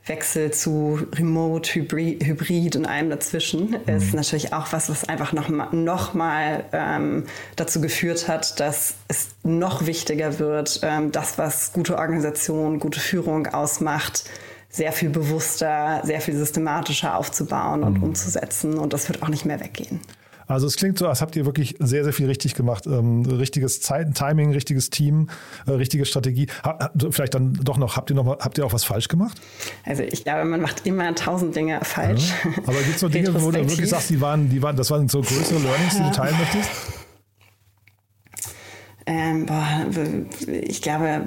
Wechsel 0.08 0.50
zu 0.52 1.00
Remote, 1.14 1.74
Hybrid, 1.74 2.24
Hybrid 2.24 2.76
und 2.76 2.86
allem 2.86 3.10
dazwischen 3.10 3.70
mhm. 3.70 3.96
ist 3.96 4.14
natürlich 4.14 4.52
auch 4.52 4.72
was, 4.72 4.88
was 4.88 5.04
einfach 5.04 5.32
noch 5.32 5.48
mal, 5.48 5.68
noch 5.72 6.14
mal 6.14 6.64
ähm, 6.72 7.24
dazu 7.56 7.80
geführt 7.80 8.28
hat, 8.28 8.58
dass 8.58 8.94
es 9.08 9.28
noch 9.44 9.86
wichtiger 9.86 10.38
wird, 10.38 10.80
ähm, 10.82 11.12
das, 11.12 11.38
was 11.38 11.72
gute 11.72 11.98
Organisation, 11.98 12.80
gute 12.80 13.00
Führung 13.00 13.46
ausmacht, 13.46 14.24
sehr 14.70 14.92
viel 14.92 15.10
bewusster, 15.10 16.02
sehr 16.04 16.20
viel 16.20 16.36
systematischer 16.36 17.16
aufzubauen 17.16 17.82
und 17.82 17.98
mhm. 17.98 18.04
umzusetzen. 18.04 18.78
Und 18.78 18.92
das 18.92 19.08
wird 19.08 19.22
auch 19.22 19.28
nicht 19.28 19.44
mehr 19.44 19.60
weggehen. 19.60 20.00
Also 20.48 20.66
es 20.66 20.76
klingt 20.76 20.98
so, 20.98 21.06
als 21.06 21.20
habt 21.20 21.36
ihr 21.36 21.44
wirklich 21.44 21.76
sehr, 21.78 22.04
sehr 22.04 22.12
viel 22.14 22.26
richtig 22.26 22.54
gemacht. 22.54 22.86
Ähm, 22.86 23.22
richtiges 23.26 23.82
Zeit, 23.82 24.14
Timing, 24.14 24.52
richtiges 24.52 24.88
Team, 24.88 25.28
äh, 25.66 25.72
richtige 25.72 26.06
Strategie. 26.06 26.46
Ha, 26.64 26.90
vielleicht 27.10 27.34
dann 27.34 27.52
doch 27.52 27.76
noch, 27.76 27.96
habt 27.96 28.10
ihr 28.10 28.16
noch 28.16 28.24
mal, 28.24 28.38
habt 28.40 28.56
ihr 28.56 28.64
auch 28.64 28.72
was 28.72 28.84
falsch 28.84 29.08
gemacht? 29.08 29.38
Also 29.84 30.02
ich 30.02 30.24
glaube, 30.24 30.46
man 30.46 30.62
macht 30.62 30.86
immer 30.86 31.14
tausend 31.14 31.54
Dinge 31.54 31.80
falsch. 31.82 32.32
Ja. 32.44 32.50
Aber 32.66 32.78
gibt 32.78 32.96
es 32.96 33.02
noch 33.02 33.10
Dinge, 33.18 33.34
wo 33.34 33.50
du 33.50 33.58
wirklich 33.58 33.90
sagst, 33.90 34.08
die 34.08 34.20
waren, 34.20 34.48
die 34.48 34.62
waren, 34.62 34.76
das 34.76 34.90
waren 34.90 35.08
so 35.08 35.20
größere 35.20 35.58
Learnings, 35.58 35.96
die 35.96 36.02
du 36.02 36.10
teilen 36.12 36.36
möchtest? 36.38 36.70
Ähm, 39.04 39.46
boah, 39.46 39.86
ich 40.46 40.82
glaube. 40.82 41.22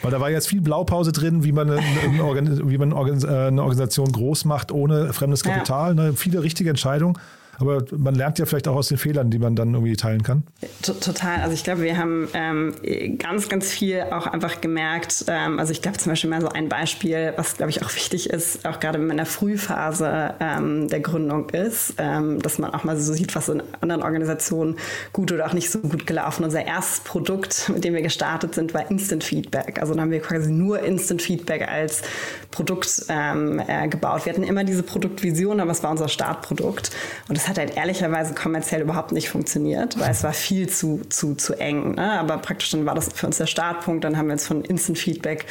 Weil 0.00 0.10
da 0.10 0.20
war 0.20 0.30
jetzt 0.30 0.48
viel 0.48 0.62
Blaupause 0.62 1.12
drin, 1.12 1.44
wie 1.44 1.52
man 1.52 1.70
eine, 1.70 1.80
eine, 1.80 2.70
wie 2.70 2.78
man 2.78 2.92
äh, 2.92 2.94
eine 2.94 3.62
Organisation 3.62 4.10
groß 4.10 4.46
macht 4.46 4.72
ohne 4.72 5.12
fremdes 5.12 5.42
Kapital. 5.42 5.96
Ja. 5.96 6.04
Ne? 6.04 6.12
Viele 6.14 6.42
richtige 6.42 6.70
Entscheidungen. 6.70 7.18
Aber 7.62 7.84
man 7.96 8.14
lernt 8.14 8.38
ja 8.38 8.46
vielleicht 8.46 8.68
auch 8.68 8.76
aus 8.76 8.88
den 8.88 8.98
Fehlern, 8.98 9.30
die 9.30 9.38
man 9.38 9.56
dann 9.56 9.72
irgendwie 9.72 9.96
teilen 9.96 10.22
kann. 10.22 10.42
Total. 10.82 11.40
Also 11.40 11.54
ich 11.54 11.64
glaube, 11.64 11.82
wir 11.82 11.96
haben 11.96 12.28
ähm, 12.34 12.74
ganz, 13.18 13.48
ganz 13.48 13.70
viel 13.70 14.02
auch 14.10 14.26
einfach 14.26 14.60
gemerkt. 14.60 15.24
Ähm, 15.28 15.58
also 15.58 15.72
ich 15.72 15.80
glaube 15.80 15.98
zum 15.98 16.12
Beispiel 16.12 16.28
mal 16.28 16.40
so 16.40 16.48
ein 16.48 16.68
Beispiel, 16.68 17.32
was 17.36 17.56
glaube 17.56 17.70
ich 17.70 17.82
auch 17.82 17.94
wichtig 17.94 18.30
ist, 18.30 18.66
auch 18.66 18.80
gerade 18.80 18.98
wenn 18.98 19.06
man 19.06 19.12
in 19.12 19.16
der 19.18 19.26
Frühphase 19.26 20.34
ähm, 20.40 20.88
der 20.88 21.00
Gründung 21.00 21.50
ist, 21.50 21.94
ähm, 21.98 22.40
dass 22.42 22.58
man 22.58 22.74
auch 22.74 22.84
mal 22.84 22.98
so 22.98 23.12
sieht, 23.12 23.34
was 23.34 23.48
in 23.48 23.62
anderen 23.80 24.02
Organisationen 24.02 24.76
gut 25.12 25.32
oder 25.32 25.46
auch 25.46 25.52
nicht 25.52 25.70
so 25.70 25.78
gut 25.78 26.06
gelaufen. 26.06 26.44
Unser 26.44 26.66
erstes 26.66 27.00
Produkt, 27.00 27.70
mit 27.72 27.84
dem 27.84 27.94
wir 27.94 28.02
gestartet 28.02 28.54
sind, 28.54 28.74
war 28.74 28.90
Instant 28.90 29.24
Feedback. 29.24 29.80
Also 29.80 29.94
dann 29.94 30.02
haben 30.02 30.10
wir 30.10 30.20
quasi 30.20 30.50
nur 30.50 30.80
Instant 30.80 31.22
Feedback 31.22 31.68
als 31.68 32.02
Produkt 32.50 33.04
ähm, 33.08 33.62
äh, 33.66 33.88
gebaut. 33.88 34.26
Wir 34.26 34.32
hatten 34.32 34.42
immer 34.42 34.64
diese 34.64 34.82
Produktvision, 34.82 35.60
aber 35.60 35.70
es 35.70 35.82
war 35.82 35.90
unser 35.90 36.08
Startprodukt. 36.08 36.90
Und 37.28 37.36
das 37.36 37.48
hat 37.48 37.51
halt 37.58 37.76
ehrlicherweise 37.76 38.34
kommerziell 38.34 38.82
überhaupt 38.82 39.12
nicht 39.12 39.28
funktioniert, 39.28 39.98
weil 39.98 40.10
es 40.10 40.22
war 40.22 40.32
viel 40.32 40.68
zu, 40.68 41.00
zu, 41.08 41.34
zu 41.34 41.54
eng. 41.54 41.94
Ne? 41.94 42.18
Aber 42.18 42.38
praktisch 42.38 42.70
dann 42.70 42.86
war 42.86 42.94
das 42.94 43.10
für 43.12 43.26
uns 43.26 43.38
der 43.38 43.46
Startpunkt. 43.46 44.04
Dann 44.04 44.16
haben 44.16 44.26
wir 44.26 44.34
jetzt 44.34 44.46
von 44.46 44.64
Instant 44.64 44.98
Feedback 44.98 45.46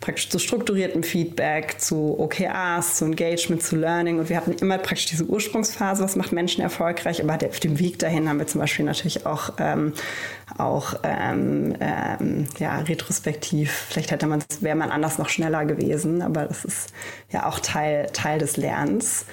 praktisch 0.00 0.28
zu 0.28 0.38
strukturiertem 0.38 1.02
Feedback, 1.02 1.80
zu 1.80 2.18
OKRs, 2.18 2.96
zu 2.96 3.04
Engagement, 3.04 3.62
zu 3.62 3.76
Learning. 3.76 4.18
Und 4.18 4.28
wir 4.28 4.36
hatten 4.36 4.52
immer 4.52 4.78
praktisch 4.78 5.06
diese 5.06 5.24
Ursprungsphase, 5.24 6.02
was 6.02 6.16
macht 6.16 6.32
Menschen 6.32 6.62
erfolgreich. 6.62 7.22
Aber 7.22 7.34
auf 7.46 7.60
dem 7.60 7.78
Weg 7.78 7.98
dahin 7.98 8.28
haben 8.28 8.38
wir 8.38 8.46
zum 8.46 8.60
Beispiel 8.60 8.84
natürlich 8.84 9.26
auch, 9.26 9.54
ähm, 9.58 9.92
auch 10.58 10.94
ähm, 11.02 11.74
ähm, 11.80 12.46
ja, 12.58 12.78
retrospektiv, 12.78 13.86
vielleicht 13.90 14.10
hätte 14.10 14.26
man 14.26 14.42
wäre 14.60 14.76
man 14.76 14.90
anders 14.90 15.18
noch 15.18 15.28
schneller 15.28 15.64
gewesen, 15.64 16.22
aber 16.22 16.44
das 16.44 16.64
ist 16.64 16.92
ja 17.30 17.46
auch 17.46 17.60
Teil, 17.60 18.08
Teil 18.12 18.38
des 18.38 18.56
Lernens. 18.56 19.26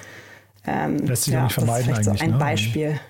Ähm, 0.66 0.98
Lässt 0.98 1.24
sich 1.24 1.34
ja, 1.34 1.44
nicht 1.44 1.52
vermeiden 1.52 1.90
das 1.90 1.98
ist. 1.98 2.18
So 2.18 2.24
ein 2.24 2.30
ne? 2.32 2.38
Beispiel. 2.38 3.00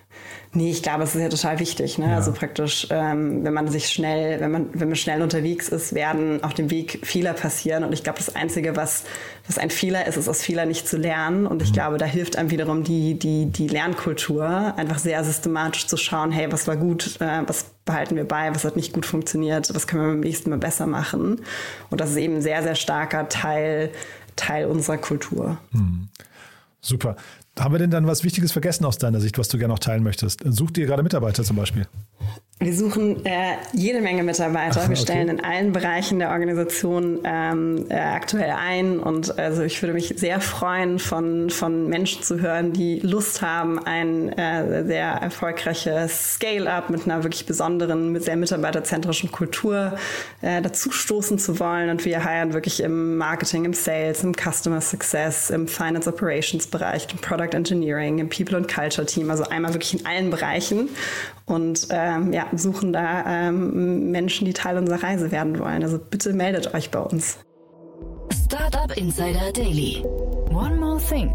Nee, 0.56 0.70
ich 0.70 0.84
glaube, 0.84 1.02
es 1.02 1.16
ist 1.16 1.20
ja 1.20 1.28
total 1.28 1.58
wichtig. 1.58 1.98
Ne? 1.98 2.10
Ja. 2.10 2.16
Also 2.16 2.30
praktisch, 2.32 2.86
ähm, 2.90 3.44
wenn 3.44 3.52
man 3.52 3.66
sich 3.68 3.88
schnell, 3.88 4.40
wenn 4.40 4.52
man, 4.52 4.68
wenn 4.72 4.88
man 4.88 4.96
schnell 4.96 5.20
unterwegs 5.20 5.68
ist, 5.68 5.94
werden 5.94 6.44
auf 6.44 6.54
dem 6.54 6.70
Weg 6.70 7.00
Fehler 7.04 7.32
passieren. 7.32 7.82
Und 7.82 7.92
ich 7.92 8.04
glaube, 8.04 8.18
das 8.18 8.36
Einzige, 8.36 8.76
was, 8.76 9.02
was 9.48 9.58
ein 9.58 9.70
Fehler 9.70 10.06
ist, 10.06 10.16
ist 10.16 10.28
aus 10.28 10.42
Fehler 10.42 10.64
nicht 10.64 10.86
zu 10.86 10.96
lernen. 10.96 11.46
Und 11.46 11.60
ich 11.60 11.70
mhm. 11.70 11.74
glaube, 11.74 11.98
da 11.98 12.06
hilft 12.06 12.36
einem 12.36 12.50
wiederum 12.50 12.84
die, 12.84 13.18
die, 13.18 13.46
die 13.46 13.66
Lernkultur, 13.66 14.74
einfach 14.76 14.98
sehr 14.98 15.24
systematisch 15.24 15.88
zu 15.88 15.96
schauen, 15.96 16.30
hey, 16.30 16.50
was 16.52 16.68
war 16.68 16.76
gut, 16.76 17.20
äh, 17.20 17.42
was 17.46 17.66
behalten 17.84 18.14
wir 18.14 18.24
bei, 18.26 18.54
was 18.54 18.64
hat 18.64 18.76
nicht 18.76 18.92
gut 18.92 19.06
funktioniert, 19.06 19.74
was 19.74 19.88
können 19.88 20.02
wir 20.02 20.10
beim 20.10 20.20
nächsten 20.20 20.50
Mal 20.50 20.58
besser 20.58 20.86
machen. 20.86 21.40
Und 21.90 22.00
das 22.00 22.10
ist 22.10 22.16
eben 22.16 22.36
ein 22.36 22.42
sehr, 22.42 22.62
sehr 22.62 22.76
starker 22.76 23.28
Teil, 23.28 23.90
Teil 24.36 24.66
unserer 24.66 24.98
Kultur. 24.98 25.58
Mhm. 25.72 26.08
Super. 26.80 27.16
Haben 27.58 27.74
wir 27.74 27.78
denn 27.78 27.90
dann 27.90 28.06
was 28.06 28.24
Wichtiges 28.24 28.52
vergessen 28.52 28.84
aus 28.84 28.98
deiner 28.98 29.20
Sicht, 29.20 29.38
was 29.38 29.48
du 29.48 29.58
gerne 29.58 29.72
noch 29.72 29.78
teilen 29.78 30.02
möchtest? 30.02 30.40
Sucht 30.44 30.76
ihr 30.76 30.86
gerade 30.86 31.02
Mitarbeiter 31.02 31.44
zum 31.44 31.56
Beispiel? 31.56 31.86
Wir 32.60 32.72
suchen 32.72 33.26
äh, 33.26 33.56
jede 33.72 34.00
Menge 34.00 34.22
Mitarbeiter. 34.22 34.82
Ach, 34.84 34.88
wir 34.88 34.96
stellen 34.96 35.28
in 35.28 35.42
allen 35.42 35.72
Bereichen 35.72 36.20
der 36.20 36.30
Organisation 36.30 37.18
ähm, 37.24 37.86
äh, 37.88 37.94
aktuell 37.94 38.52
ein. 38.52 39.00
Und 39.00 39.38
also 39.40 39.62
ich 39.62 39.82
würde 39.82 39.92
mich 39.92 40.14
sehr 40.16 40.40
freuen, 40.40 41.00
von, 41.00 41.50
von 41.50 41.88
Menschen 41.88 42.22
zu 42.22 42.40
hören, 42.40 42.72
die 42.72 43.00
Lust 43.00 43.42
haben, 43.42 43.84
ein 43.84 44.32
äh, 44.38 44.84
sehr 44.84 45.08
erfolgreiches 45.08 46.34
Scale-up 46.34 46.90
mit 46.90 47.06
einer 47.06 47.24
wirklich 47.24 47.44
besonderen, 47.44 48.12
mit 48.12 48.22
sehr 48.22 48.36
mitarbeiterzentrischen 48.36 49.32
Kultur 49.32 49.98
äh, 50.40 50.62
dazu 50.62 50.92
stoßen 50.92 51.40
zu 51.40 51.58
wollen. 51.58 51.90
Und 51.90 52.04
wir 52.04 52.24
heiren 52.24 52.54
wirklich 52.54 52.80
im 52.80 53.16
Marketing, 53.16 53.64
im 53.64 53.74
Sales, 53.74 54.22
im 54.22 54.32
Customer 54.32 54.80
Success, 54.80 55.50
im 55.50 55.66
Finance 55.66 56.08
Operations 56.08 56.68
Bereich, 56.68 57.08
im 57.10 57.18
Product 57.18 57.52
Engineering, 57.52 58.20
im 58.20 58.28
People 58.28 58.56
and 58.56 58.72
Culture 58.72 59.06
Team. 59.06 59.28
Also 59.28 59.42
einmal 59.42 59.74
wirklich 59.74 59.98
in 59.98 60.06
allen 60.06 60.30
Bereichen. 60.30 60.88
Und 61.46 61.88
ähm, 61.90 62.32
ja, 62.32 62.46
suchen 62.54 62.92
da 62.92 63.48
ähm, 63.48 64.10
Menschen, 64.10 64.46
die 64.46 64.54
Teil 64.54 64.78
unserer 64.78 65.02
Reise 65.02 65.30
werden 65.30 65.58
wollen. 65.58 65.82
Also 65.82 65.98
bitte 65.98 66.32
meldet 66.32 66.74
euch 66.74 66.90
bei 66.90 67.00
uns. 67.00 67.38
Startup 68.44 68.96
Insider 68.96 69.52
Daily. 69.52 70.02
One 70.50 70.76
more 70.76 70.98
thing. 70.98 71.32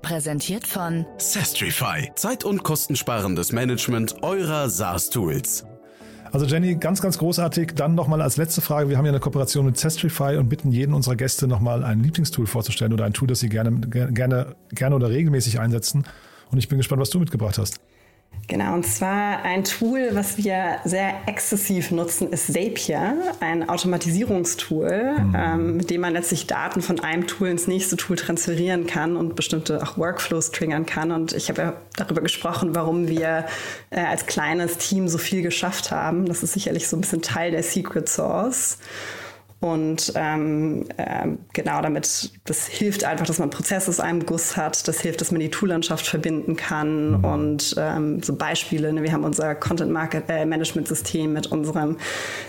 Präsentiert 0.00 0.66
von 0.66 1.06
Sestrify. 1.18 2.10
Zeit- 2.14 2.44
und 2.44 2.62
kostensparendes 2.62 3.52
Management 3.52 4.22
eurer 4.22 4.68
SaaS-Tools. 4.68 5.64
Also 6.32 6.46
Jenny, 6.46 6.74
ganz, 6.74 7.00
ganz 7.00 7.16
großartig. 7.18 7.74
Dann 7.74 7.94
nochmal 7.94 8.20
als 8.20 8.36
letzte 8.36 8.60
Frage. 8.60 8.88
Wir 8.88 8.98
haben 8.98 9.04
ja 9.04 9.12
eine 9.12 9.20
Kooperation 9.20 9.66
mit 9.66 9.78
Sestrify 9.78 10.36
und 10.36 10.48
bitten 10.48 10.72
jeden 10.72 10.92
unserer 10.92 11.14
Gäste 11.14 11.46
nochmal 11.46 11.84
ein 11.84 12.02
Lieblingstool 12.02 12.46
vorzustellen 12.46 12.92
oder 12.92 13.04
ein 13.04 13.12
Tool, 13.12 13.28
das 13.28 13.40
sie 13.40 13.48
gerne, 13.48 13.70
gerne, 13.80 14.56
gerne 14.70 14.96
oder 14.96 15.10
regelmäßig 15.10 15.60
einsetzen. 15.60 16.04
Und 16.50 16.58
ich 16.58 16.68
bin 16.68 16.78
gespannt, 16.78 17.00
was 17.00 17.10
du 17.10 17.20
mitgebracht 17.20 17.56
hast. 17.56 17.80
Genau, 18.46 18.74
und 18.74 18.86
zwar 18.86 19.42
ein 19.42 19.64
Tool, 19.64 20.10
was 20.12 20.36
wir 20.36 20.78
sehr 20.84 21.14
exzessiv 21.26 21.90
nutzen, 21.90 22.30
ist 22.30 22.52
Zapier, 22.52 23.16
ein 23.40 23.68
Automatisierungstool, 23.68 25.14
mhm. 25.18 25.34
ähm, 25.36 25.76
mit 25.78 25.90
dem 25.90 26.02
man 26.02 26.12
letztlich 26.12 26.46
Daten 26.46 26.82
von 26.82 27.00
einem 27.00 27.26
Tool 27.26 27.48
ins 27.48 27.66
nächste 27.66 27.96
Tool 27.96 28.16
transferieren 28.16 28.86
kann 28.86 29.16
und 29.16 29.34
bestimmte 29.34 29.82
auch 29.82 29.96
Workflows 29.96 30.50
triggern 30.50 30.84
kann. 30.84 31.10
Und 31.10 31.32
ich 31.32 31.48
habe 31.48 31.62
ja 31.62 31.72
darüber 31.96 32.20
gesprochen, 32.20 32.74
warum 32.74 33.08
wir 33.08 33.46
äh, 33.90 34.00
als 34.00 34.26
kleines 34.26 34.76
Team 34.76 35.08
so 35.08 35.16
viel 35.16 35.40
geschafft 35.40 35.90
haben. 35.90 36.26
Das 36.26 36.42
ist 36.42 36.52
sicherlich 36.52 36.86
so 36.88 36.96
ein 36.96 37.00
bisschen 37.00 37.22
Teil 37.22 37.50
der 37.50 37.62
Secret 37.62 38.08
Source. 38.08 38.78
Und 39.64 40.12
ähm, 40.14 40.84
äh, 40.98 41.26
genau 41.54 41.80
damit, 41.80 42.32
das 42.44 42.66
hilft 42.66 43.04
einfach, 43.04 43.24
dass 43.24 43.38
man 43.38 43.48
Prozesse 43.48 43.88
aus 43.88 43.98
einem 43.98 44.26
Guss 44.26 44.58
hat. 44.58 44.86
Das 44.86 45.00
hilft, 45.00 45.22
dass 45.22 45.30
man 45.30 45.40
die 45.40 45.48
Toollandschaft 45.48 46.06
verbinden 46.06 46.54
kann. 46.54 47.12
Mhm. 47.12 47.24
Und 47.24 47.74
ähm, 47.78 48.22
so 48.22 48.36
Beispiele, 48.36 48.92
ne, 48.92 49.02
wir 49.02 49.10
haben 49.10 49.24
unser 49.24 49.54
Content 49.54 49.90
Market 49.90 50.24
äh, 50.28 50.44
Management 50.44 50.86
System 50.86 51.32
mit 51.32 51.46
unserem 51.46 51.96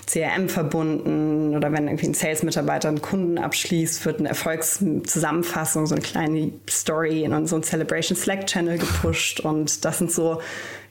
CRM 0.05 0.49
verbunden. 0.49 1.55
Oder 1.55 1.71
wenn 1.71 1.87
irgendwie 1.87 2.07
ein 2.07 2.13
Sales-Mitarbeiter 2.13 2.89
einen 2.89 3.01
Kunden 3.01 3.37
abschließt, 3.37 4.05
wird 4.05 4.19
eine 4.19 4.27
Erfolgszusammenfassung, 4.27 5.87
so 5.87 5.95
eine 5.95 6.03
kleine 6.03 6.51
Story 6.69 7.23
in 7.23 7.31
unseren 7.31 7.63
Celebration 7.63 8.17
Slack 8.17 8.45
Channel 8.45 8.77
gepusht. 8.77 9.39
Und 9.39 9.85
das 9.85 9.99
sind 9.99 10.11
so 10.11 10.41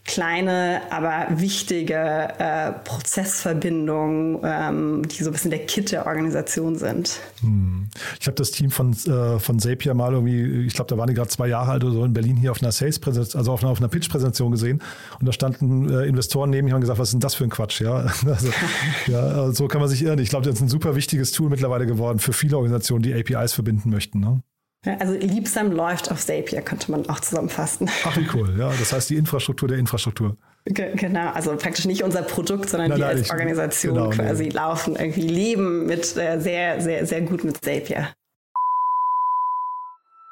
kleine, 0.04 0.82
aber 0.90 1.26
wichtige 1.40 1.94
äh, 1.94 2.72
Prozessverbindungen, 2.84 4.38
ähm, 4.44 5.02
die 5.08 5.22
so 5.22 5.30
ein 5.30 5.32
bisschen 5.32 5.50
der 5.50 5.64
Kit 5.64 5.92
der 5.92 6.06
Organisation 6.06 6.76
sind. 6.76 7.20
Hm. 7.40 7.88
Ich 8.20 8.26
habe 8.26 8.34
das 8.34 8.50
Team 8.50 8.70
von, 8.70 8.92
äh, 8.92 9.38
von 9.38 9.58
Zapier 9.58 9.94
mal 9.94 10.12
irgendwie, 10.12 10.66
ich 10.66 10.74
glaube, 10.74 10.90
da 10.90 10.98
waren 10.98 11.08
die 11.08 11.14
gerade 11.14 11.30
zwei 11.30 11.48
Jahre 11.48 11.72
alt 11.72 11.84
oder 11.84 11.94
so 11.94 12.04
in 12.04 12.12
Berlin 12.12 12.36
hier 12.36 12.50
auf 12.50 12.62
einer 12.62 12.72
Sales-Präsentation, 12.72 13.38
also 13.38 13.52
auf 13.52 13.62
einer, 13.62 13.72
auf 13.72 13.78
einer 13.78 13.88
Pitch-Präsentation 13.88 14.50
gesehen 14.52 14.82
und 15.20 15.26
da 15.26 15.32
standen 15.32 15.88
äh, 15.88 16.04
Investoren 16.04 16.50
neben 16.50 16.68
mir 16.68 16.74
und 16.74 16.82
gesagt, 16.82 16.98
was 16.98 17.08
ist 17.08 17.14
denn 17.14 17.20
das 17.20 17.34
für 17.34 17.44
ein 17.44 17.50
Quatsch? 17.50 17.80
Ja, 17.80 17.94
also, 18.26 18.48
ja 19.06 19.52
so 19.52 19.68
kann 19.68 19.80
man 19.80 19.88
sich 19.88 20.02
irren. 20.02 20.18
Ich 20.18 20.28
glaube, 20.28 20.44
das 20.44 20.56
ist 20.56 20.60
ein 20.60 20.68
super 20.68 20.96
wichtiges 20.96 21.32
Tool 21.32 21.48
mittlerweile 21.48 21.86
geworden 21.86 22.18
für 22.18 22.34
viele 22.34 22.56
Organisationen, 22.56 23.02
die 23.02 23.14
APIs 23.14 23.54
verbinden 23.54 23.88
möchten. 23.88 24.20
Ne? 24.20 24.42
Also 24.98 25.14
Liebsam 25.14 25.72
läuft 25.72 26.10
auf 26.10 26.24
Zapier, 26.24 26.60
könnte 26.60 26.90
man 26.90 27.08
auch 27.08 27.20
zusammenfassen. 27.20 27.88
Ach, 28.04 28.16
wie 28.16 28.26
cool. 28.34 28.54
Ja, 28.58 28.70
das 28.78 28.92
heißt 28.92 29.10
die 29.10 29.16
Infrastruktur 29.16 29.68
der 29.68 29.78
Infrastruktur. 29.78 30.36
Ge 30.66 30.94
genau, 30.94 31.30
also 31.32 31.54
praktisch 31.56 31.84
nicht 31.84 32.02
unser 32.02 32.22
Produkt, 32.22 32.70
sondern 32.70 32.90
nein, 32.90 32.98
wir 32.98 33.06
als 33.06 33.30
Organisation 33.30 33.94
genau, 33.94 34.10
quasi 34.10 34.44
nee. 34.44 34.50
laufen, 34.50 34.96
irgendwie 34.96 35.28
leben 35.28 35.86
mit 35.86 36.16
äh, 36.16 36.38
sehr, 36.40 36.80
sehr, 36.80 37.06
sehr 37.06 37.20
gut 37.22 37.44
mit 37.44 37.62
Zapier. 37.62 38.08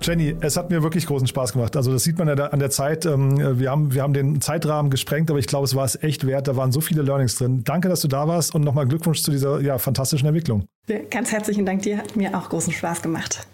Jenny, 0.00 0.36
es 0.40 0.56
hat 0.56 0.70
mir 0.70 0.82
wirklich 0.82 1.06
großen 1.06 1.26
Spaß 1.26 1.52
gemacht. 1.52 1.76
Also 1.76 1.92
das 1.92 2.04
sieht 2.04 2.18
man 2.18 2.28
ja 2.28 2.34
an 2.34 2.58
der 2.60 2.70
Zeit. 2.70 3.04
Ähm, 3.04 3.58
wir 3.58 3.70
haben, 3.70 3.92
wir 3.92 4.02
haben 4.02 4.12
den 4.12 4.40
Zeitrahmen 4.40 4.90
gesprengt, 4.90 5.28
aber 5.30 5.38
ich 5.38 5.46
glaube, 5.46 5.64
es 5.64 5.74
war 5.74 5.84
es 5.84 6.00
echt 6.02 6.26
wert. 6.26 6.48
Da 6.48 6.56
waren 6.56 6.72
so 6.72 6.80
viele 6.80 7.02
Learnings 7.02 7.36
drin. 7.36 7.64
Danke, 7.64 7.88
dass 7.88 8.00
du 8.00 8.08
da 8.08 8.28
warst 8.28 8.54
und 8.54 8.62
nochmal 8.62 8.86
Glückwunsch 8.86 9.22
zu 9.22 9.30
dieser 9.30 9.60
ja, 9.60 9.78
fantastischen 9.78 10.28
Entwicklung. 10.28 10.66
Ganz 11.10 11.32
herzlichen 11.32 11.66
Dank 11.66 11.82
dir. 11.82 11.98
Hat 11.98 12.16
mir 12.16 12.36
auch 12.36 12.48
großen 12.48 12.72
Spaß 12.72 13.02
gemacht. 13.02 13.46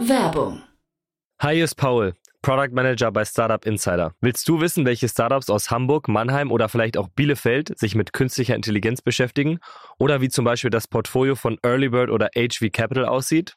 Werbung. 0.00 0.62
Hi, 1.40 1.54
hier 1.54 1.64
ist 1.64 1.74
Paul, 1.74 2.14
Product 2.42 2.72
Manager 2.72 3.10
bei 3.10 3.24
Startup 3.24 3.64
Insider. 3.66 4.12
Willst 4.20 4.48
du 4.48 4.60
wissen, 4.60 4.84
welche 4.86 5.08
Startups 5.08 5.50
aus 5.50 5.70
Hamburg, 5.70 6.08
Mannheim 6.08 6.52
oder 6.52 6.68
vielleicht 6.68 6.96
auch 6.96 7.08
Bielefeld 7.08 7.78
sich 7.78 7.94
mit 7.94 8.12
künstlicher 8.12 8.54
Intelligenz 8.54 9.02
beschäftigen? 9.02 9.58
Oder 9.98 10.20
wie 10.20 10.28
zum 10.28 10.44
Beispiel 10.44 10.70
das 10.70 10.86
Portfolio 10.86 11.34
von 11.34 11.58
Earlybird 11.62 12.10
oder 12.10 12.30
HV 12.34 12.70
Capital 12.72 13.04
aussieht? 13.04 13.56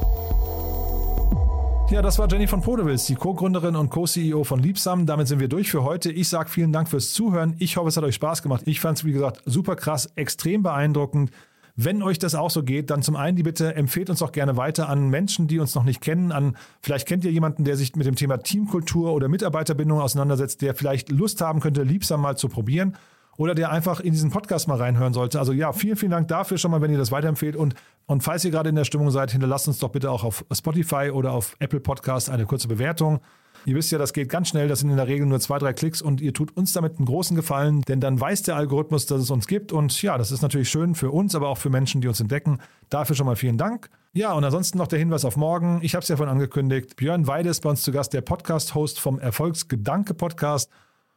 Ja, 1.91 2.01
das 2.01 2.17
war 2.17 2.29
Jenny 2.31 2.47
von 2.47 2.61
Podewils, 2.61 3.03
die 3.07 3.15
Co-Gründerin 3.15 3.75
und 3.75 3.89
Co-CEO 3.89 4.45
von 4.45 4.61
Liebsam. 4.61 5.05
Damit 5.05 5.27
sind 5.27 5.41
wir 5.41 5.49
durch 5.49 5.69
für 5.69 5.83
heute. 5.83 6.09
Ich 6.09 6.29
sage 6.29 6.49
vielen 6.49 6.71
Dank 6.71 6.87
fürs 6.87 7.11
Zuhören. 7.11 7.57
Ich 7.59 7.75
hoffe, 7.75 7.89
es 7.89 7.97
hat 7.97 8.05
euch 8.05 8.15
Spaß 8.15 8.41
gemacht. 8.43 8.61
Ich 8.65 8.79
fand 8.79 8.97
es, 8.97 9.03
wie 9.03 9.11
gesagt, 9.11 9.41
super 9.45 9.75
krass, 9.75 10.09
extrem 10.15 10.63
beeindruckend. 10.63 11.31
Wenn 11.75 12.01
euch 12.01 12.17
das 12.17 12.33
auch 12.33 12.49
so 12.49 12.63
geht, 12.63 12.91
dann 12.91 13.01
zum 13.01 13.17
einen 13.17 13.35
die 13.35 13.43
Bitte, 13.43 13.75
empfehlt 13.75 14.09
uns 14.09 14.21
auch 14.21 14.31
gerne 14.31 14.55
weiter 14.55 14.87
an 14.87 15.09
Menschen, 15.09 15.49
die 15.49 15.59
uns 15.59 15.75
noch 15.75 15.83
nicht 15.83 15.99
kennen. 15.99 16.31
An 16.31 16.55
vielleicht 16.79 17.09
kennt 17.09 17.25
ihr 17.25 17.31
jemanden, 17.31 17.65
der 17.65 17.75
sich 17.75 17.93
mit 17.97 18.07
dem 18.07 18.15
Thema 18.15 18.37
Teamkultur 18.37 19.11
oder 19.11 19.27
Mitarbeiterbindung 19.27 19.99
auseinandersetzt, 19.99 20.61
der 20.61 20.75
vielleicht 20.75 21.09
Lust 21.09 21.41
haben 21.41 21.59
könnte, 21.59 21.83
Liebsam 21.83 22.21
mal 22.21 22.37
zu 22.37 22.47
probieren 22.47 22.95
oder 23.41 23.55
der 23.55 23.71
einfach 23.71 23.99
in 23.99 24.11
diesen 24.11 24.29
Podcast 24.29 24.67
mal 24.67 24.77
reinhören 24.77 25.13
sollte. 25.13 25.39
Also 25.39 25.51
ja, 25.51 25.73
vielen, 25.73 25.95
vielen 25.95 26.11
Dank 26.11 26.27
dafür 26.27 26.59
schon 26.59 26.69
mal, 26.69 26.79
wenn 26.79 26.91
ihr 26.91 26.99
das 26.99 27.11
weiterempfehlt. 27.11 27.55
Und, 27.55 27.73
und 28.05 28.21
falls 28.21 28.45
ihr 28.45 28.51
gerade 28.51 28.69
in 28.69 28.75
der 28.75 28.83
Stimmung 28.83 29.09
seid, 29.09 29.31
hinterlasst 29.31 29.67
uns 29.67 29.79
doch 29.79 29.89
bitte 29.89 30.11
auch 30.11 30.23
auf 30.23 30.45
Spotify 30.51 31.09
oder 31.11 31.31
auf 31.31 31.55
Apple 31.57 31.79
Podcast 31.79 32.29
eine 32.29 32.45
kurze 32.45 32.67
Bewertung. 32.67 33.19
Ihr 33.65 33.75
wisst 33.75 33.91
ja, 33.91 33.97
das 33.97 34.13
geht 34.13 34.29
ganz 34.29 34.49
schnell. 34.49 34.67
Das 34.67 34.81
sind 34.81 34.91
in 34.91 34.95
der 34.95 35.07
Regel 35.07 35.25
nur 35.25 35.39
zwei, 35.39 35.57
drei 35.57 35.73
Klicks 35.73 36.03
und 36.03 36.21
ihr 36.21 36.35
tut 36.35 36.55
uns 36.55 36.73
damit 36.73 36.97
einen 36.97 37.07
großen 37.07 37.35
Gefallen, 37.35 37.81
denn 37.81 37.99
dann 37.99 38.19
weiß 38.19 38.43
der 38.43 38.57
Algorithmus, 38.57 39.07
dass 39.07 39.21
es 39.21 39.31
uns 39.31 39.47
gibt. 39.47 39.71
Und 39.71 39.99
ja, 40.03 40.19
das 40.19 40.31
ist 40.31 40.43
natürlich 40.43 40.69
schön 40.69 40.93
für 40.93 41.09
uns, 41.09 41.33
aber 41.33 41.49
auch 41.49 41.57
für 41.57 41.71
Menschen, 41.71 41.99
die 41.99 42.07
uns 42.07 42.19
entdecken. 42.19 42.59
Dafür 42.89 43.15
schon 43.15 43.25
mal 43.25 43.35
vielen 43.35 43.57
Dank. 43.57 43.89
Ja, 44.13 44.33
und 44.33 44.43
ansonsten 44.43 44.77
noch 44.77 44.87
der 44.87 44.99
Hinweis 44.99 45.25
auf 45.25 45.35
morgen. 45.35 45.79
Ich 45.81 45.95
habe 45.95 46.03
es 46.03 46.09
ja 46.09 46.17
vorhin 46.17 46.31
angekündigt. 46.31 46.95
Björn 46.95 47.25
Weide 47.25 47.49
ist 47.49 47.61
bei 47.61 47.71
uns 47.71 47.81
zu 47.81 47.91
Gast, 47.91 48.13
der 48.13 48.21
Podcast-Host 48.21 48.99
vom 48.99 49.19
Erfolgsgedanke-Podcast. 49.19 50.69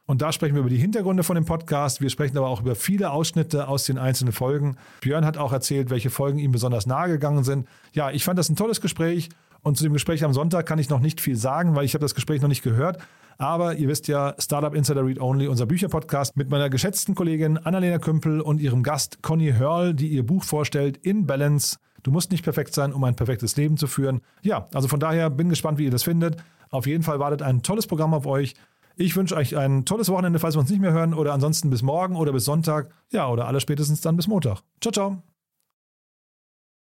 Und 0.07 0.21
da 0.21 0.31
sprechen 0.31 0.53
wir 0.53 0.61
über 0.61 0.69
die 0.69 0.77
Hintergründe 0.77 1.23
von 1.23 1.35
dem 1.35 1.45
Podcast. 1.45 1.99
Wir 1.99 2.09
sprechen 2.09 2.37
aber 2.37 2.47
auch 2.47 2.61
über 2.61 2.75
viele 2.75 3.11
Ausschnitte 3.11 3.67
aus 3.67 3.85
den 3.85 3.97
einzelnen 3.97 4.33
Folgen. 4.33 4.77
Björn 5.01 5.25
hat 5.25 5.37
auch 5.37 5.51
erzählt, 5.51 5.89
welche 5.89 6.11
Folgen 6.11 6.37
ihm 6.37 6.51
besonders 6.51 6.85
nahe 6.85 7.09
gegangen 7.09 7.43
sind. 7.43 7.67
Ja, 7.93 8.11
ich 8.11 8.23
fand 8.23 8.37
das 8.37 8.49
ein 8.49 8.55
tolles 8.55 8.81
Gespräch. 8.81 9.29
Und 9.63 9.77
zu 9.77 9.83
dem 9.83 9.93
Gespräch 9.93 10.23
am 10.23 10.31
Sonntag 10.31 10.67
kann 10.67 10.77
ich 10.77 10.89
noch 10.89 10.99
nicht 10.99 11.21
viel 11.21 11.35
sagen, 11.35 11.75
weil 11.75 11.85
ich 11.85 11.95
habe 11.95 12.03
das 12.03 12.13
Gespräch 12.13 12.39
noch 12.39 12.49
nicht 12.49 12.61
gehört. 12.61 12.99
Aber 13.39 13.75
ihr 13.75 13.87
wisst 13.87 14.07
ja, 14.07 14.35
Startup 14.37 14.75
Insider 14.75 15.03
Read 15.03 15.19
Only, 15.19 15.47
unser 15.47 15.65
Bücherpodcast 15.65 16.37
mit 16.37 16.49
meiner 16.49 16.69
geschätzten 16.69 17.15
Kollegin 17.15 17.57
Annalena 17.57 17.97
Kümpel 17.97 18.41
und 18.41 18.61
ihrem 18.61 18.83
Gast 18.83 19.23
Conny 19.23 19.53
Hörl, 19.53 19.95
die 19.95 20.09
ihr 20.09 20.23
Buch 20.23 20.43
vorstellt, 20.43 20.97
In 20.97 21.25
Balance. 21.25 21.77
Du 22.03 22.11
musst 22.11 22.31
nicht 22.31 22.43
perfekt 22.43 22.75
sein, 22.75 22.93
um 22.93 23.03
ein 23.03 23.15
perfektes 23.15 23.57
Leben 23.57 23.77
zu 23.77 23.87
führen. 23.87 24.21
Ja, 24.43 24.67
also 24.75 24.87
von 24.87 24.99
daher 24.99 25.31
bin 25.31 25.49
gespannt, 25.49 25.79
wie 25.79 25.85
ihr 25.85 25.91
das 25.91 26.03
findet. 26.03 26.37
Auf 26.69 26.85
jeden 26.85 27.03
Fall 27.03 27.19
wartet 27.19 27.41
ein 27.41 27.63
tolles 27.63 27.87
Programm 27.87 28.13
auf 28.13 28.27
euch. 28.27 28.53
Ich 28.97 29.15
wünsche 29.15 29.35
euch 29.35 29.57
ein 29.57 29.85
tolles 29.85 30.09
Wochenende, 30.09 30.39
falls 30.39 30.55
wir 30.55 30.59
uns 30.59 30.69
nicht 30.69 30.81
mehr 30.81 30.93
hören, 30.93 31.13
oder 31.13 31.33
ansonsten 31.33 31.69
bis 31.69 31.81
morgen 31.81 32.15
oder 32.15 32.31
bis 32.31 32.45
Sonntag. 32.45 32.89
Ja, 33.11 33.29
oder 33.29 33.47
aller 33.47 33.59
spätestens 33.59 34.01
dann 34.01 34.15
bis 34.15 34.27
Montag. 34.27 34.61
Ciao, 34.81 34.91
ciao. 34.91 35.21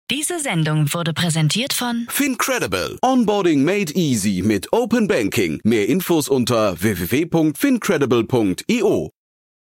Diese 0.09 0.39
Sendung 0.39 0.93
wurde 0.93 1.13
präsentiert 1.13 1.71
von 1.71 2.05
Fincredible. 2.09 2.97
Onboarding 3.01 3.63
made 3.63 3.93
easy 3.93 4.41
mit 4.43 4.73
Open 4.73 5.07
Banking. 5.07 5.61
Mehr 5.63 5.87
Infos 5.87 6.27
unter 6.27 6.81
www.fincredible.io. 6.81 9.11